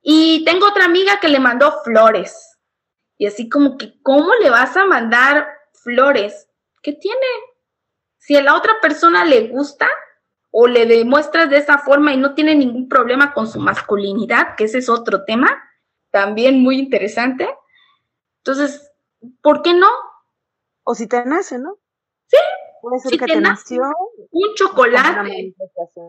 Y 0.03 0.45
tengo 0.45 0.69
otra 0.69 0.85
amiga 0.85 1.21
que 1.21 1.29
le 1.29 1.41
mandó 1.41 1.83
flores. 1.83 2.59
Y 3.19 3.27
así 3.27 3.49
como 3.49 3.77
que, 3.77 4.01
¿cómo 4.03 4.33
le 4.43 4.49
vas 4.51 4.77
a 4.77 4.87
mandar 4.87 5.47
flores? 5.73 6.49
¿Qué 6.83 6.93
tiene? 6.95 7.27
Si 8.17 8.37
a 8.37 8.43
la 8.43 8.55
otra 8.55 8.81
persona 8.81 9.25
le 9.25 9.49
gusta 9.49 9.89
o 10.51 10.67
le 10.67 10.87
demuestras 10.87 11.51
de 11.51 11.59
esa 11.59 11.79
forma 11.79 12.13
y 12.13 12.17
no 12.17 12.35
tiene 12.35 12.55
ningún 12.55 12.89
problema 12.89 13.35
con 13.35 13.47
su 13.47 13.61
masculinidad, 13.61 14.57
que 14.57 14.65
ese 14.65 14.79
es 14.79 14.89
otro 14.89 15.25
tema, 15.25 15.63
también 16.11 16.63
muy 16.63 16.79
interesante. 16.79 17.49
Entonces, 18.39 18.91
¿por 19.43 19.63
qué 19.63 19.75
no? 19.75 19.89
O 20.85 20.95
si 20.95 21.07
te 21.07 21.25
nace, 21.25 21.59
¿no? 21.59 21.79
Sí. 22.27 22.39
Puede 22.81 22.99
ser 23.01 23.19
que 23.19 23.27
te, 23.27 23.41
nació 23.41 23.83
un 24.31 24.55
chocolate. 24.55 25.55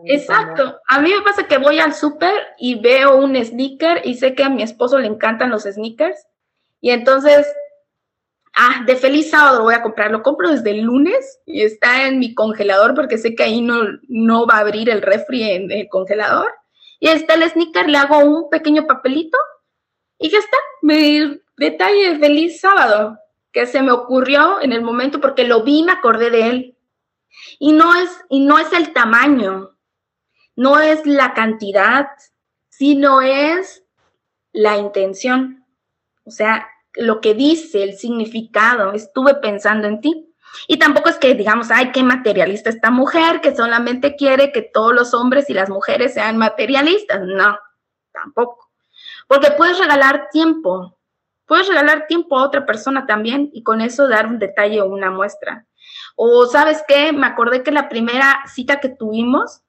Exacto. 0.06 0.78
A 0.88 1.00
mí 1.00 1.10
me 1.10 1.22
pasa 1.22 1.46
que 1.46 1.58
voy 1.58 1.78
al 1.78 1.94
súper 1.94 2.34
y 2.58 2.80
veo 2.80 3.16
un 3.16 3.36
sneaker 3.36 4.00
y 4.04 4.14
sé 4.14 4.34
que 4.34 4.44
a 4.44 4.48
mi 4.48 4.62
esposo 4.62 4.98
le 4.98 5.06
encantan 5.06 5.50
los 5.50 5.64
sneakers. 5.64 6.26
Y 6.80 6.90
entonces, 6.90 7.46
ah, 8.56 8.84
de 8.86 8.96
feliz 8.96 9.30
sábado 9.30 9.62
voy 9.62 9.74
a 9.74 9.82
comprarlo. 9.82 10.18
Lo 10.18 10.22
compro 10.22 10.50
desde 10.50 10.70
el 10.70 10.80
lunes 10.80 11.40
y 11.44 11.62
está 11.62 12.06
en 12.06 12.18
mi 12.18 12.34
congelador 12.34 12.94
porque 12.94 13.18
sé 13.18 13.34
que 13.34 13.42
ahí 13.42 13.60
no, 13.60 13.82
no 14.08 14.46
va 14.46 14.56
a 14.56 14.60
abrir 14.60 14.88
el 14.88 15.02
refri 15.02 15.42
en 15.42 15.70
el 15.70 15.88
congelador. 15.88 16.50
Y 17.00 17.08
está 17.08 17.34
el 17.34 17.48
sneaker, 17.50 17.88
le 17.88 17.98
hago 17.98 18.18
un 18.18 18.48
pequeño 18.48 18.86
papelito 18.86 19.36
y 20.18 20.30
ya 20.30 20.38
está, 20.38 20.56
mi 20.82 21.40
detalle, 21.56 22.16
feliz 22.20 22.60
sábado, 22.60 23.18
que 23.52 23.66
se 23.66 23.82
me 23.82 23.92
ocurrió 23.92 24.60
en 24.60 24.72
el 24.72 24.82
momento 24.82 25.20
porque 25.20 25.44
lo 25.44 25.62
vi 25.62 25.80
y 25.80 25.82
me 25.84 25.92
acordé 25.92 26.30
de 26.30 26.48
él. 26.48 26.78
Y 27.58 27.72
no 27.72 27.94
es, 27.94 28.10
y 28.28 28.40
no 28.40 28.58
es 28.58 28.72
el 28.72 28.92
tamaño, 28.92 29.76
no 30.56 30.80
es 30.80 31.06
la 31.06 31.34
cantidad, 31.34 32.08
sino 32.68 33.22
es 33.22 33.84
la 34.52 34.76
intención. 34.76 35.66
O 36.24 36.30
sea, 36.30 36.68
lo 36.94 37.20
que 37.20 37.34
dice, 37.34 37.82
el 37.82 37.96
significado, 37.96 38.92
estuve 38.92 39.34
pensando 39.36 39.88
en 39.88 40.00
ti. 40.00 40.34
Y 40.68 40.78
tampoco 40.78 41.08
es 41.08 41.16
que 41.16 41.34
digamos, 41.34 41.70
ay, 41.70 41.92
qué 41.92 42.02
materialista 42.02 42.68
esta 42.68 42.90
mujer, 42.90 43.40
que 43.40 43.56
solamente 43.56 44.16
quiere 44.16 44.52
que 44.52 44.62
todos 44.62 44.92
los 44.92 45.14
hombres 45.14 45.48
y 45.48 45.54
las 45.54 45.70
mujeres 45.70 46.14
sean 46.14 46.36
materialistas. 46.36 47.22
No, 47.22 47.58
tampoco. 48.12 48.70
Porque 49.26 49.52
puedes 49.52 49.78
regalar 49.78 50.28
tiempo, 50.30 50.98
puedes 51.52 51.68
regalar 51.68 52.06
tiempo 52.06 52.38
a 52.38 52.46
otra 52.46 52.64
persona 52.64 53.04
también 53.04 53.50
y 53.52 53.62
con 53.62 53.82
eso 53.82 54.08
dar 54.08 54.26
un 54.26 54.38
detalle 54.38 54.80
o 54.80 54.86
una 54.86 55.10
muestra. 55.10 55.66
O 56.16 56.46
sabes 56.46 56.82
qué, 56.88 57.12
me 57.12 57.26
acordé 57.26 57.62
que 57.62 57.70
la 57.70 57.90
primera 57.90 58.40
cita 58.46 58.80
que 58.80 58.88
tuvimos 58.88 59.60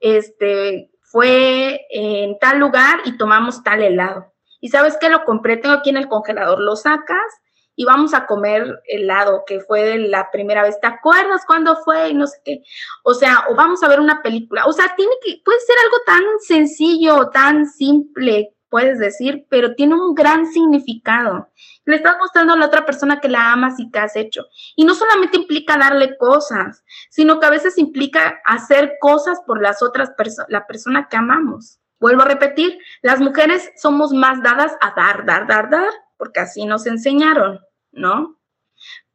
este, 0.00 0.90
fue 1.00 1.86
en 1.90 2.40
tal 2.40 2.58
lugar 2.58 3.02
y 3.04 3.16
tomamos 3.18 3.62
tal 3.62 3.84
helado. 3.84 4.34
Y 4.60 4.70
sabes 4.70 4.98
qué, 5.00 5.10
lo 5.10 5.24
compré, 5.24 5.58
tengo 5.58 5.76
aquí 5.76 5.90
en 5.90 5.96
el 5.96 6.08
congelador, 6.08 6.58
lo 6.58 6.74
sacas 6.74 7.40
y 7.76 7.84
vamos 7.84 8.14
a 8.14 8.26
comer 8.26 8.82
helado, 8.86 9.44
que 9.46 9.60
fue 9.60 9.98
la 9.98 10.28
primera 10.32 10.64
vez. 10.64 10.80
¿Te 10.80 10.88
acuerdas 10.88 11.44
cuándo 11.46 11.76
fue? 11.84 12.08
Y 12.08 12.14
no 12.14 12.26
sé 12.26 12.40
qué. 12.44 12.64
O 13.04 13.14
sea, 13.14 13.44
o 13.48 13.54
vamos 13.54 13.80
a 13.84 13.88
ver 13.88 14.00
una 14.00 14.22
película. 14.22 14.66
O 14.66 14.72
sea, 14.72 14.92
tiene 14.96 15.12
que, 15.24 15.40
puede 15.44 15.60
ser 15.60 15.76
algo 15.84 15.98
tan 16.04 16.24
sencillo, 16.40 17.30
tan 17.30 17.66
simple, 17.66 18.56
puedes 18.72 18.98
decir, 18.98 19.46
pero 19.50 19.74
tiene 19.74 19.94
un 19.94 20.14
gran 20.14 20.46
significado. 20.46 21.50
Le 21.84 21.96
estás 21.96 22.16
mostrando 22.18 22.54
a 22.54 22.56
la 22.56 22.64
otra 22.64 22.86
persona 22.86 23.20
que 23.20 23.28
la 23.28 23.52
amas 23.52 23.78
y 23.78 23.90
que 23.90 23.98
has 23.98 24.16
hecho. 24.16 24.46
Y 24.76 24.86
no 24.86 24.94
solamente 24.94 25.36
implica 25.36 25.76
darle 25.76 26.16
cosas, 26.16 26.82
sino 27.10 27.38
que 27.38 27.44
a 27.44 27.50
veces 27.50 27.76
implica 27.76 28.40
hacer 28.46 28.94
cosas 28.98 29.40
por 29.46 29.60
las 29.60 29.82
otras 29.82 30.12
personas, 30.12 30.48
la 30.48 30.66
persona 30.66 31.06
que 31.10 31.18
amamos. 31.18 31.80
Vuelvo 32.00 32.22
a 32.22 32.24
repetir, 32.24 32.78
las 33.02 33.20
mujeres 33.20 33.70
somos 33.76 34.14
más 34.14 34.42
dadas 34.42 34.72
a 34.80 34.94
dar, 34.96 35.26
dar, 35.26 35.46
dar, 35.46 35.68
dar, 35.68 35.92
porque 36.16 36.40
así 36.40 36.64
nos 36.64 36.86
enseñaron, 36.86 37.60
¿no? 37.90 38.40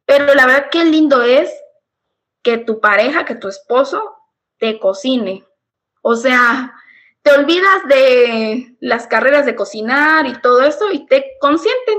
Pero 0.06 0.36
la 0.36 0.46
verdad 0.46 0.68
qué 0.70 0.84
lindo 0.84 1.22
es 1.22 1.50
que 2.42 2.58
tu 2.58 2.80
pareja, 2.80 3.24
que 3.24 3.34
tu 3.34 3.48
esposo 3.48 4.16
te 4.58 4.78
cocine. 4.78 5.44
O 6.00 6.14
sea, 6.14 6.72
te 7.28 7.34
olvidas 7.34 7.84
de 7.88 8.76
las 8.80 9.06
carreras 9.06 9.44
de 9.44 9.54
cocinar 9.54 10.26
y 10.26 10.40
todo 10.40 10.62
eso 10.62 10.90
y 10.90 11.04
te 11.06 11.32
consienten, 11.40 11.98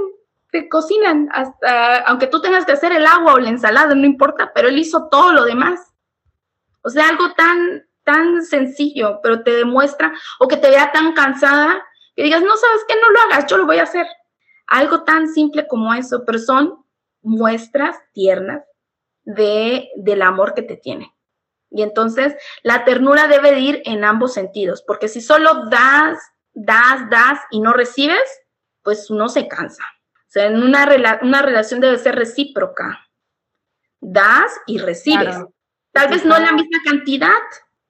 te 0.51 0.67
cocinan 0.67 1.29
hasta, 1.31 1.99
aunque 2.07 2.25
tú 2.25 2.41
tengas 2.41 2.65
que 2.65 2.71
hacer 2.71 2.93
el 2.93 3.05
agua 3.05 3.35
o 3.35 3.39
la 3.39 3.49
ensalada, 3.49 3.93
no 3.93 4.07
importa, 4.07 4.51
pero 4.55 4.69
él 4.69 4.79
hizo 4.79 5.07
todo 5.09 5.31
lo 5.33 5.43
demás. 5.43 5.93
O 6.81 6.89
sea, 6.89 7.09
algo 7.09 7.33
tan, 7.33 7.87
tan 8.03 8.43
sencillo, 8.43 9.19
pero 9.21 9.43
te 9.43 9.51
demuestra, 9.51 10.11
o 10.39 10.47
que 10.47 10.57
te 10.57 10.71
vea 10.71 10.91
tan 10.91 11.13
cansada, 11.13 11.79
que 12.15 12.23
digas, 12.23 12.41
no 12.41 12.57
sabes 12.57 12.81
qué, 12.87 12.95
no 12.95 13.11
lo 13.11 13.19
hagas, 13.21 13.45
yo 13.45 13.57
lo 13.57 13.67
voy 13.67 13.77
a 13.77 13.83
hacer. 13.83 14.07
Algo 14.65 15.03
tan 15.03 15.27
simple 15.27 15.67
como 15.67 15.93
eso, 15.93 16.23
pero 16.25 16.39
son 16.39 16.83
muestras 17.21 17.97
tiernas 18.13 18.63
de, 19.25 19.89
del 19.95 20.23
amor 20.23 20.55
que 20.55 20.63
te 20.63 20.75
tiene. 20.75 21.13
Y 21.71 21.83
entonces 21.83 22.35
la 22.63 22.83
ternura 22.83 23.27
debe 23.27 23.51
de 23.51 23.59
ir 23.59 23.81
en 23.85 24.03
ambos 24.03 24.33
sentidos, 24.33 24.83
porque 24.85 25.07
si 25.07 25.21
solo 25.21 25.65
das, 25.69 26.17
das, 26.53 27.09
das 27.09 27.39
y 27.51 27.61
no 27.61 27.73
recibes, 27.73 28.41
pues 28.83 29.09
uno 29.09 29.29
se 29.29 29.47
cansa. 29.47 29.83
O 30.29 30.31
sea, 30.31 30.45
en 30.45 30.61
una, 30.61 30.87
una 31.21 31.41
relación 31.41 31.79
debe 31.79 31.97
ser 31.97 32.15
recíproca. 32.15 33.07
Das 33.99 34.51
y 34.65 34.77
recibes. 34.77 35.35
Tal 35.91 36.09
vez 36.09 36.25
no 36.25 36.37
en 36.37 36.45
la 36.45 36.51
misma 36.53 36.77
cantidad, 36.85 37.29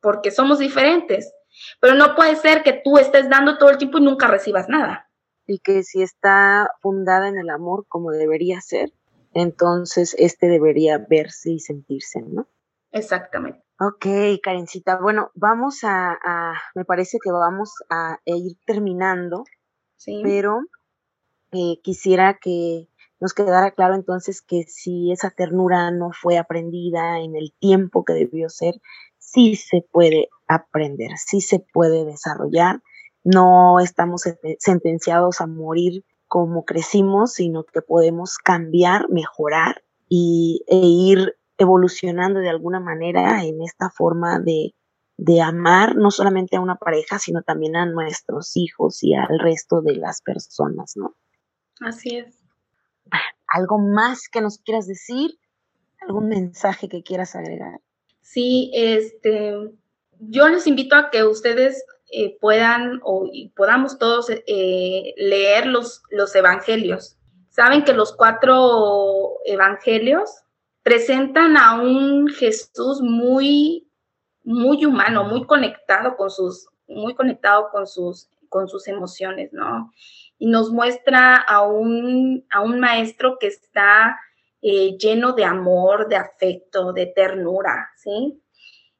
porque 0.02 0.32
somos 0.32 0.60
diferentes, 0.60 1.34
pero 1.80 1.96
no 1.96 2.16
puede 2.16 2.36
ser 2.36 2.64
que 2.64 2.82
tú 2.84 2.98
estés 2.98 3.30
dando 3.30 3.58
todo 3.58 3.70
el 3.70 3.78
tiempo 3.78 3.98
y 3.98 4.04
nunca 4.04 4.28
recibas 4.28 4.70
nada. 4.70 5.10
Y 5.46 5.60
que 5.60 5.84
si 5.84 6.02
está 6.02 6.70
fundada 6.82 7.28
en 7.28 7.38
el 7.38 7.50
amor 7.50 7.86
como 7.88 8.12
debería 8.12 8.62
ser, 8.62 8.94
entonces 9.34 10.16
este 10.18 10.48
debería 10.48 10.98
verse 10.98 11.52
y 11.52 11.60
sentirse, 11.60 12.22
¿no? 12.22 12.48
Exactamente. 12.92 13.64
Ok, 13.82 14.06
Karencita. 14.44 15.00
Bueno, 15.00 15.32
vamos 15.36 15.80
a, 15.84 16.18
me 16.76 16.84
parece 16.84 17.18
que 17.24 17.32
vamos 17.32 17.72
a 17.90 18.20
ir 18.26 18.58
terminando, 18.66 19.46
sí. 19.96 20.20
pero 20.22 20.60
eh, 21.54 21.80
quisiera 21.82 22.38
que 22.42 22.90
nos 23.22 23.34
quedara 23.34 23.72
claro 23.72 23.96
entonces 23.96 24.42
que 24.42 24.64
si 24.64 25.14
esa 25.14 25.30
ternura 25.30 25.92
no 25.92 26.12
fue 26.12 26.38
aprendida 26.38 27.20
en 27.20 27.38
el 27.38 27.54
tiempo 27.58 28.04
que 28.04 28.14
debió 28.14 28.50
ser, 28.50 28.82
sí 29.18 29.56
se 29.56 29.86
puede 29.90 30.28
aprender, 30.50 31.12
sí 31.18 31.40
se 31.40 31.60
puede 31.60 32.04
desarrollar. 32.04 32.82
No 33.24 33.80
estamos 33.80 34.24
sentenciados 34.60 35.40
a 35.40 35.48
morir 35.48 36.04
como 36.28 36.66
crecimos, 36.66 37.34
sino 37.34 37.64
que 37.64 37.82
podemos 37.82 38.38
cambiar, 38.40 39.10
mejorar 39.10 39.84
y, 40.10 40.66
e 40.68 40.78
ir 40.78 41.39
evolucionando 41.60 42.40
de 42.40 42.50
alguna 42.50 42.80
manera 42.80 43.44
en 43.44 43.62
esta 43.62 43.90
forma 43.90 44.40
de, 44.40 44.74
de 45.18 45.42
amar 45.42 45.96
no 45.96 46.10
solamente 46.10 46.56
a 46.56 46.62
una 46.62 46.78
pareja, 46.78 47.20
sino 47.20 47.44
también 47.44 47.76
a 47.76 47.86
nuestros 47.86 48.56
hijos 48.56 49.04
y 49.04 49.14
al 49.14 49.38
resto 49.38 49.82
de 49.82 49.98
las 49.98 50.22
personas, 50.22 50.94
¿no? 50.96 51.16
Así 51.82 52.18
es. 52.18 52.40
¿Algo 53.48 53.78
más 53.78 54.30
que 54.32 54.42
nos 54.42 54.60
quieras 54.60 54.88
decir? 54.88 55.32
¿Algún 56.02 56.30
mensaje 56.30 56.88
que 56.88 57.04
quieras 57.04 57.36
agregar? 57.36 57.82
Sí, 58.22 58.72
este, 58.74 59.54
yo 60.20 60.48
les 60.48 60.68
invito 60.68 60.96
a 60.96 61.10
que 61.10 61.24
ustedes 61.24 61.84
eh, 62.12 62.38
puedan 62.40 63.02
o 63.04 63.30
podamos 63.56 64.00
todos 64.00 64.30
eh, 64.30 65.14
leer 65.18 65.66
los, 65.66 66.04
los 66.12 66.34
evangelios. 66.36 67.18
Saben 67.50 67.84
que 67.84 67.94
los 67.94 68.16
cuatro 68.16 69.34
evangelios 69.46 70.30
presentan 70.90 71.56
a 71.56 71.80
un 71.80 72.28
Jesús 72.30 73.00
muy, 73.00 73.88
muy 74.44 74.84
humano, 74.86 75.24
muy 75.26 75.46
conectado 75.46 76.18
con 76.18 76.32
sus, 76.32 76.68
muy 76.88 77.14
conectado 77.14 77.70
con 77.72 77.86
sus, 77.86 78.28
con 78.50 78.68
sus 78.68 78.88
emociones, 78.88 79.54
¿no? 79.54 79.92
y 80.40 80.48
nos 80.48 80.72
muestra 80.72 81.36
a 81.36 81.62
un, 81.62 82.46
a 82.50 82.62
un 82.62 82.80
maestro 82.80 83.38
que 83.40 83.48
está 83.48 84.18
eh, 84.62 84.98
lleno 84.98 85.34
de 85.34 85.44
amor, 85.44 86.08
de 86.08 86.16
afecto, 86.16 86.94
de 86.94 87.06
ternura, 87.08 87.92
¿sí? 87.98 88.42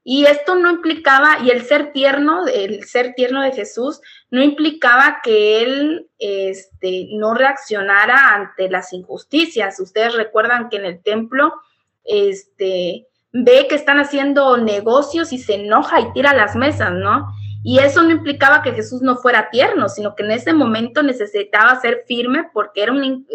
Y 0.04 0.26
esto 0.26 0.56
no 0.56 0.70
implicaba, 0.70 1.40
y 1.44 1.50
el 1.50 1.62
ser 1.64 1.92
tierno, 1.92 2.48
el 2.48 2.84
ser 2.84 3.14
tierno 3.16 3.42
de 3.42 3.52
Jesús, 3.52 4.02
no 4.32 4.42
implicaba 4.42 5.20
que 5.24 5.62
él 5.62 6.10
este, 6.18 7.10
no 7.12 7.34
reaccionara 7.34 8.34
ante 8.34 8.70
las 8.70 8.92
injusticias. 8.94 9.80
Ustedes 9.80 10.16
recuerdan 10.16 10.70
que 10.70 10.78
en 10.78 10.86
el 10.86 11.04
templo, 11.04 11.54
este, 12.04 13.08
ve 13.32 13.68
que 13.70 13.76
están 13.76 14.00
haciendo 14.00 14.58
negocios 14.58 15.32
y 15.34 15.38
se 15.38 15.56
enoja 15.56 16.00
y 16.00 16.12
tira 16.14 16.34
las 16.34 16.56
mesas, 16.56 16.92
¿no? 16.92 17.28
Y 17.64 17.80
eso 17.80 18.02
no 18.04 18.12
implicaba 18.12 18.62
que 18.62 18.72
Jesús 18.72 19.02
no 19.02 19.18
fuera 19.18 19.50
tierno, 19.50 19.90
sino 19.90 20.16
que 20.16 20.24
en 20.24 20.32
ese 20.32 20.54
momento 20.54 21.04
necesitaba 21.04 21.80
ser 21.80 22.04
firme 22.08 22.50
porque 22.54 22.84
era, 22.84 22.94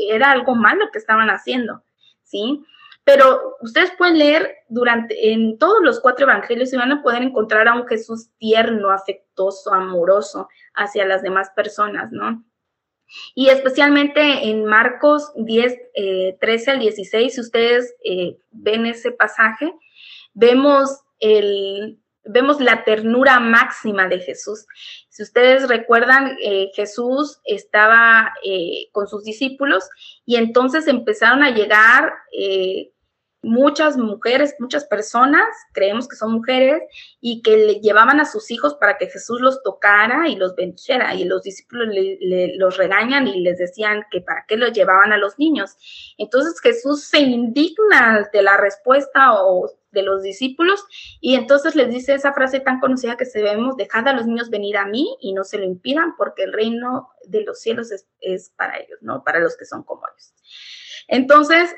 era 0.09 0.33
algo 0.33 0.55
malo 0.55 0.87
que 0.93 0.99
estaban 0.99 1.29
haciendo, 1.29 1.83
¿sí? 2.23 2.65
Pero 3.05 3.57
ustedes 3.61 3.93
pueden 3.99 4.19
leer 4.19 4.51
durante 4.69 5.33
en 5.33 5.59
todos 5.59 5.83
los 5.83 6.01
cuatro 6.01 6.25
evangelios 6.25 6.73
y 6.73 6.77
van 6.77 6.91
a 6.91 7.03
poder 7.03 7.23
encontrar 7.23 7.69
a 7.69 7.75
un 7.75 7.87
Jesús 7.87 8.31
tierno, 8.39 8.91
afectuoso, 8.91 9.75
amoroso 9.75 10.49
hacia 10.75 11.05
las 11.05 11.23
demás 11.23 11.51
personas, 11.55 12.11
¿no? 12.13 12.43
Y 13.35 13.49
especialmente 13.49 14.49
en 14.49 14.65
Marcos 14.65 15.33
10, 15.37 15.77
13 16.41 16.71
eh, 16.71 16.73
al 16.73 16.81
16, 16.81 17.35
si 17.35 17.41
ustedes 17.41 17.95
eh, 18.05 18.37
ven 18.51 18.87
ese 18.87 19.13
pasaje, 19.13 19.73
vemos 20.33 21.01
el, 21.21 21.99
vemos 22.25 22.61
la 22.61 22.85
ternura 22.85 23.41
máxima 23.41 24.09
de 24.09 24.21
Jesús. 24.21 24.67
Si 25.09 25.23
ustedes 25.23 25.69
recuerdan, 25.69 26.37
eh, 26.43 26.71
Jesús 26.75 27.41
estaba 27.45 28.33
con 28.93 29.07
sus 29.07 29.25
discípulos 29.25 29.89
y 30.25 30.37
entonces 30.37 30.89
empezaron 30.89 31.43
a 31.43 31.51
llegar 31.51 32.13
muchas 33.45 33.97
mujeres, 33.97 34.55
muchas 34.59 34.85
personas, 34.85 35.47
creemos 35.73 36.09
que 36.09 36.17
son 36.17 36.33
mujeres, 36.33 36.83
y 37.21 37.43
que 37.43 37.57
le 37.57 37.75
llevaban 37.81 38.21
a 38.21 38.25
sus 38.25 38.51
hijos 38.51 38.75
para 38.75 38.99
que 38.99 39.07
Jesús 39.07 39.41
los 39.41 39.63
tocara 39.63 40.29
y 40.29 40.37
los 40.37 40.55
bendijera. 40.55 41.15
Y 41.15 41.25
los 41.25 41.43
discípulos 41.43 41.89
le, 41.89 42.57
los 42.57 42.77
regañan 42.77 43.27
y 43.27 43.41
les 43.41 43.59
decían 43.59 44.05
que 44.11 44.21
para 44.21 44.45
qué 44.47 44.57
los 44.57 44.73
llevaban 44.73 45.13
a 45.13 45.19
los 45.19 45.39
niños. 45.39 45.77
Entonces 46.19 46.61
Jesús 46.61 47.05
se 47.05 47.21
indigna 47.21 48.29
de 48.33 48.43
la 48.43 48.57
respuesta 48.57 49.35
o 49.43 49.71
de 49.91 50.03
los 50.03 50.23
discípulos 50.23 50.85
y 51.21 51.37
entonces 51.37 51.77
les 51.77 51.89
dice 51.89 52.15
esa 52.15 52.33
frase 52.33 52.61
tan 52.61 52.81
conocida 52.81 53.17
que 53.17 53.25
se 53.25 53.43
vemos, 53.43 53.77
dejad 53.77 54.09
a 54.09 54.13
los 54.13 54.27
niños 54.27 54.51
venir 54.51 54.77
a 54.77 54.87
mí 54.87 55.17
y 55.21 55.33
no 55.33 55.45
se 55.45 55.57
lo 55.57 55.65
impidan 55.65 56.17
porque 56.17 56.43
el 56.43 56.53
reino 56.53 57.11
de 57.27 57.45
los 57.45 57.61
cielos 57.61 57.93
es, 57.93 58.07
es 58.21 58.51
para 58.51 58.79
ellos, 58.79 58.99
¿no? 59.03 59.23
Para 59.23 59.39
los 59.39 59.57
que 59.57 59.65
son 59.65 59.85
como 59.85 60.03
ellos. 60.09 60.35
Entonces, 61.09 61.75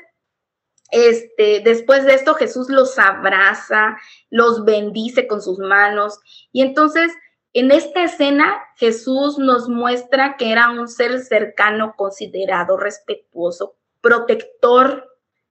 este, 0.91 1.61
después 1.63 2.05
de 2.05 2.13
esto 2.13 2.33
Jesús 2.35 2.69
los 2.69 2.97
abraza, 2.97 3.97
los 4.29 4.63
bendice 4.65 5.27
con 5.27 5.41
sus 5.41 5.59
manos 5.59 6.19
y 6.51 6.61
entonces 6.61 7.11
en 7.53 7.71
esta 7.71 8.03
escena 8.03 8.55
Jesús 8.75 9.39
nos 9.39 9.67
muestra 9.67 10.37
que 10.37 10.51
era 10.51 10.69
un 10.69 10.87
ser 10.87 11.19
cercano, 11.21 11.95
considerado, 11.97 12.77
respetuoso, 12.77 13.77
protector, 14.01 15.05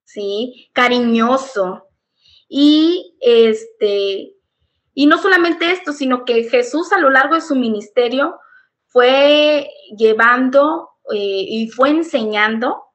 ¿sí? 0.05 0.71
Cariñoso. 0.73 1.89
Y 2.49 3.17
este 3.21 4.35
y 4.95 5.07
no 5.07 5.19
solamente 5.19 5.73
esto, 5.73 5.93
sino 5.93 6.25
que 6.25 6.45
Jesús 6.45 6.93
a 6.93 6.99
lo 6.99 7.11
largo 7.11 7.35
de 7.35 7.43
su 7.43 7.55
ministerio 7.55 8.39
fue 8.87 9.69
llevando 9.97 10.89
eh, 11.13 11.45
y 11.49 11.69
fue 11.69 11.91
enseñando 11.91 12.86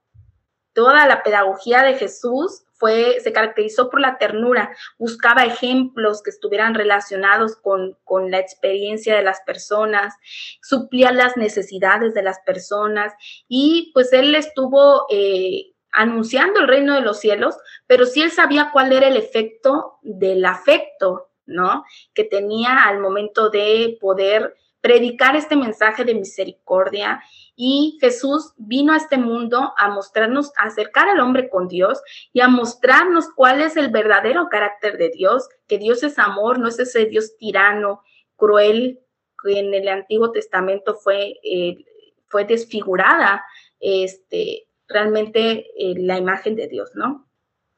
Toda 0.73 1.05
la 1.05 1.23
pedagogía 1.23 1.83
de 1.83 1.95
Jesús 1.95 2.63
fue, 2.81 3.19
se 3.19 3.31
caracterizó 3.31 3.91
por 3.91 4.01
la 4.01 4.17
ternura, 4.17 4.75
buscaba 4.97 5.45
ejemplos 5.45 6.23
que 6.23 6.31
estuvieran 6.31 6.73
relacionados 6.73 7.55
con, 7.55 7.95
la 8.31 8.39
experiencia 8.39 9.15
de 9.15 9.21
las 9.21 9.41
personas, 9.41 10.15
suplía 10.63 11.11
las 11.11 11.37
necesidades 11.37 12.15
de 12.15 12.23
las 12.23 12.39
personas 12.39 13.13
y 13.47 13.91
pues 13.93 14.11
él 14.13 14.33
estuvo 14.33 15.05
eh, 15.11 15.73
anunciando 15.91 16.59
el 16.59 16.67
reino 16.67 16.95
de 16.95 17.01
los 17.01 17.19
cielos, 17.19 17.55
pero 17.85 18.05
sí 18.05 18.23
él 18.23 18.31
sabía 18.31 18.71
cuál 18.73 18.91
era 18.91 19.07
el 19.07 19.17
efecto 19.17 19.99
del 20.01 20.43
afecto, 20.45 21.29
¿no? 21.45 21.83
Que 22.15 22.23
tenía 22.23 22.85
al 22.85 22.99
momento 22.99 23.49
de 23.49 23.97
poder 24.01 24.55
predicar 24.81 25.35
este 25.35 25.55
mensaje 25.55 26.03
de 26.03 26.15
misericordia 26.15 27.21
y 27.63 27.99
Jesús 28.01 28.53
vino 28.57 28.91
a 28.91 28.97
este 28.97 29.19
mundo 29.19 29.71
a 29.77 29.89
mostrarnos, 29.89 30.51
a 30.57 30.63
acercar 30.65 31.07
al 31.07 31.19
hombre 31.19 31.47
con 31.47 31.67
Dios 31.67 32.01
y 32.33 32.41
a 32.41 32.47
mostrarnos 32.47 33.29
cuál 33.35 33.61
es 33.61 33.77
el 33.77 33.89
verdadero 33.89 34.49
carácter 34.49 34.97
de 34.97 35.09
Dios, 35.09 35.47
que 35.67 35.77
Dios 35.77 36.01
es 36.01 36.17
amor, 36.17 36.57
no 36.57 36.67
es 36.67 36.79
ese 36.79 37.05
Dios 37.05 37.37
tirano, 37.37 38.01
cruel, 38.35 38.99
que 39.43 39.59
en 39.59 39.75
el 39.75 39.87
Antiguo 39.89 40.31
Testamento 40.31 40.95
fue, 40.95 41.35
eh, 41.43 41.85
fue 42.29 42.45
desfigurada 42.45 43.45
este, 43.79 44.65
realmente 44.87 45.67
eh, 45.77 45.93
la 45.99 46.17
imagen 46.17 46.55
de 46.55 46.67
Dios, 46.67 46.95
¿no? 46.95 47.27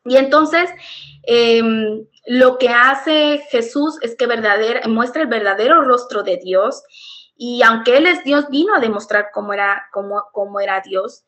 Y 0.06 0.16
entonces, 0.16 0.70
em, 1.24 2.06
lo 2.26 2.58
que 2.58 2.70
hace 2.70 3.44
Jesús 3.50 3.98
es 4.02 4.16
que 4.16 4.28
muestra 4.88 5.24
el 5.24 5.28
verdadero 5.28 5.82
rostro 5.82 6.24
de 6.24 6.38
Dios 6.38 6.84
y 7.36 7.62
aunque 7.64 7.98
Él 7.98 8.08
es 8.08 8.24
Dios, 8.24 8.50
vino 8.50 8.76
a 8.76 8.80
demostrar 8.80 9.30
cómo 9.34 9.54
era, 9.54 9.88
cómo, 9.92 10.24
cómo 10.32 10.60
era 10.60 10.82
Dios. 10.82 11.26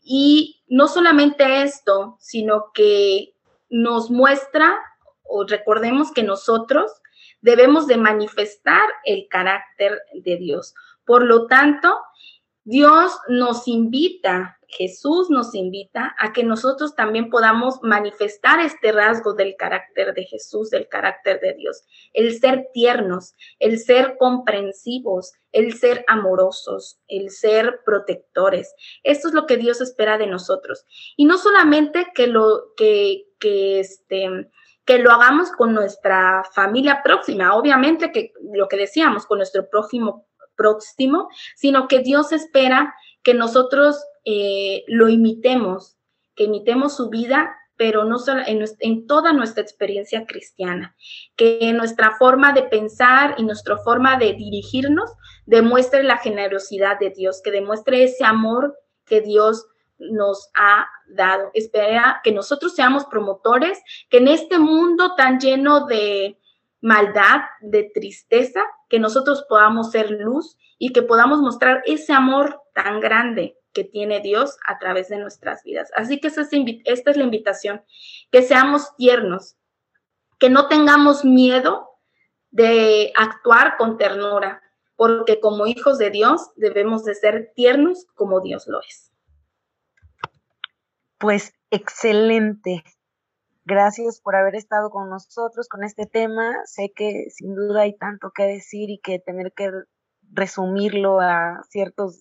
Y 0.00 0.62
no 0.66 0.88
solamente 0.88 1.62
esto, 1.62 2.16
sino 2.20 2.72
que 2.74 3.34
nos 3.68 4.10
muestra, 4.10 4.78
o 5.22 5.44
recordemos 5.44 6.12
que 6.12 6.22
nosotros 6.22 6.90
debemos 7.40 7.86
de 7.86 7.96
manifestar 7.96 8.82
el 9.04 9.26
carácter 9.28 10.00
de 10.14 10.36
Dios. 10.36 10.74
Por 11.04 11.24
lo 11.24 11.46
tanto, 11.46 11.98
Dios 12.64 13.18
nos 13.28 13.66
invita 13.66 14.58
Jesús 14.72 15.28
nos 15.28 15.54
invita 15.54 16.14
a 16.18 16.32
que 16.32 16.44
nosotros 16.44 16.94
también 16.94 17.28
podamos 17.28 17.80
manifestar 17.82 18.58
este 18.60 18.90
rasgo 18.90 19.34
del 19.34 19.54
carácter 19.56 20.14
de 20.14 20.24
Jesús, 20.24 20.70
del 20.70 20.88
carácter 20.88 21.40
de 21.40 21.54
Dios, 21.54 21.84
el 22.14 22.38
ser 22.38 22.68
tiernos, 22.72 23.34
el 23.58 23.78
ser 23.78 24.16
comprensivos, 24.18 25.32
el 25.52 25.74
ser 25.74 26.04
amorosos, 26.08 26.98
el 27.06 27.30
ser 27.30 27.80
protectores. 27.84 28.74
Esto 29.02 29.28
es 29.28 29.34
lo 29.34 29.46
que 29.46 29.58
Dios 29.58 29.82
espera 29.82 30.16
de 30.16 30.26
nosotros. 30.26 30.86
Y 31.16 31.26
no 31.26 31.36
solamente 31.36 32.06
que 32.14 32.26
lo 32.26 32.72
que, 32.76 33.26
este 33.40 34.50
que 34.84 34.98
lo 34.98 35.12
hagamos 35.12 35.52
con 35.52 35.74
nuestra 35.74 36.42
familia 36.54 37.02
próxima, 37.04 37.54
obviamente 37.54 38.10
que 38.10 38.32
lo 38.52 38.66
que 38.66 38.76
decíamos, 38.76 39.26
con 39.26 39.38
nuestro 39.38 39.68
prójimo 39.68 40.26
próximo, 40.56 41.28
sino 41.56 41.86
que 41.88 42.00
Dios 42.00 42.32
espera 42.32 42.94
que 43.22 43.34
nosotros 43.34 44.02
eh, 44.24 44.84
lo 44.86 45.08
imitemos, 45.08 45.96
que 46.34 46.44
imitemos 46.44 46.96
su 46.96 47.10
vida, 47.10 47.56
pero 47.76 48.04
no 48.04 48.18
solo 48.18 48.42
en, 48.46 48.64
en, 48.80 49.06
toda 49.06 49.32
nuestra 49.32 49.62
experiencia 49.62 50.26
cristiana, 50.26 50.94
que 51.36 51.72
nuestra 51.72 52.16
forma 52.18 52.52
de 52.52 52.62
pensar 52.62 53.34
y 53.38 53.44
nuestra 53.44 53.78
forma 53.78 54.16
de 54.16 54.34
dirigirnos 54.34 55.10
demuestre 55.46 56.04
la 56.04 56.18
generosidad 56.18 56.98
de 57.00 57.10
Dios, 57.10 57.40
que 57.42 57.50
demuestre 57.50 58.04
ese 58.04 58.24
amor 58.24 58.76
que 59.04 59.20
Dios 59.20 59.66
nos 59.98 60.50
ha 60.54 60.86
dado. 61.08 61.50
Espera 61.54 62.20
que 62.22 62.32
nosotros 62.32 62.74
seamos 62.74 63.04
promotores, 63.06 63.80
que 64.10 64.18
en 64.18 64.28
este 64.28 64.58
mundo 64.58 65.14
tan 65.16 65.40
lleno 65.40 65.86
de 65.86 66.38
maldad, 66.80 67.42
de 67.60 67.90
tristeza, 67.94 68.62
que 68.88 68.98
nosotros 68.98 69.44
podamos 69.48 69.90
ser 69.90 70.10
luz 70.10 70.56
y 70.78 70.92
que 70.92 71.02
podamos 71.02 71.40
mostrar 71.40 71.82
ese 71.86 72.12
amor 72.12 72.60
tan 72.74 73.00
grande 73.00 73.56
que 73.72 73.84
tiene 73.84 74.20
Dios 74.20 74.56
a 74.66 74.78
través 74.78 75.08
de 75.08 75.18
nuestras 75.18 75.62
vidas. 75.64 75.90
Así 75.96 76.20
que 76.20 76.28
esta 76.28 76.42
es 77.10 77.16
la 77.16 77.24
invitación, 77.24 77.82
que 78.30 78.42
seamos 78.42 78.94
tiernos, 78.96 79.56
que 80.38 80.50
no 80.50 80.68
tengamos 80.68 81.24
miedo 81.24 81.88
de 82.50 83.12
actuar 83.16 83.76
con 83.76 83.96
ternura, 83.96 84.62
porque 84.96 85.40
como 85.40 85.66
hijos 85.66 85.98
de 85.98 86.10
Dios 86.10 86.50
debemos 86.56 87.04
de 87.04 87.14
ser 87.14 87.52
tiernos 87.54 88.06
como 88.14 88.40
Dios 88.40 88.66
lo 88.68 88.80
es. 88.80 89.12
Pues 91.18 91.54
excelente. 91.70 92.84
Gracias 93.64 94.20
por 94.20 94.34
haber 94.34 94.56
estado 94.56 94.90
con 94.90 95.08
nosotros 95.08 95.68
con 95.68 95.84
este 95.84 96.06
tema. 96.06 96.52
Sé 96.64 96.92
que 96.94 97.26
sin 97.30 97.54
duda 97.54 97.82
hay 97.82 97.96
tanto 97.96 98.32
que 98.34 98.42
decir 98.42 98.90
y 98.90 98.98
que 98.98 99.20
tener 99.20 99.52
que 99.52 99.70
resumirlo 100.32 101.20
a 101.20 101.62
ciertos 101.70 102.20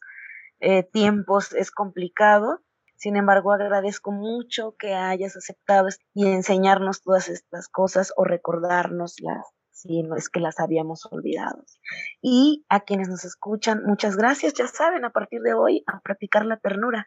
eh, 0.61 0.83
tiempos 0.83 1.53
es 1.53 1.71
complicado. 1.71 2.61
Sin 2.95 3.15
embargo, 3.15 3.51
agradezco 3.51 4.11
mucho 4.11 4.75
que 4.77 4.93
hayas 4.93 5.35
aceptado 5.35 5.89
y 6.13 6.27
enseñarnos 6.27 7.01
todas 7.01 7.29
estas 7.29 7.67
cosas 7.67 8.13
o 8.15 8.23
recordárnoslas 8.23 9.45
si 9.71 10.03
no 10.03 10.15
es 10.15 10.29
que 10.29 10.39
las 10.39 10.59
habíamos 10.59 11.07
olvidado. 11.11 11.63
Y 12.21 12.65
a 12.69 12.81
quienes 12.81 13.09
nos 13.09 13.25
escuchan, 13.25 13.83
muchas 13.85 14.15
gracias. 14.15 14.53
Ya 14.53 14.67
saben, 14.67 15.05
a 15.05 15.09
partir 15.09 15.41
de 15.41 15.53
hoy, 15.53 15.83
a 15.87 15.99
practicar 16.01 16.45
la 16.45 16.57
ternura 16.57 17.05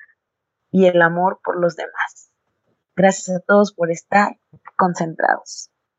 y 0.73 0.87
el 0.87 1.01
amor 1.01 1.41
por 1.45 1.61
los 1.61 1.77
demás. 1.77 2.33
Gracias 2.97 3.37
a 3.37 3.41
todos 3.41 3.73
por 3.73 3.93
estar 3.93 4.39
concentrados. 4.77 5.71